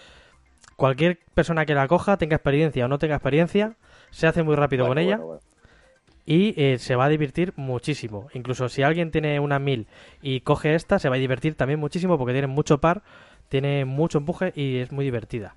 Cualquier 0.77 1.19
persona 1.35 1.67
que 1.67 1.75
la 1.75 1.87
coja, 1.87 2.17
tenga 2.17 2.35
experiencia 2.37 2.85
o 2.85 2.89
no 2.89 2.99
tenga 2.99 3.15
experiencia, 3.15 3.77
se 4.11 4.27
hace 4.27 4.43
muy 4.43 4.57
rápido 4.57 4.87
Bueno, 4.87 5.01
con 5.01 5.07
ella 5.07 5.17
bueno. 5.19 5.41
y 6.27 6.55
eh, 6.61 6.79
se 6.79 6.97
va 6.97 7.05
a 7.05 7.09
divertir 7.09 7.53
muchísimo. 7.57 8.27
Incluso 8.35 8.69
si 8.69 8.83
alguien 8.83 9.11
tiene 9.13 9.39
una 9.39 9.59
1000 9.61 9.87
y 10.21 10.41
coge 10.41 10.75
esta, 10.75 10.99
se 10.99 11.09
va 11.09 11.15
a 11.15 11.19
divertir 11.19 11.55
también 11.55 11.79
muchísimo 11.79 12.19
porque 12.19 12.33
tiene 12.33 12.49
mucho 12.49 12.79
par, 12.79 13.03
tiene 13.49 13.85
mucho 13.85 14.19
empuje 14.19 14.53
y 14.57 14.79
es 14.79 14.91
muy 14.91 15.05
divertida. 15.05 15.55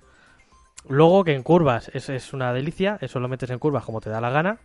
Luego 0.88 1.24
que 1.24 1.34
en 1.34 1.42
curvas 1.42 1.90
es, 1.94 2.08
es 2.10 2.32
una 2.32 2.52
delicia, 2.52 2.96
eso 3.00 3.18
lo 3.18 3.26
metes 3.28 3.50
en 3.50 3.58
curvas 3.58 3.84
como 3.84 4.00
te 4.00 4.10
da 4.10 4.20
la 4.20 4.30
gana. 4.30 4.58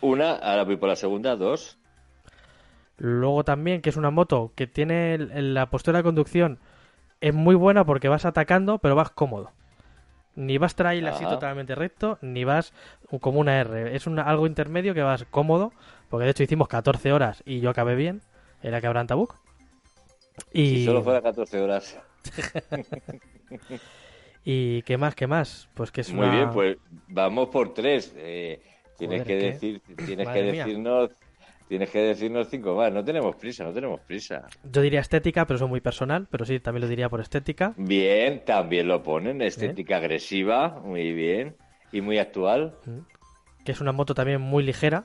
Una, 0.00 0.32
ahora 0.36 0.64
voy 0.64 0.76
por 0.76 0.88
la 0.88 0.96
segunda, 0.96 1.36
dos. 1.36 1.78
Luego 2.96 3.44
también 3.44 3.80
que 3.80 3.90
es 3.90 3.96
una 3.96 4.10
moto 4.10 4.52
que 4.56 4.66
tiene 4.66 5.18
la 5.18 5.70
postura 5.70 5.98
de 5.98 6.04
conducción 6.04 6.58
es 7.20 7.32
muy 7.34 7.54
buena 7.54 7.84
porque 7.84 8.08
vas 8.08 8.24
atacando 8.24 8.78
pero 8.78 8.94
vas 8.96 9.10
cómodo. 9.10 9.52
Ni 10.34 10.56
vas 10.58 10.76
trail 10.76 11.06
así 11.08 11.24
totalmente 11.24 11.74
recto, 11.74 12.18
ni 12.22 12.44
vas 12.44 12.72
como 13.20 13.40
una 13.40 13.58
R. 13.60 13.96
Es 13.96 14.06
una- 14.06 14.22
algo 14.22 14.46
intermedio 14.46 14.94
que 14.94 15.02
vas 15.02 15.24
cómodo, 15.24 15.72
porque 16.08 16.24
de 16.26 16.30
hecho 16.30 16.44
hicimos 16.44 16.68
14 16.68 17.12
horas 17.12 17.42
y 17.44 17.58
yo 17.60 17.70
acabé 17.70 17.96
bien, 17.96 18.20
era 18.62 18.80
que 18.80 18.86
habrá 18.86 19.04
Tabuk. 19.04 19.34
Y, 20.52 20.66
Si 20.76 20.84
solo 20.84 21.02
fuera 21.02 21.22
14 21.22 21.60
horas. 21.60 21.98
y 24.44 24.82
qué 24.82 24.96
más, 24.96 25.14
qué 25.16 25.26
más, 25.26 25.68
pues 25.74 25.90
que 25.90 26.02
es 26.02 26.12
Muy 26.12 26.26
una- 26.26 26.36
bien, 26.36 26.50
pues 26.50 26.76
vamos 27.08 27.48
por 27.48 27.74
tres. 27.74 28.14
Eh, 28.16 28.62
tienes 28.98 29.22
Joder, 29.22 29.26
que 29.26 29.36
¿qué? 29.38 29.52
decir, 29.52 29.82
tienes 30.04 30.26
Madre 30.26 30.40
que 30.40 30.52
mía. 30.52 30.64
decirnos, 30.64 31.10
tienes 31.68 31.90
que 31.90 31.98
decirnos 32.00 32.48
cinco 32.50 32.74
más. 32.74 32.92
No 32.92 33.04
tenemos 33.04 33.36
prisa, 33.36 33.64
no 33.64 33.72
tenemos 33.72 34.00
prisa. 34.00 34.42
Yo 34.72 34.82
diría 34.82 35.00
estética, 35.00 35.46
pero 35.46 35.56
eso 35.56 35.64
es 35.66 35.70
muy 35.70 35.80
personal, 35.80 36.26
pero 36.30 36.44
sí, 36.44 36.60
también 36.60 36.82
lo 36.82 36.88
diría 36.88 37.08
por 37.08 37.20
estética. 37.20 37.74
Bien, 37.76 38.44
también 38.44 38.88
lo 38.88 39.02
ponen. 39.02 39.40
Estética 39.42 39.96
agresiva, 39.98 40.80
muy 40.84 41.12
bien. 41.12 41.56
Y 41.92 42.00
muy 42.00 42.18
actual. 42.18 42.74
que 43.64 43.72
es 43.72 43.80
una 43.80 43.92
moto 43.92 44.14
también 44.14 44.40
muy 44.40 44.62
ligera, 44.62 45.04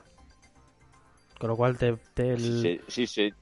con 1.38 1.48
lo 1.50 1.56
cual 1.56 1.76
te, 1.78 1.96
te- 2.14 2.32
el- 2.32 2.40
Sí, 2.40 2.80
sí, 2.88 3.06
sí. 3.06 3.32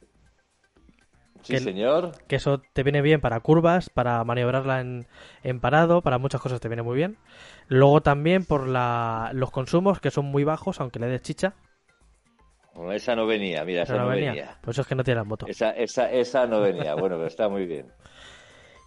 Sí, 1.43 1.53
Que 1.53 1.57
el- 1.57 1.65
señor. 1.65 2.13
que 2.29 2.37
eso 2.37 2.61
te 2.73 2.83
viene 2.83 3.03
bien 3.03 3.21
para 3.21 3.41
curvas, 3.41 3.89
para 3.91 4.23
maniobrarla 4.25 4.81
en, 4.81 5.07
en 5.43 5.61
parado, 5.61 6.01
para 6.03 6.19
muchas 6.19 6.41
cosas 6.41 6.61
te 6.61 6.69
viene 6.69 6.83
muy 6.83 6.97
bien. 6.97 7.17
Luego 7.73 8.03
también 8.03 8.45
por 8.45 8.69
la, 8.69 9.31
los 9.35 9.51
consumos 9.51 9.99
que 10.01 10.11
son 10.13 10.27
muy 10.27 10.45
bajos, 10.45 10.81
aunque 10.81 10.99
le 11.01 11.07
des 11.09 11.23
chicha, 11.23 11.55
Bueno, 12.75 12.93
esa 12.93 13.15
no 13.17 13.27
venía, 13.27 13.65
mira, 13.65 13.83
esa 13.83 13.97
no 13.97 14.09
venía. 14.09 14.33
venía. 14.33 14.59
Por 14.61 14.71
eso 14.73 14.83
es 14.83 14.87
que 14.89 14.95
no 14.95 15.05
tiene 15.05 15.21
la 15.21 15.25
moto. 15.25 15.47
Esa, 15.47 15.71
esa, 15.71 16.11
esa 16.11 16.47
no 16.47 16.61
venía. 16.61 16.95
Bueno, 16.95 17.17
pero 17.17 17.27
está 17.29 17.49
muy 17.49 17.67
bien. 17.67 17.93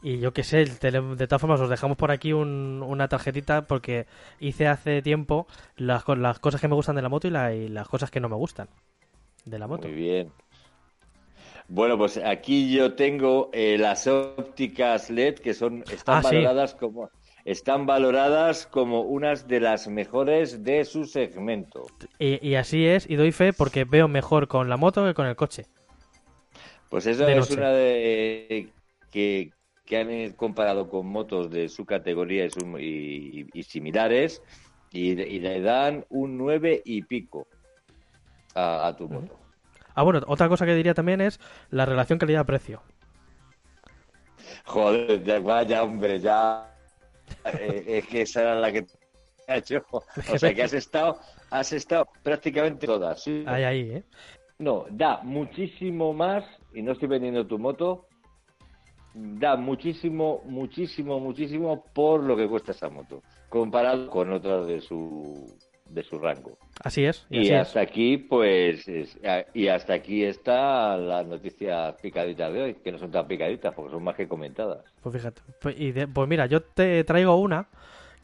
Y 0.01 0.19
yo 0.19 0.33
qué 0.33 0.43
sé, 0.43 0.65
de 0.65 1.27
todas 1.27 1.41
formas 1.41 1.59
os 1.61 1.69
dejamos 1.69 1.97
por 1.97 2.11
aquí 2.11 2.31
un- 2.33 2.83
una 2.85 3.07
tarjetita 3.07 3.63
porque 3.63 4.05
hice 4.39 4.67
hace 4.67 5.01
tiempo 5.01 5.47
las, 5.77 6.03
las 6.07 6.39
cosas 6.39 6.61
que 6.61 6.67
me 6.67 6.75
gustan 6.75 6.95
de 6.95 7.01
la 7.01 7.09
moto 7.09 7.27
y, 7.27 7.31
la- 7.31 7.53
y 7.53 7.67
las 7.69 7.87
cosas 7.87 8.11
que 8.11 8.19
no 8.19 8.29
me 8.29 8.35
gustan 8.35 8.69
de 9.45 9.59
la 9.59 9.67
moto. 9.67 9.87
Muy 9.87 9.93
bien. 9.93 10.33
Bueno, 11.67 11.97
pues 11.97 12.17
aquí 12.17 12.71
yo 12.75 12.95
tengo 12.95 13.49
eh, 13.53 13.77
las 13.77 14.07
ópticas 14.07 15.09
LED 15.09 15.35
que 15.35 15.53
son 15.53 15.83
están 15.89 16.15
Ah, 16.17 16.23
sí. 16.23 16.35
valoradas 16.35 16.75
como 16.75 17.09
están 17.45 17.85
valoradas 17.85 18.67
como 18.67 19.03
unas 19.03 19.47
de 19.47 19.61
las 19.61 19.87
mejores 19.87 20.63
de 20.65 20.83
su 20.85 21.05
segmento. 21.05 21.93
Y, 22.19 22.45
y 22.45 22.55
así 22.55 22.85
es, 22.87 23.09
y 23.09 23.15
doy 23.15 23.31
fe 23.31 23.53
porque 23.53 23.85
veo 23.85 24.07
mejor 24.09 24.47
con 24.49 24.69
la 24.69 24.75
moto 24.77 25.05
que 25.05 25.13
con 25.13 25.27
el 25.27 25.35
coche. 25.37 25.65
Pues 26.89 27.05
eso 27.05 27.27
es 27.27 27.49
una 27.51 27.71
de 27.71 28.47
eh, 28.49 28.73
que, 29.09 29.53
que 29.85 29.97
han 29.97 30.33
comparado 30.33 30.89
con 30.89 31.07
motos 31.07 31.49
de 31.51 31.69
su 31.69 31.85
categoría 31.85 32.45
y, 32.45 32.49
su- 32.49 32.77
y- 32.79 33.49
y 33.53 33.63
similares 33.63 34.41
y, 34.91 35.11
y 35.21 35.39
le 35.39 35.61
dan 35.61 36.05
un 36.09 36.37
9 36.37 36.81
y 36.85 37.03
pico 37.03 37.47
a, 38.55 38.87
a 38.87 38.95
tu 38.95 39.07
moto. 39.09 39.39
Ah, 39.95 40.03
bueno, 40.03 40.21
otra 40.27 40.49
cosa 40.49 40.65
que 40.65 40.75
diría 40.75 40.93
también 40.93 41.21
es 41.21 41.39
la 41.71 41.85
relación 41.85 42.19
calidad-precio. 42.19 42.81
Joder, 44.65 45.23
ya, 45.23 45.39
vaya 45.39 45.83
hombre, 45.83 46.19
ya. 46.19 46.74
Eh, 47.45 47.83
es 47.87 48.07
que 48.07 48.21
esa 48.21 48.41
era 48.41 48.55
la 48.55 48.71
que 48.71 48.85
ha 49.47 49.57
hecho. 49.57 49.85
O 49.91 50.37
sea 50.37 50.53
que 50.53 50.63
has 50.63 50.73
estado, 50.73 51.19
has 51.49 51.71
estado 51.73 52.07
prácticamente 52.23 52.87
todas. 52.87 53.23
¿sí? 53.23 53.43
Ahí, 53.47 53.63
ahí, 53.63 53.79
¿eh? 53.91 54.03
No, 54.57 54.85
da 54.89 55.21
muchísimo 55.21 56.13
más, 56.13 56.45
y 56.73 56.81
no 56.81 56.93
estoy 56.93 57.09
vendiendo 57.09 57.45
tu 57.45 57.59
moto, 57.59 58.07
da 59.13 59.55
muchísimo, 59.57 60.41
muchísimo, 60.45 61.19
muchísimo 61.19 61.83
por 61.93 62.23
lo 62.23 62.37
que 62.37 62.47
cuesta 62.47 62.71
esa 62.71 62.89
moto, 62.89 63.21
comparado 63.49 64.09
con 64.09 64.31
otras 64.31 64.67
de 64.67 64.79
su, 64.79 65.45
de 65.89 66.03
su 66.03 66.17
rango. 66.19 66.57
Así 66.83 67.05
es. 67.05 67.25
Y, 67.29 67.37
Y 67.37 67.39
así 67.41 67.53
es. 67.53 67.61
hasta 67.61 67.79
aquí, 67.81 68.17
pues, 68.17 68.87
es- 68.87 69.17
y 69.53 69.67
hasta 69.67 69.93
aquí 69.93 70.23
está 70.23 70.97
las 70.97 71.25
noticias 71.25 71.95
picaditas 72.01 72.51
de 72.53 72.61
hoy, 72.61 72.73
que 72.75 72.91
no 72.91 72.97
son 72.97 73.11
tan 73.11 73.27
picaditas 73.27 73.73
porque 73.73 73.91
son 73.91 74.03
más 74.03 74.15
que 74.15 74.27
comentadas. 74.27 74.79
Pues 75.01 75.15
fíjate. 75.15 75.41
Pues, 75.61 75.79
y 75.79 75.91
de- 75.91 76.07
pues 76.07 76.27
mira, 76.27 76.45
yo 76.47 76.61
te 76.61 77.03
traigo 77.03 77.35
una 77.37 77.67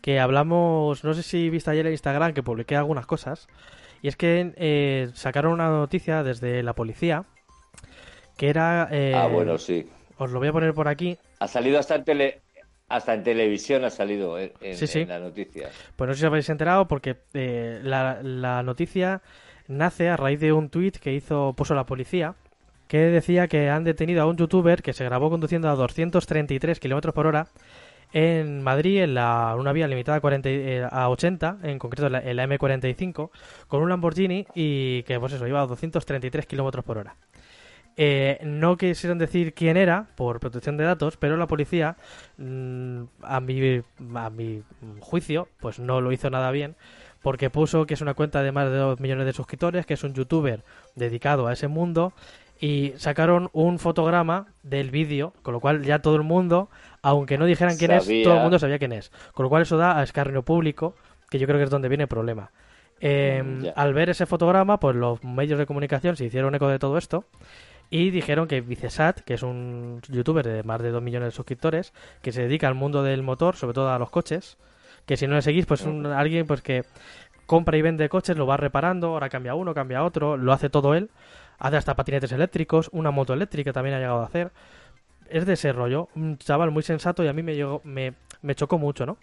que 0.01 0.20
hablamos, 0.20 1.03
no 1.03 1.14
sé 1.14 1.22
si 1.24 1.49
viste 1.49 1.70
ayer 1.72 1.86
en 1.86 1.91
Instagram 1.93 2.34
que 2.34 2.43
publiqué 2.43 2.76
algunas 2.76 3.05
cosas. 3.05 3.47
Y 4.01 4.07
es 4.07 4.16
que 4.16 4.51
eh, 4.57 5.09
sacaron 5.14 5.53
una 5.53 5.70
noticia 5.70 6.24
desde 6.24 6.64
la 6.64 6.74
policía 6.74 7.26
que 8.38 8.49
era... 8.49 8.88
eh, 8.91 9.14
ah, 9.16 9.28
bueno, 9.28 9.57
sí. 9.59 9.88
Os 10.18 10.32
lo 10.32 10.39
voy 10.39 10.47
a 10.47 10.51
poner 10.51 10.74
por 10.74 10.88
aquí. 10.88 11.18
Ha 11.39 11.47
salido 11.47 11.78
hasta 11.80 11.95
en 11.95 12.03
tele, 12.03 12.41
hasta 12.92 13.14
en 13.14 13.24
televisión 13.24 13.86
ha 13.86 13.89
salido 13.89 14.38
en, 14.38 14.52
la 15.08 15.20
noticia. 15.20 15.70
Pues 15.96 16.08
no 16.08 16.14
sé 16.14 16.20
si 16.20 16.26
habéis 16.26 16.50
enterado 16.50 16.88
porque 16.88 17.18
eh, 17.34 17.80
la, 17.84 18.64
noticia 18.64 19.22
nace 19.68 20.10
a 20.10 20.18
raíz 20.18 20.39
de 20.39 20.52
un 20.52 20.70
tuit 20.70 20.98
que 20.98 21.14
hizo 21.14 21.54
puso 21.54 21.74
la 21.74 21.86
policía 21.86 22.36
que 22.88 22.98
decía 22.98 23.48
que 23.48 23.70
han 23.70 23.86
detenido 23.86 24.22
a 24.22 24.26
un 24.26 24.36
youtuber 24.36 24.82
que 24.82 24.92
se 24.92 25.06
grabó 25.06 25.30
conduciendo 25.30 25.70
a 25.70 25.76
233 25.76 26.80
kilómetros 26.80 27.14
por 27.14 27.26
hora 27.26 27.48
en 28.12 28.62
Madrid 28.62 29.04
en 29.04 29.14
la, 29.14 29.56
una 29.58 29.72
vía 29.72 29.88
limitada 29.88 30.18
a, 30.18 30.22
40, 30.22 30.50
eh, 30.50 30.88
a 30.89 31.10
80, 31.10 31.60
en 31.64 31.80
concreto 31.80 32.08
en 32.08 32.36
la, 32.36 32.46
M45, 32.46 33.30
con 33.70 33.82
un 33.82 33.88
Lamborghini 33.88 34.46
y 34.54 35.04
que 35.04 35.18
pues 35.18 35.32
eso, 35.32 35.48
iba 35.48 35.62
a 35.62 35.68
233 35.68 36.46
kilómetros 36.46 36.84
por 36.84 36.98
hora. 36.98 37.16
Eh, 38.04 38.39
no 38.41 38.78
quisieron 38.78 39.20
decir 39.20 39.54
quién 39.54 39.78
era 39.78 40.08
por 40.16 40.39
protección 40.39 40.76
de 40.76 40.86
datos, 40.86 41.18
pero 41.18 41.38
la 41.38 41.45
policía, 41.45 41.97
mm, 42.38 43.04
a, 43.22 43.39
mi, 43.41 43.84
a 44.16 44.30
mi 44.32 44.64
juicio, 44.99 45.49
pues 45.60 45.78
no 45.78 46.02
lo 46.02 46.12
hizo 46.12 46.32
nada 46.32 46.49
bien, 46.49 46.76
porque 47.22 47.52
puso 47.52 47.86
que 47.86 47.93
es 47.93 48.02
una 48.02 48.16
cuenta 48.16 48.41
de 48.41 48.52
más 48.52 48.72
de 48.72 48.78
2 48.78 48.99
millones 49.02 49.28
de 49.28 49.34
suscriptores, 49.34 49.86
que 49.86 49.93
es 49.93 50.04
un 50.04 50.16
youtuber 50.16 50.64
dedicado 50.95 51.45
a 51.45 51.54
ese 51.54 51.68
mundo, 51.68 52.14
y 52.60 52.93
sacaron 52.97 53.52
un 53.54 53.78
fotograma 53.78 54.47
del 54.64 54.89
vídeo, 54.89 55.34
con 55.43 55.54
lo 55.54 55.60
cual 55.60 55.84
ya 55.84 55.99
todo 55.99 56.16
el 56.16 56.24
mundo, 56.24 56.72
aunque 57.04 57.38
no 57.38 57.45
dijeran 57.45 57.78
quién 57.78 57.91
es, 57.91 58.08
todo 58.24 58.34
el 58.34 58.41
mundo 58.41 58.58
sabía 58.58 58.80
quién 58.80 58.93
es. 58.93 59.12
Con 59.36 59.43
lo 59.43 59.49
cual 59.49 59.62
eso 59.62 59.78
da 59.78 59.99
a 59.99 60.02
escarnio 60.02 60.41
público, 60.41 60.95
que 61.30 61.38
yo 61.38 61.45
creo 61.45 61.60
que 61.60 61.66
es 61.66 61.70
donde 61.70 61.88
viene 61.88 62.06
el 62.06 62.10
problema. 62.10 62.49
Em, 62.99 63.60
mm, 63.60 63.66
al 63.76 63.93
ver 63.93 64.10
ese 64.10 64.26
fotograma, 64.26 64.80
pues 64.80 64.95
los 64.95 65.24
medios 65.24 65.60
de 65.60 65.68
comunicación 65.68 66.16
se 66.16 66.26
hicieron 66.26 66.56
eco 66.56 66.68
de 66.68 66.80
todo 66.80 66.97
esto 66.97 67.26
y 67.92 68.10
dijeron 68.10 68.48
que 68.48 68.62
Vicesat, 68.62 69.20
que 69.20 69.34
es 69.34 69.44
un 69.44 70.02
youtuber 70.08 70.48
de 70.48 70.64
más 70.64 70.82
de 70.82 70.92
2 70.92 71.04
millones 71.04 71.28
de 71.28 71.32
suscriptores, 71.32 71.94
que 72.22 72.32
se 72.32 72.42
dedica 72.44 72.70
al 72.70 72.74
mundo 72.74 73.04
del 73.04 73.22
motor, 73.22 73.58
sobre 73.58 73.74
todo 73.74 73.92
a 73.92 74.00
los 74.00 74.10
coches, 74.10 74.58
que 75.06 75.18
si 75.18 75.28
no 75.28 75.36
le 75.36 75.42
seguís, 75.42 75.66
pues 75.66 75.82
un, 75.82 76.06
alguien 76.06 76.48
pues 76.48 76.62
que 76.62 76.86
compra 77.46 77.76
y 77.78 77.82
vende 77.82 78.08
coches, 78.08 78.38
lo 78.38 78.48
va 78.48 78.56
reparando, 78.56 79.08
ahora 79.08 79.28
cambia 79.28 79.56
uno, 79.56 79.74
cambia 79.74 80.06
otro, 80.06 80.38
lo 80.38 80.54
hace 80.54 80.70
todo 80.70 80.96
él, 80.96 81.10
hace 81.60 81.76
hasta 81.76 81.98
patinetes 81.98 82.32
eléctricos, 82.32 82.89
una 82.94 83.12
moto 83.12 83.34
eléctrica 83.34 83.74
también 83.74 83.98
ha 83.98 84.00
llegado 84.00 84.22
a 84.22 84.26
hacer. 84.26 84.52
Es 85.30 85.46
de 85.46 85.54
ese 85.54 85.74
rollo, 85.74 86.08
un 86.16 86.38
chaval 86.38 86.72
muy 86.72 86.84
sensato 86.84 87.26
y 87.26 87.28
a 87.28 87.34
mí 87.34 87.44
me, 87.44 87.56
llegó, 87.56 87.82
me, 87.84 88.14
me 88.42 88.56
chocó 88.56 88.78
mucho, 88.78 89.06
¿no? 89.06 89.18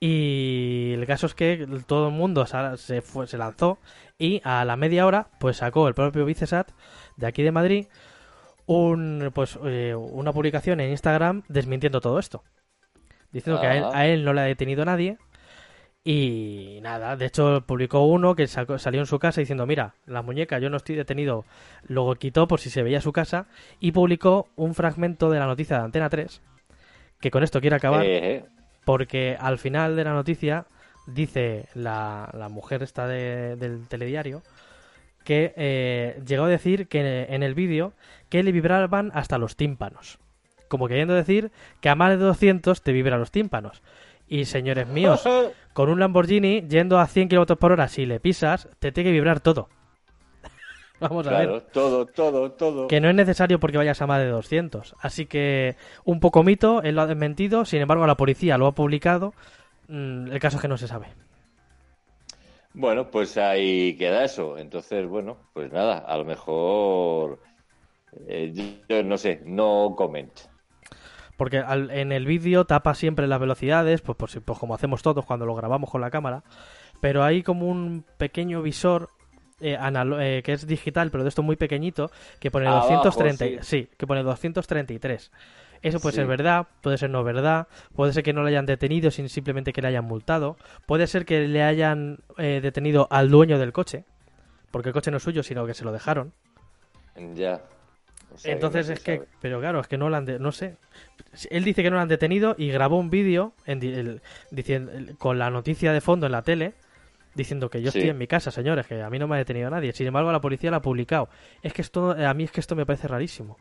Y 0.00 0.94
el 0.94 1.06
caso 1.06 1.26
es 1.26 1.34
que 1.34 1.66
todo 1.86 2.08
el 2.08 2.14
mundo 2.14 2.44
se, 2.76 3.02
fue, 3.02 3.26
se 3.26 3.38
lanzó 3.38 3.78
y 4.18 4.40
a 4.42 4.64
la 4.64 4.76
media 4.76 5.06
hora 5.06 5.28
pues 5.38 5.58
sacó 5.58 5.86
el 5.86 5.94
propio 5.94 6.24
Vicesat 6.24 6.72
de 7.16 7.26
aquí 7.26 7.42
de 7.42 7.52
Madrid 7.52 7.86
un, 8.66 9.30
pues, 9.34 9.58
eh, 9.64 9.94
una 9.94 10.32
publicación 10.32 10.80
en 10.80 10.90
Instagram 10.90 11.42
desmintiendo 11.48 12.00
todo 12.00 12.18
esto. 12.18 12.42
Diciendo 13.30 13.60
que 13.60 13.66
a 13.66 14.06
él, 14.06 14.20
ah. 14.20 14.24
no 14.24 14.32
le 14.32 14.40
ha 14.42 14.44
detenido 14.44 14.84
nadie. 14.84 15.18
Y 16.04 16.80
nada, 16.82 17.16
de 17.16 17.26
hecho 17.26 17.62
publicó 17.64 18.04
uno 18.04 18.34
que 18.34 18.48
salió 18.48 19.00
en 19.00 19.06
su 19.06 19.20
casa 19.20 19.40
diciendo, 19.40 19.66
mira, 19.66 19.94
la 20.04 20.22
muñeca 20.22 20.58
yo 20.58 20.68
no 20.68 20.76
estoy 20.76 20.96
detenido, 20.96 21.44
luego 21.84 22.16
quitó 22.16 22.48
por 22.48 22.58
si 22.58 22.70
se 22.70 22.82
veía 22.82 23.00
su 23.00 23.12
casa 23.12 23.46
y 23.78 23.92
publicó 23.92 24.48
un 24.56 24.74
fragmento 24.74 25.30
de 25.30 25.38
la 25.38 25.46
noticia 25.46 25.78
de 25.78 25.84
Antena 25.84 26.10
3, 26.10 26.42
que 27.20 27.30
con 27.30 27.44
esto 27.44 27.60
quiere 27.60 27.76
acabar, 27.76 28.04
eh, 28.04 28.34
eh. 28.34 28.44
porque 28.84 29.36
al 29.38 29.58
final 29.58 29.94
de 29.94 30.02
la 30.02 30.12
noticia 30.12 30.66
dice 31.06 31.68
la, 31.74 32.28
la 32.36 32.48
mujer 32.48 32.82
esta 32.82 33.06
del 33.06 33.86
telediario 33.86 34.42
que 35.24 35.52
eh, 35.56 36.20
llegó 36.26 36.44
a 36.44 36.48
decir 36.48 36.88
que 36.88 37.26
en 37.28 37.42
el 37.42 37.54
vídeo 37.54 37.92
que 38.28 38.42
le 38.42 38.52
vibraban 38.52 39.10
hasta 39.14 39.38
los 39.38 39.56
tímpanos. 39.56 40.18
Como 40.68 40.88
queriendo 40.88 41.14
decir 41.14 41.50
que 41.80 41.90
a 41.90 41.94
más 41.94 42.10
de 42.10 42.16
200 42.16 42.80
te 42.82 42.92
vibran 42.92 43.20
los 43.20 43.30
tímpanos. 43.30 43.82
Y 44.26 44.46
señores 44.46 44.88
míos, 44.88 45.22
con 45.74 45.90
un 45.90 46.00
Lamborghini 46.00 46.62
yendo 46.62 46.98
a 46.98 47.06
100 47.06 47.28
km 47.28 47.56
por 47.58 47.72
hora, 47.72 47.88
si 47.88 48.06
le 48.06 48.20
pisas, 48.20 48.68
te 48.78 48.90
tiene 48.90 49.10
que 49.10 49.12
vibrar 49.12 49.40
todo. 49.40 49.68
Vamos 51.00 51.26
a 51.26 51.38
ver. 51.38 51.60
Todo, 51.72 52.06
todo, 52.06 52.52
todo. 52.52 52.88
Que 52.88 53.02
no 53.02 53.10
es 53.10 53.14
necesario 53.14 53.60
porque 53.60 53.76
vayas 53.76 54.00
a 54.00 54.06
más 54.06 54.20
de 54.20 54.28
200. 54.28 54.94
Así 55.00 55.26
que 55.26 55.76
un 56.04 56.20
poco 56.20 56.42
mito, 56.42 56.82
él 56.82 56.94
lo 56.94 57.02
ha 57.02 57.06
desmentido, 57.06 57.66
sin 57.66 57.82
embargo 57.82 58.06
la 58.06 58.16
policía 58.16 58.56
lo 58.56 58.66
ha 58.66 58.74
publicado. 58.74 59.34
Mm, 59.88 60.32
el 60.32 60.40
caso 60.40 60.56
es 60.56 60.62
que 60.62 60.68
no 60.68 60.78
se 60.78 60.88
sabe. 60.88 61.08
Bueno, 62.74 63.10
pues 63.10 63.36
ahí 63.36 63.96
queda 63.96 64.24
eso. 64.24 64.58
Entonces, 64.58 65.06
bueno, 65.06 65.36
pues 65.52 65.72
nada, 65.72 65.98
a 65.98 66.16
lo 66.16 66.24
mejor, 66.24 67.40
eh, 68.26 68.52
yo 68.88 69.02
no 69.02 69.18
sé, 69.18 69.42
no 69.44 69.94
comento. 69.96 70.42
Porque 71.36 71.58
en 71.66 72.12
el 72.12 72.26
vídeo 72.26 72.66
tapa 72.66 72.94
siempre 72.94 73.26
las 73.26 73.40
velocidades, 73.40 74.00
pues, 74.00 74.16
pues, 74.16 74.38
pues, 74.44 74.58
como 74.58 74.74
hacemos 74.74 75.02
todos 75.02 75.24
cuando 75.24 75.46
lo 75.46 75.54
grabamos 75.54 75.90
con 75.90 76.00
la 76.00 76.10
cámara, 76.10 76.44
pero 77.00 77.24
hay 77.24 77.42
como 77.42 77.66
un 77.66 78.04
pequeño 78.16 78.62
visor 78.62 79.08
eh, 79.60 79.78
eh, 79.80 80.42
que 80.44 80.52
es 80.52 80.66
digital, 80.66 81.10
pero 81.10 81.24
de 81.24 81.28
esto 81.28 81.42
muy 81.42 81.56
pequeñito, 81.56 82.10
que 82.38 82.50
pone 82.50 82.66
230, 82.66 83.62
sí. 83.62 83.88
que 83.96 84.06
pone 84.06 84.22
233. 84.22 85.30
Eso 85.82 85.98
puede 86.00 86.14
ser 86.14 86.26
verdad, 86.26 86.68
puede 86.80 86.96
ser 86.96 87.10
no 87.10 87.24
verdad, 87.24 87.66
puede 87.94 88.12
ser 88.12 88.22
que 88.22 88.32
no 88.32 88.42
le 88.42 88.50
hayan 88.50 88.66
detenido, 88.66 89.10
sino 89.10 89.28
simplemente 89.28 89.72
que 89.72 89.82
le 89.82 89.88
hayan 89.88 90.04
multado, 90.04 90.56
puede 90.86 91.06
ser 91.06 91.24
que 91.24 91.48
le 91.48 91.62
hayan 91.62 92.20
eh, 92.38 92.60
detenido 92.62 93.08
al 93.10 93.30
dueño 93.30 93.58
del 93.58 93.72
coche, 93.72 94.04
porque 94.70 94.90
el 94.90 94.92
coche 94.92 95.10
no 95.10 95.16
es 95.16 95.22
suyo, 95.22 95.42
sino 95.42 95.66
que 95.66 95.74
se 95.74 95.84
lo 95.84 95.92
dejaron. 95.92 96.32
Ya. 97.34 97.62
Entonces 98.44 98.88
es 98.88 99.00
que, 99.00 99.24
pero 99.40 99.60
claro, 99.60 99.80
es 99.80 99.88
que 99.88 99.98
no 99.98 100.08
lo 100.08 100.16
han, 100.16 100.26
no 100.40 100.52
sé. 100.52 100.76
Él 101.50 101.64
dice 101.64 101.82
que 101.82 101.90
no 101.90 101.96
lo 101.96 102.02
han 102.02 102.08
detenido 102.08 102.54
y 102.56 102.70
grabó 102.70 102.98
un 102.98 103.10
vídeo 103.10 103.52
diciendo 104.50 104.92
con 105.18 105.38
la 105.38 105.50
noticia 105.50 105.92
de 105.92 106.00
fondo 106.00 106.26
en 106.26 106.32
la 106.32 106.42
tele 106.42 106.74
diciendo 107.34 107.70
que 107.70 107.80
yo 107.80 107.88
estoy 107.88 108.08
en 108.08 108.18
mi 108.18 108.26
casa, 108.26 108.50
señores, 108.50 108.86
que 108.86 109.02
a 109.02 109.10
mí 109.10 109.18
no 109.18 109.26
me 109.26 109.36
ha 109.36 109.38
detenido 109.38 109.70
nadie. 109.70 109.92
Sin 109.92 110.06
embargo, 110.06 110.32
la 110.32 110.40
policía 110.40 110.70
lo 110.70 110.76
ha 110.76 110.82
publicado. 110.82 111.28
Es 111.62 111.72
que 111.72 111.82
esto, 111.82 112.10
a 112.12 112.34
mí 112.34 112.44
es 112.44 112.52
que 112.52 112.60
esto 112.60 112.76
me 112.76 112.86
parece 112.86 113.08
rarísimo. 113.08 113.56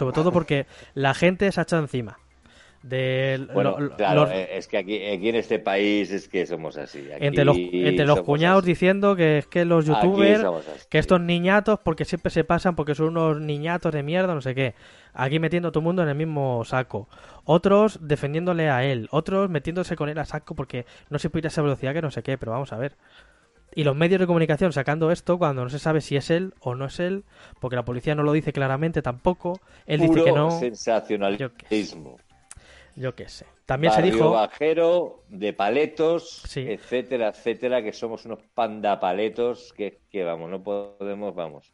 Sobre 0.00 0.14
todo 0.14 0.32
porque 0.32 0.64
la 0.94 1.12
gente 1.12 1.52
se 1.52 1.60
ha 1.60 1.64
echado 1.64 1.82
encima. 1.82 2.18
De 2.82 3.46
claro, 3.98 4.30
eh, 4.30 4.56
es 4.56 4.66
que 4.66 4.78
aquí, 4.78 4.96
en 4.96 5.34
este 5.34 5.58
país 5.58 6.10
es 6.10 6.26
que 6.26 6.46
somos 6.46 6.78
así. 6.78 7.06
entre 7.18 7.44
los, 7.44 7.54
entre 7.58 8.06
los 8.06 8.22
cuñados 8.22 8.64
diciendo 8.64 9.14
que 9.14 9.36
es 9.36 9.46
que 9.46 9.66
los 9.66 9.84
youtubers, 9.84 10.42
que 10.88 10.98
estos 10.98 11.20
niñatos, 11.20 11.78
porque 11.84 12.06
siempre 12.06 12.30
se 12.30 12.44
pasan, 12.44 12.76
porque 12.76 12.94
son 12.94 13.08
unos 13.08 13.38
niñatos 13.38 13.92
de 13.92 14.02
mierda, 14.02 14.34
no 14.34 14.40
sé 14.40 14.54
qué. 14.54 14.74
Aquí 15.12 15.38
metiendo 15.38 15.68
a 15.68 15.72
todo 15.72 15.80
el 15.80 15.84
mundo 15.84 16.02
en 16.02 16.08
el 16.08 16.14
mismo 16.14 16.64
saco. 16.64 17.10
Otros 17.44 17.98
defendiéndole 18.00 18.70
a 18.70 18.82
él. 18.82 19.08
Otros 19.10 19.50
metiéndose 19.50 19.94
con 19.94 20.08
él 20.08 20.16
a 20.16 20.24
saco 20.24 20.54
porque 20.54 20.86
no 21.10 21.18
se 21.18 21.28
puede 21.28 21.42
ir 21.42 21.46
a 21.46 21.48
esa 21.48 21.60
velocidad 21.60 21.92
que 21.92 22.00
no 22.00 22.10
sé 22.10 22.22
qué. 22.22 22.38
Pero 22.38 22.52
vamos 22.52 22.72
a 22.72 22.78
ver 22.78 22.96
y 23.74 23.84
los 23.84 23.96
medios 23.96 24.20
de 24.20 24.26
comunicación 24.26 24.72
sacando 24.72 25.10
esto 25.10 25.38
cuando 25.38 25.62
no 25.62 25.70
se 25.70 25.78
sabe 25.78 26.00
si 26.00 26.16
es 26.16 26.30
él 26.30 26.54
o 26.60 26.74
no 26.74 26.86
es 26.86 27.00
él, 27.00 27.24
porque 27.60 27.76
la 27.76 27.84
policía 27.84 28.14
no 28.14 28.22
lo 28.22 28.32
dice 28.32 28.52
claramente 28.52 29.02
tampoco. 29.02 29.60
Él 29.86 30.00
dice 30.00 30.24
que 30.24 30.32
no. 30.32 30.50
sensacionalismo. 30.50 32.16
Yo 32.96 33.14
qué 33.14 33.28
sé. 33.28 33.46
También 33.66 33.92
se 33.92 34.02
dijo. 34.02 34.32
bajero, 34.32 35.22
de 35.28 35.52
paletos, 35.52 36.44
etcétera, 36.56 37.28
etcétera, 37.28 37.82
que 37.82 37.92
somos 37.92 38.24
unos 38.24 38.40
pandapaletos 38.52 39.72
que, 39.72 40.00
que 40.10 40.24
vamos, 40.24 40.50
no 40.50 40.62
podemos, 40.62 41.34
vamos. 41.34 41.72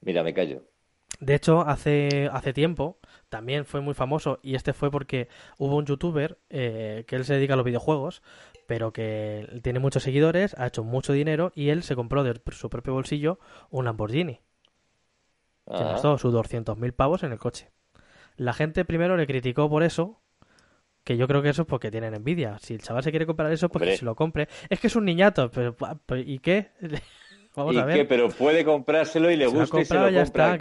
Mira, 0.00 0.22
me 0.22 0.34
callo. 0.34 0.64
De 1.20 1.34
hecho, 1.34 1.62
hace, 1.62 2.28
hace 2.32 2.52
tiempo 2.52 2.98
también 3.28 3.64
fue 3.64 3.80
muy 3.80 3.94
famoso 3.94 4.38
y 4.42 4.54
este 4.54 4.72
fue 4.72 4.90
porque 4.90 5.28
hubo 5.58 5.76
un 5.76 5.84
youtuber 5.84 6.38
eh, 6.48 7.04
que 7.06 7.16
él 7.16 7.24
se 7.24 7.34
dedica 7.34 7.54
a 7.54 7.56
los 7.56 7.66
videojuegos 7.66 8.22
pero 8.68 8.92
que 8.92 9.48
tiene 9.62 9.78
muchos 9.78 10.02
seguidores, 10.02 10.54
ha 10.58 10.66
hecho 10.66 10.84
mucho 10.84 11.14
dinero 11.14 11.52
y 11.54 11.70
él 11.70 11.82
se 11.82 11.96
compró 11.96 12.22
de 12.22 12.38
su 12.52 12.68
propio 12.68 12.92
bolsillo 12.92 13.38
un 13.70 13.86
Lamborghini. 13.86 14.42
Ah. 15.66 15.92
gastó 15.92 16.18
sus 16.18 16.34
200.000 16.34 16.92
pavos 16.92 17.22
en 17.22 17.32
el 17.32 17.38
coche. 17.38 17.70
La 18.36 18.52
gente 18.52 18.84
primero 18.84 19.16
le 19.16 19.26
criticó 19.26 19.70
por 19.70 19.82
eso, 19.82 20.20
que 21.02 21.16
yo 21.16 21.26
creo 21.26 21.40
que 21.40 21.48
eso 21.48 21.62
es 21.62 21.68
porque 21.68 21.90
tienen 21.90 22.12
envidia. 22.12 22.58
Si 22.58 22.74
el 22.74 22.82
chaval 22.82 23.02
se 23.02 23.10
quiere 23.10 23.24
comprar 23.24 23.50
eso, 23.50 23.70
pues 23.70 23.84
que 23.84 23.96
se 23.96 24.04
lo 24.04 24.14
compre. 24.14 24.48
Es 24.68 24.78
que 24.80 24.88
es 24.88 24.96
un 24.96 25.06
niñato, 25.06 25.50
pero 25.50 25.74
¿y 26.18 26.38
qué? 26.38 26.72
Vamos 27.56 27.74
a 27.74 27.86
ver. 27.86 27.96
Qué? 27.96 28.04
Pero 28.04 28.28
puede 28.28 28.66
comprárselo 28.66 29.30
y 29.30 29.36
le 29.36 29.46
gusta 29.46 29.80
y 29.80 29.86
se 29.86 29.94
lo 29.94 30.12
compra. 30.12 30.58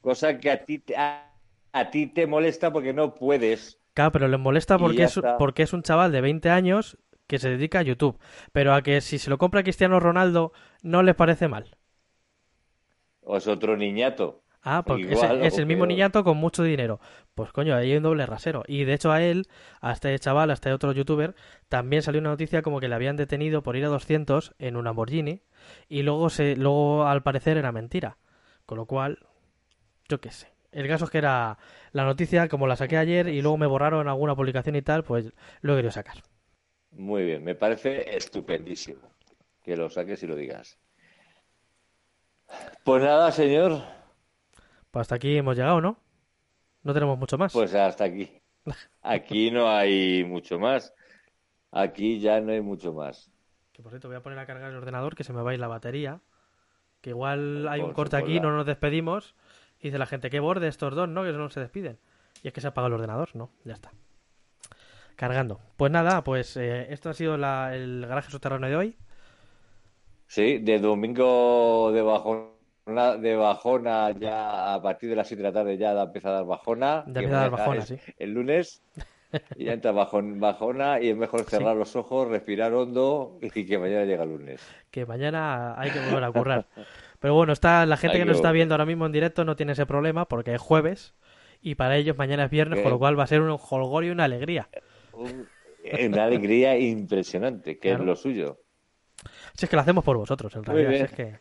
Cosa 0.00 0.38
que 0.38 0.50
a 0.50 0.64
ti, 0.64 0.78
te, 0.78 0.96
a, 0.96 1.90
ti 1.90 2.06
te 2.06 2.26
molesta 2.26 2.72
porque 2.72 2.94
no 2.94 3.14
puedes. 3.14 3.78
Claro, 3.92 4.10
pero 4.10 4.26
le 4.26 4.38
molesta 4.38 4.78
porque 4.78 5.02
es, 5.02 5.20
porque 5.38 5.64
es 5.64 5.74
un 5.74 5.82
chaval 5.82 6.12
de 6.12 6.22
20 6.22 6.48
años 6.48 6.96
que 7.32 7.38
se 7.38 7.48
dedica 7.48 7.78
a 7.78 7.82
YouTube. 7.82 8.18
Pero 8.52 8.74
a 8.74 8.82
que 8.82 9.00
si 9.00 9.18
se 9.18 9.30
lo 9.30 9.38
compra 9.38 9.62
Cristiano 9.62 9.98
Ronaldo, 9.98 10.52
¿no 10.82 11.02
les 11.02 11.14
parece 11.14 11.48
mal? 11.48 11.78
¿O 13.22 13.38
es 13.38 13.46
otro 13.46 13.74
niñato? 13.74 14.42
Ah, 14.62 14.84
porque 14.86 15.10
es, 15.10 15.58
el 15.58 15.64
mismo 15.64 15.86
niñato 15.86 16.24
con 16.24 16.36
mucho 16.36 16.62
dinero. 16.62 17.00
Pues 17.34 17.50
coño, 17.50 17.74
ahí 17.74 17.90
hay 17.90 17.96
un 17.96 18.02
doble 18.02 18.26
rasero. 18.26 18.64
Y 18.68 18.84
de 18.84 18.92
hecho 18.92 19.10
a 19.10 19.22
él, 19.22 19.48
a 19.80 19.92
este 19.92 20.16
chaval, 20.18 20.50
a 20.50 20.52
este 20.52 20.74
otro 20.74 20.92
youtuber, 20.92 21.34
también 21.70 22.02
salió 22.02 22.20
una 22.20 22.28
noticia 22.28 22.60
como 22.60 22.80
que 22.80 22.88
le 22.88 22.96
habían 22.96 23.16
detenido 23.16 23.62
por 23.62 23.76
ir 23.76 23.86
a 23.86 23.88
200 23.88 24.54
en 24.58 24.76
un 24.76 24.84
Lamborghini 24.84 25.40
y 25.88 26.02
luego, 26.02 26.28
se, 26.28 26.54
luego 26.54 27.06
al 27.06 27.22
parecer 27.22 27.56
era 27.56 27.72
mentira. 27.72 28.18
Con 28.66 28.76
lo 28.76 28.84
cual, 28.84 29.20
yo 30.06 30.20
qué 30.20 30.30
sé. 30.30 30.52
El 30.70 30.86
caso 30.86 31.06
es 31.06 31.10
que 31.10 31.18
era 31.18 31.56
la 31.92 32.04
noticia, 32.04 32.48
como 32.48 32.66
la 32.66 32.76
saqué 32.76 32.98
ayer 32.98 33.28
y 33.28 33.40
luego 33.40 33.56
me 33.56 33.66
borraron 33.66 34.06
alguna 34.06 34.36
publicación 34.36 34.76
y 34.76 34.82
tal, 34.82 35.02
pues 35.02 35.32
lo 35.62 35.72
he 35.72 35.76
querido 35.76 35.92
sacar. 35.92 36.18
Muy 36.92 37.24
bien, 37.24 37.42
me 37.42 37.54
parece 37.54 38.16
estupendísimo 38.16 39.00
que 39.62 39.76
lo 39.76 39.88
saques 39.88 40.22
y 40.22 40.26
lo 40.26 40.36
digas. 40.36 40.78
Pues 42.84 43.02
nada, 43.02 43.32
señor. 43.32 43.82
Pues 44.90 45.02
hasta 45.02 45.14
aquí 45.14 45.36
hemos 45.36 45.56
llegado, 45.56 45.80
¿no? 45.80 45.98
No 46.82 46.92
tenemos 46.92 47.18
mucho 47.18 47.38
más. 47.38 47.52
Pues 47.52 47.74
hasta 47.74 48.04
aquí. 48.04 48.30
Aquí 49.00 49.50
no 49.50 49.68
hay 49.68 50.24
mucho 50.24 50.58
más. 50.58 50.94
Aquí 51.70 52.20
ya 52.20 52.40
no 52.40 52.52
hay 52.52 52.60
mucho 52.60 52.92
más. 52.92 53.30
Que 53.72 53.82
por 53.82 53.90
cierto, 53.90 54.08
voy 54.08 54.18
a 54.18 54.22
poner 54.22 54.38
a 54.38 54.46
cargar 54.46 54.70
el 54.70 54.76
ordenador 54.76 55.14
que 55.14 55.24
se 55.24 55.32
me 55.32 55.42
va 55.42 55.52
a 55.52 55.54
ir 55.54 55.60
la 55.60 55.68
batería. 55.68 56.20
Que 57.00 57.10
igual 57.10 57.66
hay 57.68 57.80
un 57.80 57.92
corte 57.92 58.16
aquí, 58.16 58.38
no 58.38 58.52
nos 58.54 58.66
despedimos. 58.66 59.34
Y 59.80 59.88
dice 59.88 59.98
la 59.98 60.06
gente, 60.06 60.30
qué 60.30 60.40
borde 60.40 60.68
estos 60.68 60.94
dos, 60.94 61.08
¿no? 61.08 61.24
Que 61.24 61.32
no 61.32 61.48
se 61.48 61.60
despiden. 61.60 61.98
Y 62.42 62.48
es 62.48 62.54
que 62.54 62.60
se 62.60 62.66
ha 62.66 62.70
apagado 62.70 62.88
el 62.88 62.94
ordenador, 62.94 63.34
¿no? 63.34 63.50
Ya 63.64 63.74
está. 63.74 63.92
Cargando. 65.22 65.60
Pues 65.76 65.92
nada, 65.92 66.24
pues 66.24 66.56
eh, 66.56 66.92
esto 66.92 67.08
ha 67.08 67.14
sido 67.14 67.36
el 67.36 68.06
garaje 68.08 68.28
subterráneo 68.28 68.68
de 68.68 68.74
hoy. 68.74 68.96
Sí, 70.26 70.58
de 70.58 70.80
domingo 70.80 71.92
de 71.92 72.02
bajona, 72.02 73.16
de 73.20 73.36
bajona 73.36 74.10
ya 74.18 74.74
a 74.74 74.82
partir 74.82 75.10
de 75.10 75.14
las 75.14 75.28
7 75.28 75.40
de 75.40 75.48
la 75.48 75.54
tarde 75.54 75.78
ya 75.78 75.94
da, 75.94 76.02
empieza 76.02 76.30
a 76.30 76.32
dar 76.32 76.44
bajona. 76.44 77.04
Ya 77.06 77.20
empieza 77.20 77.38
a 77.38 77.40
dar 77.42 77.50
bajona, 77.50 77.82
sí. 77.82 77.98
El 78.18 78.34
lunes 78.34 78.82
y 79.56 79.66
ya 79.66 79.74
entra 79.74 79.92
bajona 79.92 81.00
y 81.00 81.10
es 81.10 81.16
mejor 81.16 81.44
cerrar 81.44 81.76
los 81.76 81.94
ojos, 81.94 82.26
respirar 82.26 82.74
hondo 82.74 83.38
y 83.40 83.64
que 83.64 83.78
mañana 83.78 84.04
llega 84.04 84.24
el 84.24 84.30
lunes. 84.30 84.60
Que 84.90 85.06
mañana 85.06 85.80
hay 85.80 85.92
que 85.92 86.00
volver 86.00 86.24
a 86.24 86.32
currar. 86.32 86.66
Pero 87.20 87.34
bueno, 87.34 87.52
está 87.52 87.86
la 87.86 87.96
gente 87.96 88.18
que 88.18 88.24
nos 88.24 88.38
está 88.38 88.50
viendo 88.50 88.74
ahora 88.74 88.86
mismo 88.86 89.06
en 89.06 89.12
directo 89.12 89.44
no 89.44 89.54
tiene 89.54 89.70
ese 89.70 89.86
problema 89.86 90.26
porque 90.26 90.52
es 90.52 90.60
jueves 90.60 91.14
y 91.60 91.76
para 91.76 91.96
ellos 91.96 92.18
mañana 92.18 92.46
es 92.46 92.50
viernes, 92.50 92.80
con 92.80 92.90
lo 92.90 92.98
cual 92.98 93.16
va 93.16 93.22
a 93.22 93.28
ser 93.28 93.40
un 93.40 93.56
holgorio 93.56 94.10
y 94.10 94.12
una 94.12 94.24
alegría. 94.24 94.68
Una 95.14 96.24
alegría 96.24 96.78
impresionante, 96.78 97.78
que 97.78 97.92
es 97.92 98.00
lo 98.00 98.16
suyo. 98.16 98.58
Si 99.54 99.66
es 99.66 99.70
que 99.70 99.76
lo 99.76 99.82
hacemos 99.82 100.04
por 100.04 100.16
vosotros, 100.16 100.54
en 100.56 100.64
realidad. 100.64 100.92
es 100.92 101.12
que... 101.12 101.38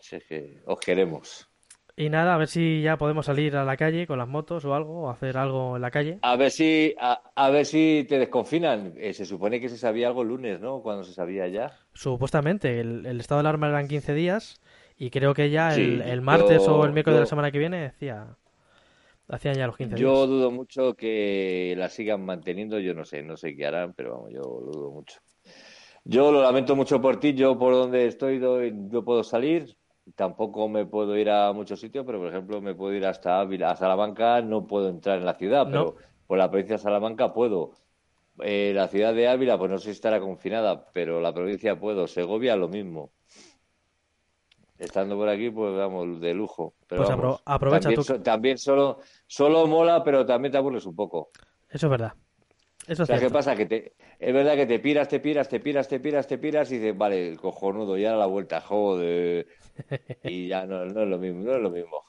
si 0.00 0.16
es 0.16 0.24
que 0.24 0.62
os 0.66 0.80
queremos. 0.80 1.48
Y 1.94 2.08
nada, 2.08 2.34
a 2.34 2.38
ver 2.38 2.48
si 2.48 2.80
ya 2.80 2.96
podemos 2.96 3.26
salir 3.26 3.54
a 3.54 3.64
la 3.64 3.76
calle 3.76 4.06
con 4.06 4.18
las 4.18 4.26
motos 4.26 4.64
o 4.64 4.74
algo, 4.74 5.02
o 5.02 5.10
hacer 5.10 5.36
algo 5.36 5.76
en 5.76 5.82
la 5.82 5.90
calle. 5.90 6.18
A 6.22 6.36
ver 6.36 6.50
si, 6.50 6.94
a, 6.98 7.50
ver 7.50 7.66
si 7.66 8.06
te 8.08 8.18
desconfinan. 8.18 8.94
Eh, 8.96 9.12
se 9.12 9.26
supone 9.26 9.60
que 9.60 9.68
se 9.68 9.76
sabía 9.76 10.08
algo 10.08 10.22
el 10.22 10.28
lunes, 10.28 10.58
¿no? 10.60 10.80
Cuando 10.80 11.04
se 11.04 11.12
sabía 11.12 11.48
ya. 11.48 11.70
Supuestamente, 11.92 12.80
el, 12.80 13.20
estado 13.20 13.42
de 13.42 13.48
alarma 13.48 13.68
eran 13.68 13.88
15 13.88 14.14
días 14.14 14.60
y 14.96 15.10
creo 15.10 15.34
que 15.34 15.50
ya 15.50 15.74
el, 15.74 16.22
martes 16.22 16.66
o 16.66 16.84
el 16.86 16.92
miércoles 16.92 17.16
de 17.16 17.20
la 17.20 17.26
semana 17.26 17.50
que 17.50 17.58
viene 17.58 17.82
decía, 17.82 18.36
hacían 19.32 19.54
ya 19.54 19.66
los 19.66 19.76
15 19.76 19.96
días. 19.96 20.00
Yo 20.00 20.26
dudo 20.26 20.50
mucho 20.50 20.94
que 20.94 21.74
la 21.76 21.88
sigan 21.88 22.24
manteniendo, 22.24 22.78
yo 22.78 22.94
no 22.94 23.04
sé, 23.04 23.22
no 23.22 23.36
sé 23.36 23.56
qué 23.56 23.66
harán, 23.66 23.94
pero 23.94 24.12
vamos, 24.12 24.30
yo 24.30 24.40
lo 24.40 24.72
dudo 24.72 24.90
mucho. 24.90 25.18
Yo 26.04 26.30
lo 26.30 26.42
lamento 26.42 26.76
mucho 26.76 27.00
por 27.00 27.18
ti, 27.18 27.32
yo 27.32 27.58
por 27.58 27.72
donde 27.72 28.06
estoy 28.06 28.40
yo 28.40 29.04
puedo 29.04 29.24
salir, 29.24 29.76
tampoco 30.14 30.68
me 30.68 30.84
puedo 30.84 31.16
ir 31.16 31.30
a 31.30 31.52
muchos 31.52 31.80
sitios, 31.80 32.04
pero 32.04 32.18
por 32.18 32.28
ejemplo 32.28 32.60
me 32.60 32.74
puedo 32.74 32.94
ir 32.94 33.06
hasta 33.06 33.40
Ávila, 33.40 33.70
a 33.70 33.76
Salamanca, 33.76 34.42
no 34.42 34.66
puedo 34.66 34.88
entrar 34.88 35.18
en 35.18 35.24
la 35.24 35.34
ciudad, 35.34 35.66
pero 35.70 35.96
por 36.26 36.38
la 36.38 36.50
provincia 36.50 36.76
de 36.76 36.82
Salamanca 36.82 37.32
puedo. 37.32 37.72
Eh, 38.40 38.72
la 38.74 38.88
ciudad 38.88 39.14
de 39.14 39.28
Ávila, 39.28 39.58
pues 39.58 39.70
no 39.70 39.78
sé 39.78 39.86
si 39.86 39.90
estará 39.92 40.20
confinada, 40.20 40.90
pero 40.92 41.20
la 41.20 41.32
provincia 41.32 41.78
puedo. 41.78 42.06
Segovia, 42.06 42.56
lo 42.56 42.68
mismo. 42.68 43.12
Estando 44.82 45.16
por 45.16 45.28
aquí, 45.28 45.48
pues 45.48 45.76
vamos, 45.76 46.20
de 46.20 46.34
lujo. 46.34 46.74
Pero 46.88 47.04
pues 47.04 47.40
aprovecha 47.44 47.88
también, 47.90 48.22
también 48.22 48.58
solo, 48.58 48.98
solo 49.28 49.66
mola, 49.68 50.02
pero 50.02 50.26
también 50.26 50.50
te 50.50 50.58
aburres 50.58 50.84
un 50.86 50.96
poco. 50.96 51.30
Eso 51.70 51.86
es 51.86 51.90
verdad. 51.90 52.14
Eso 52.88 53.04
es 53.04 53.20
¿qué 53.20 53.30
pasa? 53.30 53.54
Que 53.54 53.66
te, 53.66 53.94
es 54.18 54.34
verdad 54.34 54.56
que 54.56 54.66
te 54.66 54.80
piras, 54.80 55.06
te 55.08 55.20
piras, 55.20 55.48
te 55.48 55.60
piras, 55.60 55.86
te 55.86 56.00
piras, 56.00 56.26
te 56.26 56.36
piras 56.36 56.72
y 56.72 56.78
dices, 56.78 56.98
vale, 56.98 57.36
cojonudo, 57.36 57.96
ya 57.96 58.16
la 58.16 58.26
vuelta, 58.26 58.60
joder. 58.60 59.46
Y 60.24 60.48
ya 60.48 60.66
no, 60.66 60.84
no 60.84 61.02
es 61.02 61.08
lo 61.08 61.18
mismo, 61.18 61.44
no 61.44 61.54
es 61.54 61.62
lo 61.62 61.70
mismo. 61.70 62.02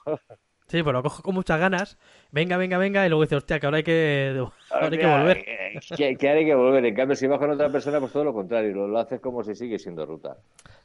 Sí, 0.74 0.82
pues 0.82 0.92
lo 0.92 1.04
cojo 1.04 1.22
con 1.22 1.36
muchas 1.36 1.60
ganas. 1.60 1.96
Venga, 2.32 2.56
venga, 2.56 2.78
venga. 2.78 3.06
Y 3.06 3.08
luego 3.08 3.22
dice, 3.22 3.36
hostia, 3.36 3.60
que 3.60 3.66
ahora 3.66 3.76
hay 3.76 3.84
que, 3.84 4.44
ahora 4.70 4.88
hay 4.88 4.98
que 4.98 5.06
volver. 5.06 5.38
Eh, 5.38 5.80
que, 5.96 6.16
que, 6.16 6.28
hay 6.28 6.44
que 6.44 6.54
volver. 6.56 6.84
En 6.84 6.94
cambio, 6.96 7.14
si 7.14 7.28
vas 7.28 7.38
con 7.38 7.48
otra 7.52 7.70
persona, 7.70 8.00
pues 8.00 8.10
todo 8.10 8.24
lo 8.24 8.34
contrario. 8.34 8.74
Lo, 8.74 8.88
lo 8.88 8.98
haces 8.98 9.20
como 9.20 9.44
si 9.44 9.54
sigue 9.54 9.78
siendo 9.78 10.04
ruta. 10.04 10.36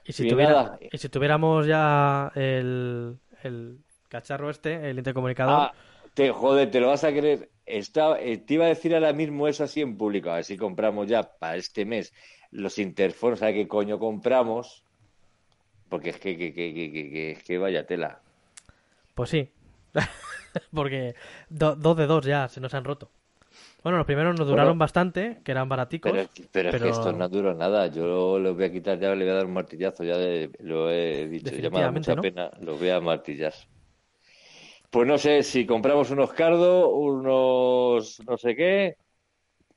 Y 0.05 0.13
si, 0.13 0.29
tuviera, 0.29 0.77
y 0.91 0.95
si 0.95 1.09
tuviéramos 1.09 1.65
ya 1.65 2.31
el, 2.35 3.17
el 3.41 3.79
cacharro 4.09 4.51
este, 4.51 4.91
el 4.91 4.99
intercomunicador. 4.99 5.55
Ah, 5.55 5.73
te, 6.13 6.29
joder, 6.29 6.69
te 6.69 6.81
lo 6.81 6.89
vas 6.89 7.03
a 7.03 7.11
querer. 7.11 7.49
Está, 7.65 8.21
eh, 8.21 8.37
te 8.37 8.53
iba 8.53 8.65
a 8.65 8.69
decir 8.69 8.93
ahora 8.93 9.11
mismo 9.11 9.47
eso 9.47 9.63
así 9.63 9.81
en 9.81 9.97
público. 9.97 10.29
A 10.29 10.35
ver 10.35 10.43
si 10.43 10.55
compramos 10.55 11.07
ya 11.07 11.23
para 11.23 11.55
este 11.55 11.85
mes 11.85 12.13
los 12.51 12.77
interfonos. 12.77 13.39
¿Sabes 13.39 13.55
qué 13.55 13.67
coño 13.67 13.97
compramos? 13.97 14.83
Porque 15.89 16.11
es 16.11 16.19
que, 16.19 16.37
que, 16.37 16.53
que, 16.53 16.73
que, 16.75 17.39
que 17.43 17.57
vaya 17.57 17.87
tela. 17.87 18.21
Pues 19.15 19.31
sí. 19.31 19.49
Porque 20.73 21.15
dos 21.49 21.97
de 21.97 22.05
dos 22.07 22.25
ya 22.25 22.47
se 22.47 22.59
nos 22.59 22.73
han 22.73 22.83
roto. 22.83 23.11
Bueno, 23.83 23.97
los 23.97 24.05
primeros 24.05 24.37
nos 24.37 24.47
duraron 24.47 24.77
bastante, 24.77 25.39
que 25.43 25.51
eran 25.51 25.69
baraticos. 25.69 26.11
Pero, 26.51 26.69
es 26.69 26.81
que 26.81 26.89
esto 26.89 27.13
no 27.13 27.29
duró 27.29 27.53
nada. 27.53 27.87
Yo 27.87 28.37
lo 28.37 28.53
voy 28.53 28.65
a 28.65 28.71
quitar 28.71 28.99
ya, 28.99 29.15
le 29.15 29.23
voy 29.23 29.31
a 29.31 29.37
dar 29.37 29.45
un 29.45 29.53
martillazo. 29.53 30.03
Ya 30.03 30.17
lo 30.59 30.91
he 30.91 31.27
dicho. 31.27 31.55
Ya 31.55 31.69
me 31.69 31.81
da 31.81 31.91
mucha 31.91 32.15
pena. 32.17 32.51
Lo 32.59 32.77
voy 32.77 32.89
a 32.89 32.99
martillar. 32.99 33.53
Pues 34.89 35.07
no 35.07 35.17
sé, 35.17 35.43
si 35.43 35.65
compramos 35.65 36.09
unos 36.11 36.33
cardo, 36.33 36.89
unos 36.89 38.19
no 38.27 38.37
sé 38.37 38.55
qué. 38.55 38.97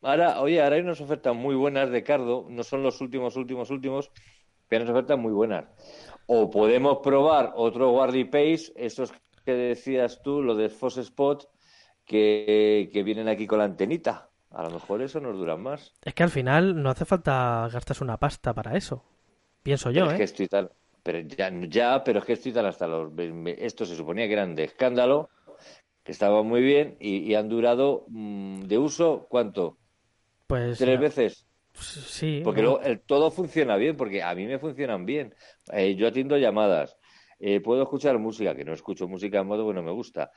Ahora, 0.00 0.40
oye, 0.40 0.60
ahora 0.60 0.76
hay 0.76 0.82
unas 0.82 1.00
ofertas 1.00 1.36
muy 1.36 1.54
buenas 1.54 1.90
de 1.90 2.02
cardo. 2.02 2.46
No 2.48 2.64
son 2.64 2.82
los 2.82 3.00
últimos, 3.00 3.36
últimos, 3.36 3.70
últimos 3.70 4.10
pero 4.72 4.84
unas 4.84 4.94
ofertas 4.94 5.18
muy 5.18 5.32
buenas. 5.32 5.66
O 6.26 6.50
podemos 6.50 6.98
probar 7.02 7.52
otro 7.54 7.90
Guardi 7.90 8.24
Pace, 8.24 8.72
esos 8.74 9.12
que 9.42 9.52
decías 9.52 10.22
tú, 10.22 10.42
lo 10.42 10.54
de 10.54 10.68
Foss 10.68 10.98
Spot, 10.98 11.48
que, 12.04 13.02
vienen 13.04 13.28
aquí 13.28 13.46
con 13.46 13.58
la 13.58 13.64
antenita. 13.64 14.28
A 14.50 14.62
lo 14.64 14.70
mejor 14.70 15.02
eso 15.02 15.20
nos 15.20 15.36
dura 15.36 15.56
más. 15.56 15.94
Es 16.04 16.14
que 16.14 16.22
al 16.22 16.30
final 16.30 16.82
no 16.82 16.90
hace 16.90 17.04
falta 17.04 17.68
gastarse 17.72 18.04
una 18.04 18.18
pasta 18.18 18.52
para 18.52 18.76
eso. 18.76 19.04
Pienso 19.62 19.90
yo, 19.90 20.04
¿eh? 20.06 20.12
Es 20.12 20.16
que 20.16 20.24
estoy 20.24 20.48
tan... 20.48 20.70
Pero 21.02 21.20
ya, 21.20 21.50
ya, 21.68 22.04
pero 22.04 22.20
es 22.20 22.24
que 22.24 22.34
estoy 22.34 22.52
tan 22.52 22.66
hasta 22.66 22.86
los... 22.86 23.10
Esto 23.46 23.86
se 23.86 23.96
suponía 23.96 24.26
que 24.26 24.34
eran 24.34 24.54
de 24.54 24.64
escándalo, 24.64 25.30
que 26.04 26.12
estaban 26.12 26.46
muy 26.46 26.60
bien 26.60 26.96
y, 27.00 27.34
han 27.34 27.48
durado 27.48 28.04
mm, 28.08 28.62
de 28.62 28.78
uso, 28.78 29.26
¿cuánto? 29.28 29.78
Pues... 30.46 30.78
¿Tres 30.78 31.00
veces? 31.00 31.46
Sí. 31.74 32.42
Porque 32.44 33.00
todo 33.06 33.30
funciona 33.30 33.76
bien, 33.76 33.96
porque 33.96 34.22
a 34.22 34.34
mí 34.34 34.46
me 34.46 34.58
funcionan 34.58 35.06
bien. 35.06 35.34
Eh, 35.72 35.94
yo 35.94 36.06
atiendo 36.06 36.36
llamadas, 36.36 36.96
eh, 37.44 37.60
puedo 37.60 37.82
escuchar 37.82 38.20
música, 38.20 38.54
que 38.54 38.64
no 38.64 38.72
escucho 38.72 39.08
música 39.08 39.40
en 39.40 39.48
modo 39.48 39.66
que 39.66 39.74
no 39.74 39.82
me 39.82 39.90
gusta, 39.90 40.30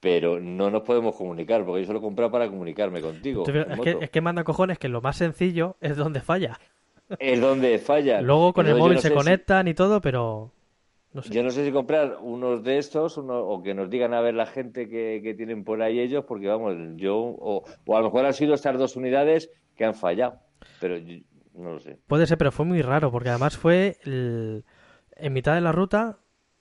pero 0.00 0.40
no 0.40 0.70
nos 0.70 0.82
podemos 0.84 1.14
comunicar, 1.14 1.66
porque 1.66 1.82
yo 1.82 1.86
solo 1.86 2.00
comprado 2.00 2.30
para 2.30 2.48
comunicarme 2.48 3.02
contigo. 3.02 3.44
Es 3.46 3.80
que, 3.80 3.98
es 4.00 4.08
que, 4.08 4.20
manda 4.22 4.42
cojones 4.42 4.78
que 4.78 4.88
lo 4.88 5.02
más 5.02 5.18
sencillo 5.18 5.76
es 5.82 5.98
donde 5.98 6.22
falla. 6.22 6.58
Es 7.18 7.42
donde 7.42 7.78
falla. 7.78 8.22
Luego 8.22 8.54
con 8.54 8.66
el 8.66 8.76
móvil 8.76 9.00
se 9.00 9.12
conectan 9.12 9.68
y 9.68 9.74
todo, 9.74 10.00
pero... 10.00 10.50
Yo 11.28 11.42
no 11.42 11.50
sé 11.50 11.66
si 11.66 11.72
comprar 11.72 12.16
unos 12.22 12.62
de 12.62 12.78
estos 12.78 13.18
o 13.18 13.62
que 13.62 13.74
nos 13.74 13.90
digan 13.90 14.14
a 14.14 14.22
ver 14.22 14.32
la 14.32 14.46
gente 14.46 14.88
que, 14.88 15.20
que 15.22 15.34
tienen 15.34 15.64
por 15.64 15.82
ahí 15.82 16.00
ellos, 16.00 16.24
porque 16.24 16.46
vamos, 16.46 16.74
yo, 16.96 17.18
o, 17.18 17.64
o, 17.84 17.96
a 17.96 17.98
lo 17.98 18.06
mejor 18.06 18.24
han 18.24 18.32
sido 18.32 18.54
estas 18.54 18.78
dos 18.78 18.96
unidades 18.96 19.50
que 19.76 19.84
han 19.84 19.94
fallado. 19.94 20.38
Pero 20.80 20.96
no 21.52 21.74
lo 21.74 21.80
sé. 21.80 21.98
Puede 22.06 22.26
ser, 22.26 22.38
pero 22.38 22.50
fue 22.50 22.64
muy 22.64 22.80
raro, 22.80 23.10
porque 23.10 23.28
además 23.28 23.58
fue 23.58 23.98
en 24.04 25.32
mitad 25.32 25.54
de 25.54 25.60
la 25.60 25.72
ruta, 25.72 26.20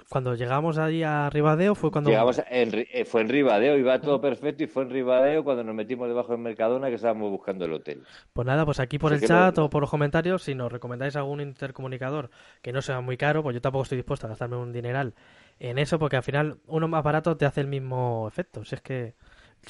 cuando 0.10 0.34
llegamos 0.34 0.78
allí 0.80 1.04
a 1.04 1.30
Ribadeo, 1.30 1.76
fue 1.76 1.92
cuando... 1.92 2.10
Llegamos 2.10 2.42
eh, 2.50 3.06
fue 3.06 3.22
en 3.22 3.30
Ribadeo, 3.30 3.78
iba 3.78 4.02
todo 4.02 4.20
perfecto, 4.20 4.64
y 4.64 4.68
fue 4.68 4.84
en 4.84 4.90
Ribadeo 4.90 5.44
cuando 5.44 5.64
nos 5.64 5.76
metimos 5.76 6.08
debajo 6.08 6.32
del 6.32 6.42
Mercadona 6.42 6.90
que 6.90 6.96
estábamos 6.96 7.30
buscando 7.30 7.66
el 7.66 7.74
hotel. 7.74 8.04
Pues 8.34 8.48
nada, 8.48 8.66
pues 8.66 8.80
aquí 8.80 8.98
por 8.98 9.14
el 9.14 9.22
chat 9.22 9.58
o 9.60 9.70
por 9.70 9.82
los 9.82 9.90
comentarios, 9.90 10.44
si 10.44 10.56
nos 10.56 10.72
recomendáis 10.72 11.16
algún 11.16 11.42
intercomunicador 11.42 12.32
que 12.64 12.74
no 12.74 12.82
sea 12.82 13.02
muy 13.02 13.18
caro, 13.18 13.44
pues 13.44 13.54
yo 13.54 13.62
tampoco 13.62 13.84
estoy 13.84 13.98
dispuesto 13.98 14.26
a 14.26 14.30
gastarme 14.30 14.58
un 14.58 14.74
dineral 14.74 15.14
en 15.60 15.78
eso, 15.78 16.00
porque 16.00 16.16
al 16.16 16.24
final 16.24 16.58
uno 16.66 16.88
más 16.88 17.04
barato 17.04 17.38
te 17.38 17.46
hace 17.46 17.62
el 17.62 17.68
mismo 17.68 18.28
efecto. 18.28 18.66
Si 18.66 18.74
es 18.76 18.82
que 18.82 19.14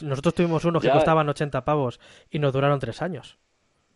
nosotros 0.02 0.34
tuvimos 0.34 0.64
unos 0.64 0.82
que 0.82 0.90
costaban 0.90 1.28
80 1.28 1.66
pavos 1.66 2.00
y 2.30 2.40
nos 2.40 2.54
duraron 2.54 2.80
tres 2.80 3.02
años. 3.02 3.38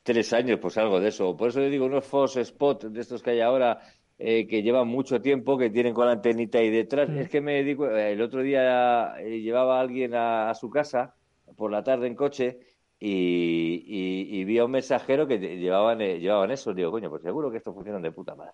Tres 0.03 0.33
años, 0.33 0.59
pues 0.61 0.77
algo 0.77 0.99
de 0.99 1.07
eso. 1.07 1.37
Por 1.37 1.49
eso 1.49 1.61
le 1.61 1.69
digo, 1.69 1.85
unos 1.85 2.03
Fox 2.03 2.35
Spot 2.35 2.83
de 2.83 2.99
estos 2.99 3.23
que 3.23 3.29
hay 3.29 3.39
ahora, 3.39 3.79
eh, 4.25 4.47
que 4.47 4.63
llevan 4.63 4.87
mucho 4.87 5.21
tiempo, 5.21 5.57
que 5.57 5.69
tienen 5.69 5.93
con 5.93 6.05
la 6.05 6.13
antenita 6.13 6.57
ahí 6.57 6.69
detrás. 6.69 7.09
Mm. 7.09 7.17
Es 7.17 7.29
que 7.29 7.41
me 7.41 7.61
digo, 7.61 7.89
el 7.89 8.21
otro 8.21 8.41
día 8.41 9.15
eh, 9.19 9.41
llevaba 9.41 9.79
a 9.79 9.81
alguien 9.81 10.13
a, 10.15 10.53
su 10.53 10.69
casa 10.69 11.13
por 11.57 11.69
la 11.69 11.83
tarde 11.83 12.07
en 12.07 12.15
coche 12.15 12.57
y, 12.97 14.45
vi 14.45 14.59
a 14.59 14.63
un 14.63 14.71
mensajero 14.71 15.27
que 15.27 15.39
llevaban, 15.39 15.99
eh, 15.99 16.19
llevaban 16.19 16.51
eso. 16.51 16.73
Digo, 16.73 16.89
coño, 16.89 17.09
pues 17.09 17.21
seguro 17.21 17.51
que 17.51 17.57
esto 17.57 17.73
funciona 17.73 17.99
de 17.99 18.13
puta 18.13 18.33
madre. 18.33 18.53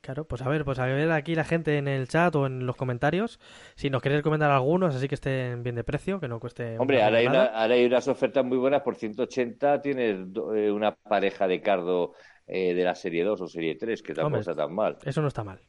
Claro, 0.00 0.24
pues 0.24 0.42
a 0.42 0.48
ver, 0.48 0.64
pues 0.64 0.80
a 0.80 0.86
ver 0.86 1.10
aquí 1.12 1.36
la 1.36 1.44
gente 1.44 1.78
en 1.78 1.86
el 1.86 2.08
chat 2.08 2.34
o 2.34 2.46
en 2.46 2.66
los 2.66 2.74
comentarios, 2.74 3.38
si 3.76 3.90
nos 3.90 4.02
queréis 4.02 4.18
recomendar 4.18 4.50
algunos, 4.50 4.96
así 4.96 5.06
que 5.06 5.14
estén 5.14 5.62
bien 5.62 5.76
de 5.76 5.84
precio, 5.84 6.18
que 6.18 6.26
no 6.26 6.40
cueste. 6.40 6.76
Hombre, 6.76 7.02
ahora 7.04 7.18
hay, 7.18 7.26
una- 7.28 7.44
ahora 7.44 7.74
hay 7.74 7.86
unas 7.86 8.08
ofertas 8.08 8.44
muy 8.44 8.58
buenas. 8.58 8.82
Por 8.82 8.96
180 8.96 9.80
tienes 9.80 10.26
eh, 10.56 10.72
una 10.72 10.96
pareja 10.96 11.46
de 11.46 11.60
cardo 11.62 12.14
eh, 12.46 12.74
de 12.74 12.84
la 12.84 12.94
serie 12.94 13.24
2 13.24 13.40
o 13.40 13.48
serie 13.48 13.76
3, 13.76 14.02
que 14.02 14.14
tampoco 14.14 14.38
Hombre. 14.38 14.40
está 14.40 14.54
tan 14.54 14.74
mal. 14.74 14.98
Eso 15.02 15.22
no 15.22 15.28
está 15.28 15.44
mal. 15.44 15.60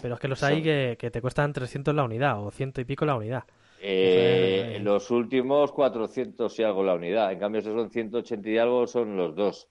Pero 0.00 0.14
es 0.14 0.20
que 0.20 0.28
los 0.28 0.42
hay 0.42 0.62
que, 0.62 0.96
que 0.98 1.10
te 1.10 1.20
cuestan 1.20 1.52
300 1.52 1.94
la 1.94 2.04
unidad 2.04 2.40
o 2.44 2.50
ciento 2.50 2.80
y 2.80 2.84
pico 2.84 3.04
la 3.06 3.16
unidad. 3.16 3.44
Eh, 3.78 4.76
Eh, 4.76 4.80
los 4.80 5.10
últimos 5.10 5.72
400 5.72 6.58
y 6.58 6.62
algo 6.64 6.82
la 6.84 6.94
unidad. 6.94 7.32
En 7.32 7.38
cambio, 7.38 7.60
esos 7.60 7.74
son 7.74 7.90
180 7.90 8.48
y 8.50 8.58
algo, 8.58 8.86
son 8.86 9.16
los 9.16 9.34
dos. 9.36 9.68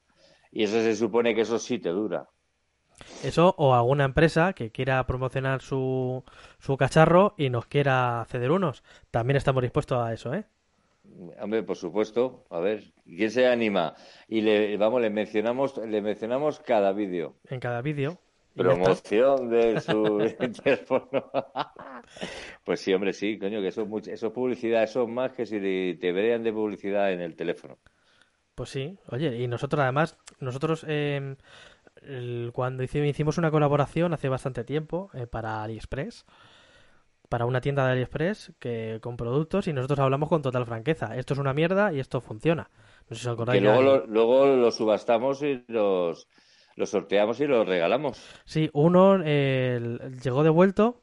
Y 0.52 0.64
eso 0.64 0.74
se 0.82 0.96
supone 0.96 1.36
que 1.36 1.42
eso 1.42 1.60
sí 1.60 1.80
te 1.80 1.90
dura. 1.90 2.30
Eso 3.22 3.56
o 3.58 3.74
alguna 3.74 4.06
empresa 4.06 4.54
que 4.54 4.72
quiera 4.72 5.06
promocionar 5.08 5.62
su, 5.62 6.24
su 6.60 6.78
cacharro 6.78 7.34
y 7.38 7.50
nos 7.50 7.66
quiera 7.66 8.26
ceder 8.30 8.52
unos. 8.52 8.84
También 9.12 9.38
estamos 9.38 9.64
dispuestos 9.64 9.98
a 10.00 10.14
eso, 10.14 10.34
¿eh? 10.34 10.46
Hombre, 11.40 11.64
por 11.64 11.76
supuesto. 11.78 12.46
A 12.50 12.60
ver, 12.60 12.84
¿quién 13.06 13.32
se 13.32 13.48
anima? 13.48 13.96
Y 14.28 14.42
le, 14.42 14.78
vamos, 14.78 15.02
le 15.02 15.10
mencionamos, 15.10 15.78
le 15.78 16.02
mencionamos 16.02 16.60
cada 16.60 16.92
vídeo. 16.94 17.36
En 17.50 17.60
cada 17.60 17.82
vídeo. 17.82 18.20
Promoción 18.56 19.50
de 19.50 19.78
su 19.80 20.36
teléfono. 20.64 21.32
Pues 22.66 22.80
sí, 22.82 22.94
hombre, 22.94 23.14
sí, 23.14 23.38
coño, 23.40 23.62
que 23.62 23.68
eso 23.70 23.88
eso 24.08 24.28
es 24.28 24.34
publicidad, 24.34 24.84
eso 24.84 25.04
es 25.04 25.10
más 25.10 25.34
que 25.34 25.46
si 25.46 25.60
te 26.00 26.12
vean 26.12 26.44
de 26.44 26.54
publicidad 26.54 27.12
en 27.12 27.22
el 27.22 27.36
teléfono. 27.36 27.78
Pues 28.56 28.70
sí, 28.70 29.00
oye, 29.10 29.38
y 29.42 29.48
nosotros 29.48 29.82
además, 29.82 30.18
nosotros 30.40 30.86
eh, 30.88 31.36
el- 32.04 32.52
cuando 32.54 32.84
hici- 32.84 33.08
hicimos 33.10 33.38
una 33.38 33.52
colaboración 33.52 34.14
hace 34.14 34.30
bastante 34.30 34.64
tiempo 34.64 35.10
eh, 35.14 35.28
para 35.28 35.64
AliExpress, 35.64 36.26
para 37.34 37.46
una 37.48 37.62
tienda 37.62 37.84
de 37.88 37.94
AliExpress 37.94 38.54
que 38.60 39.00
con 39.02 39.18
productos 39.18 39.68
y 39.68 39.74
nosotros 39.74 39.98
hablamos 40.00 40.30
con 40.30 40.44
total 40.44 40.68
franqueza. 40.68 41.18
Esto 41.18 41.34
es 41.34 41.40
una 41.40 41.52
mierda 41.54 41.92
y 41.92 42.00
esto 42.00 42.22
funciona. 42.22 42.70
No 43.10 43.16
sé 43.16 43.24
si 43.24 43.28
os 43.28 43.34
acordáis. 43.34 43.60
Que 43.60 43.66
luego 43.66 43.82
de- 43.82 43.86
lo, 43.86 44.06
luego 44.06 44.46
lo 44.56 44.70
subastamos 44.70 45.42
y 45.42 45.64
los, 45.68 46.28
los 46.76 46.90
sorteamos 46.92 47.40
y 47.40 47.48
los 47.48 47.68
regalamos. 47.68 48.40
Sí, 48.46 48.70
uno 48.74 49.20
eh, 49.26 49.80
llegó 50.24 50.44
devuelto 50.44 51.02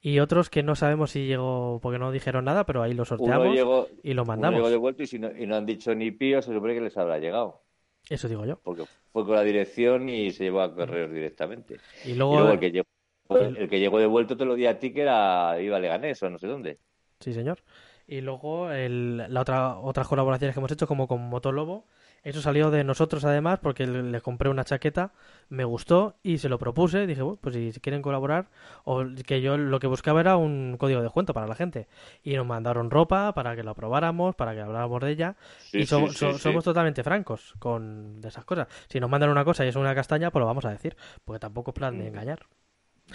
y 0.00 0.20
otros 0.20 0.48
que 0.48 0.62
no 0.62 0.76
sabemos 0.76 1.10
si 1.10 1.26
llegó 1.26 1.78
porque 1.82 1.98
no 1.98 2.10
dijeron 2.10 2.46
nada, 2.46 2.64
pero 2.64 2.82
ahí 2.82 2.94
lo 2.94 3.02
Uno 3.02 3.04
sorteamos 3.04 3.54
llegó, 3.54 3.88
y 4.02 4.14
lo 4.14 4.24
uno 4.24 4.28
mandamos. 4.32 4.58
llegó 4.58 4.70
devuelto 4.70 5.02
y, 5.02 5.06
si 5.06 5.18
no, 5.18 5.30
y 5.36 5.46
no 5.46 5.56
han 5.56 5.66
dicho 5.66 5.94
ni 5.94 6.10
pío, 6.10 6.40
se 6.40 6.54
supone 6.54 6.72
que 6.74 6.80
les 6.80 6.96
habrá 6.96 7.18
llegado. 7.18 7.64
Eso 8.08 8.28
digo 8.28 8.46
yo. 8.46 8.60
Porque 8.62 8.84
fue 9.12 9.24
con 9.26 9.34
la 9.34 9.42
dirección 9.42 10.08
y 10.08 10.30
se 10.30 10.44
llevó 10.44 10.60
a 10.62 10.74
correos 10.74 11.12
directamente. 11.12 11.80
Y 12.04 12.12
Y 12.12 12.14
luego, 12.14 12.34
luego 12.38 12.52
el 12.52 12.60
que 12.60 12.70
llegó, 12.70 12.86
el- 13.30 13.56
el 13.56 13.68
que 13.68 13.80
llegó 13.80 13.98
devuelto 13.98 14.36
te 14.36 14.44
lo 14.44 14.54
di 14.54 14.66
a 14.66 14.78
ti 14.78 14.92
que 14.92 15.02
era, 15.02 15.60
iba 15.60 15.76
a 15.76 15.80
Leganés 15.80 16.22
o 16.22 16.30
no 16.30 16.38
sé 16.38 16.46
dónde. 16.46 16.78
Sí, 17.20 17.32
señor. 17.32 17.62
Y 18.06 18.20
luego 18.20 18.70
el- 18.70 19.16
la 19.32 19.40
otra, 19.40 19.78
otras 19.78 20.06
colaboraciones 20.06 20.54
que 20.54 20.60
hemos 20.60 20.70
hecho, 20.70 20.86
como 20.86 21.08
con 21.08 21.20
Motolobo, 21.28 21.86
eso 22.22 22.40
salió 22.40 22.70
de 22.70 22.84
nosotros 22.84 23.24
además, 23.24 23.58
porque 23.60 23.86
le, 23.86 24.02
le 24.02 24.20
compré 24.20 24.48
una 24.50 24.64
chaqueta, 24.64 25.12
me 25.48 25.64
gustó 25.64 26.16
y 26.22 26.38
se 26.38 26.48
lo 26.48 26.58
propuse. 26.58 27.06
Dije, 27.06 27.22
bueno, 27.22 27.38
pues 27.40 27.54
si, 27.54 27.72
quieren 27.80 28.02
colaborar, 28.02 28.48
o 28.84 29.04
que 29.26 29.40
yo 29.40 29.56
lo 29.56 29.78
que 29.80 29.86
buscaba 29.86 30.20
era 30.20 30.36
un 30.36 30.76
código 30.78 31.00
de 31.00 31.04
descuento 31.04 31.34
para 31.34 31.46
la 31.46 31.54
gente. 31.54 31.88
Y 32.22 32.34
nos 32.36 32.46
mandaron 32.46 32.90
ropa 32.90 33.32
para 33.34 33.56
que 33.56 33.62
la 33.64 33.74
probáramos, 33.74 34.34
para 34.36 34.54
que 34.54 34.60
habláramos 34.60 35.00
de 35.02 35.10
ella. 35.10 35.36
Sí, 35.58 35.78
y 35.78 35.86
somos, 35.86 36.12
sí, 36.12 36.18
so- 36.18 36.32
sí, 36.32 36.38
sí. 36.38 36.42
somos 36.42 36.64
totalmente 36.64 37.02
francos 37.04 37.54
con 37.58 38.20
de 38.20 38.28
esas 38.28 38.44
cosas. 38.44 38.68
Si 38.88 39.00
nos 39.00 39.10
mandan 39.10 39.30
una 39.30 39.44
cosa 39.44 39.64
y 39.64 39.68
es 39.68 39.76
una 39.76 39.94
castaña, 39.94 40.30
pues 40.30 40.40
lo 40.40 40.46
vamos 40.46 40.64
a 40.64 40.70
decir, 40.70 40.96
porque 41.24 41.38
tampoco 41.40 41.70
es 41.70 41.74
plan 41.76 41.96
de 41.98 42.04
Mm. 42.04 42.08
engañar. 42.08 42.40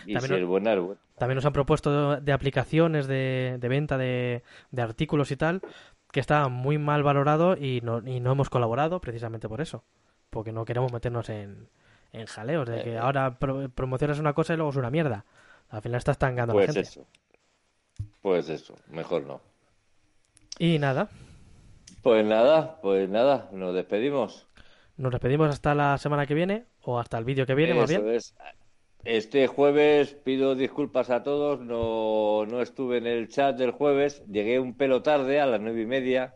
Y 0.06 0.14
También 0.14 0.48
buena, 0.48 0.74
es 0.74 0.80
buena. 0.80 1.02
También 1.18 1.36
nos 1.36 1.46
han 1.46 1.54
propuesto 1.54 2.20
de, 2.20 2.32
aplicaciones 2.34 3.08
de, 3.08 3.58
de 3.60 3.68
venta 3.70 3.98
de, 3.98 4.44
de 4.72 4.82
artículos 4.82 5.32
y 5.32 5.38
tal, 5.38 5.62
que 6.12 6.20
estaban 6.20 6.52
muy 6.52 6.78
mal 6.78 7.04
valorados 7.04 7.60
y 7.62 7.82
no, 7.84 8.00
y 8.08 8.20
no 8.20 8.32
hemos 8.32 8.50
colaborado 8.50 9.00
precisamente 9.02 9.48
por 9.50 9.62
eso. 9.62 9.84
Porque 10.30 10.52
no 10.52 10.66
queremos 10.66 10.92
meternos 10.94 11.30
en, 11.30 11.70
en 12.14 12.26
jaleos, 12.26 12.68
de 12.70 12.82
que 12.82 12.96
Eh, 12.96 12.98
ahora 12.98 13.38
pro- 13.40 13.70
promocionas 13.70 14.20
una 14.20 14.34
cosa 14.34 14.54
y 14.54 14.58
luego 14.58 14.72
es 14.72 14.78
una 14.78 14.90
mierda. 14.92 15.26
Al 15.70 15.82
final 15.82 15.98
estás 16.00 16.18
tangando 16.18 16.54
a 16.54 16.56
la 16.56 16.62
Pues 16.62 16.66
gente. 16.66 16.82
eso. 16.82 17.08
Pues 18.22 18.50
eso, 18.50 18.76
mejor 18.88 19.24
no. 19.28 19.42
Y 20.60 20.80
nada, 20.80 21.10
Pues 22.04 22.24
nada, 22.24 22.80
pues 22.82 23.10
nada, 23.10 23.50
nos 23.54 23.74
despedimos. 23.74 24.48
nos 24.98 25.12
despedimos 25.12 25.50
hasta 25.50 25.76
la 25.76 25.98
semana 25.98 26.26
que 26.26 26.34
viene, 26.34 26.66
o 26.82 27.00
hasta 27.00 27.18
el 27.18 27.26
vídeo 27.26 27.46
que 27.46 27.56
viene, 27.56 27.74
más 27.74 27.88
Eso 27.88 28.02
bien. 28.02 28.08
es. 28.08 28.36
Este 29.04 29.48
jueves 29.48 30.14
pido 30.24 30.56
disculpas 30.56 31.10
a 31.10 31.24
todos, 31.24 31.60
no, 31.60 32.46
no 32.46 32.62
estuve 32.62 32.98
en 32.98 33.08
el 33.08 33.30
chat 33.30 33.58
del 33.58 33.72
jueves, 33.72 34.24
llegué 34.28 34.60
un 34.60 34.76
pelo 34.76 35.02
tarde, 35.02 35.40
a 35.40 35.48
las 35.48 35.60
nueve 35.60 35.82
y 35.82 35.86
media, 35.88 36.36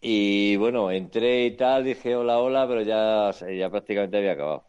y 0.00 0.56
bueno, 0.56 0.90
entré 0.90 1.46
y 1.46 1.56
tal, 1.56 1.84
dije 1.84 2.16
hola, 2.16 2.38
hola, 2.38 2.66
pero 2.66 2.82
ya, 2.82 3.30
ya 3.48 3.70
prácticamente 3.70 4.18
había 4.18 4.32
acabado. 4.32 4.64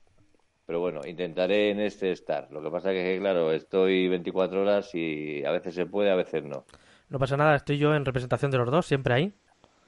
Pero 0.65 0.80
bueno, 0.80 1.01
intentaré 1.05 1.71
en 1.71 1.80
este 1.80 2.11
estar. 2.11 2.47
Lo 2.51 2.61
que 2.61 2.69
pasa 2.69 2.91
que, 2.91 3.17
claro, 3.19 3.51
estoy 3.51 4.07
24 4.07 4.61
horas 4.61 4.93
y 4.93 5.43
a 5.43 5.51
veces 5.51 5.74
se 5.74 5.88
puede, 5.88 6.11
a 6.11 6.15
veces 6.15 6.43
no. 6.43 6.65
No 7.09 7.19
pasa 7.19 7.36
nada, 7.36 7.55
estoy 7.55 7.80
yo 7.80 7.95
en 7.95 8.05
representación 8.05 8.51
de 8.51 8.59
los 8.59 8.69
dos, 8.69 8.86
siempre 8.86 9.13
ahí. 9.15 9.34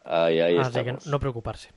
Ahí, 0.04 0.40
ahí 0.40 0.58
Así 0.58 0.84
que 0.84 0.96
no 1.06 1.20
preocuparse. 1.20 1.70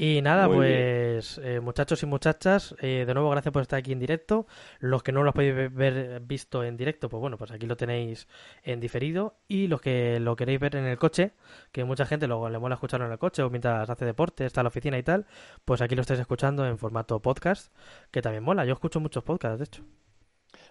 Y 0.00 0.22
nada, 0.22 0.46
Muy 0.46 0.58
pues 0.58 1.38
eh, 1.42 1.58
muchachos 1.58 2.00
y 2.04 2.06
muchachas, 2.06 2.72
eh, 2.80 3.02
de 3.04 3.14
nuevo 3.14 3.30
gracias 3.30 3.52
por 3.52 3.62
estar 3.62 3.80
aquí 3.80 3.90
en 3.90 3.98
directo. 3.98 4.46
Los 4.78 5.02
que 5.02 5.10
no 5.10 5.24
lo 5.24 5.32
ve- 5.32 5.68
ver 5.68 6.20
visto 6.20 6.62
en 6.62 6.76
directo, 6.76 7.08
pues 7.08 7.20
bueno, 7.20 7.36
pues 7.36 7.50
aquí 7.50 7.66
lo 7.66 7.76
tenéis 7.76 8.28
en 8.62 8.78
diferido. 8.78 9.38
Y 9.48 9.66
los 9.66 9.80
que 9.80 10.20
lo 10.20 10.36
queréis 10.36 10.60
ver 10.60 10.76
en 10.76 10.84
el 10.84 10.98
coche, 10.98 11.32
que 11.72 11.82
mucha 11.82 12.06
gente 12.06 12.28
luego 12.28 12.48
le 12.48 12.60
mola 12.60 12.76
escucharlo 12.76 13.06
en 13.06 13.12
el 13.12 13.18
coche 13.18 13.42
o 13.42 13.50
mientras 13.50 13.90
hace 13.90 14.04
deporte, 14.04 14.46
está 14.46 14.60
en 14.60 14.66
la 14.66 14.68
oficina 14.68 14.96
y 14.98 15.02
tal, 15.02 15.26
pues 15.64 15.80
aquí 15.82 15.96
lo 15.96 16.02
estáis 16.02 16.20
escuchando 16.20 16.64
en 16.64 16.78
formato 16.78 17.20
podcast, 17.20 17.74
que 18.12 18.22
también 18.22 18.44
mola. 18.44 18.64
Yo 18.64 18.74
escucho 18.74 19.00
muchos 19.00 19.24
podcasts, 19.24 19.58
de 19.58 19.64
hecho. 19.64 19.82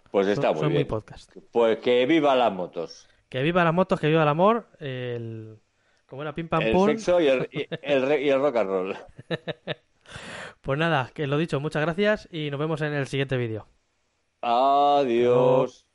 Pues 0.09 0.28
está 0.28 0.51
muy 0.53 0.59
soy 0.61 0.69
bien. 0.71 0.88
podcast. 0.88 1.36
Pues 1.51 1.80
que 1.80 2.05
viva 2.05 2.34
las 2.34 2.53
motos. 2.53 3.09
Que 3.28 3.41
viva 3.41 3.65
las 3.65 3.73
motos, 3.73 3.99
que 3.99 4.07
viva 4.07 4.23
el 4.23 4.30
amor, 4.30 4.69
el... 4.80 5.57
Como 6.08 6.22
era 6.24 6.34
pim 6.34 6.47
pam 6.49 6.66
El 6.66 6.72
pum. 6.72 6.86
sexo 6.86 7.20
y 7.22 7.28
el, 7.28 7.47
el 7.82 8.22
y 8.22 8.30
el 8.30 8.39
rock 8.41 8.55
and 8.58 8.70
roll. 8.70 8.97
Pues 10.62 10.78
nada, 10.80 11.12
que 11.14 11.28
lo 11.28 11.38
dicho, 11.38 11.60
muchas 11.60 11.82
gracias 11.82 12.28
y 12.32 12.51
nos 12.51 12.60
vemos 12.60 12.82
en 12.82 12.93
el 12.93 13.08
siguiente 13.08 13.38
vídeo. 13.38 13.68
Adiós. 14.41 15.86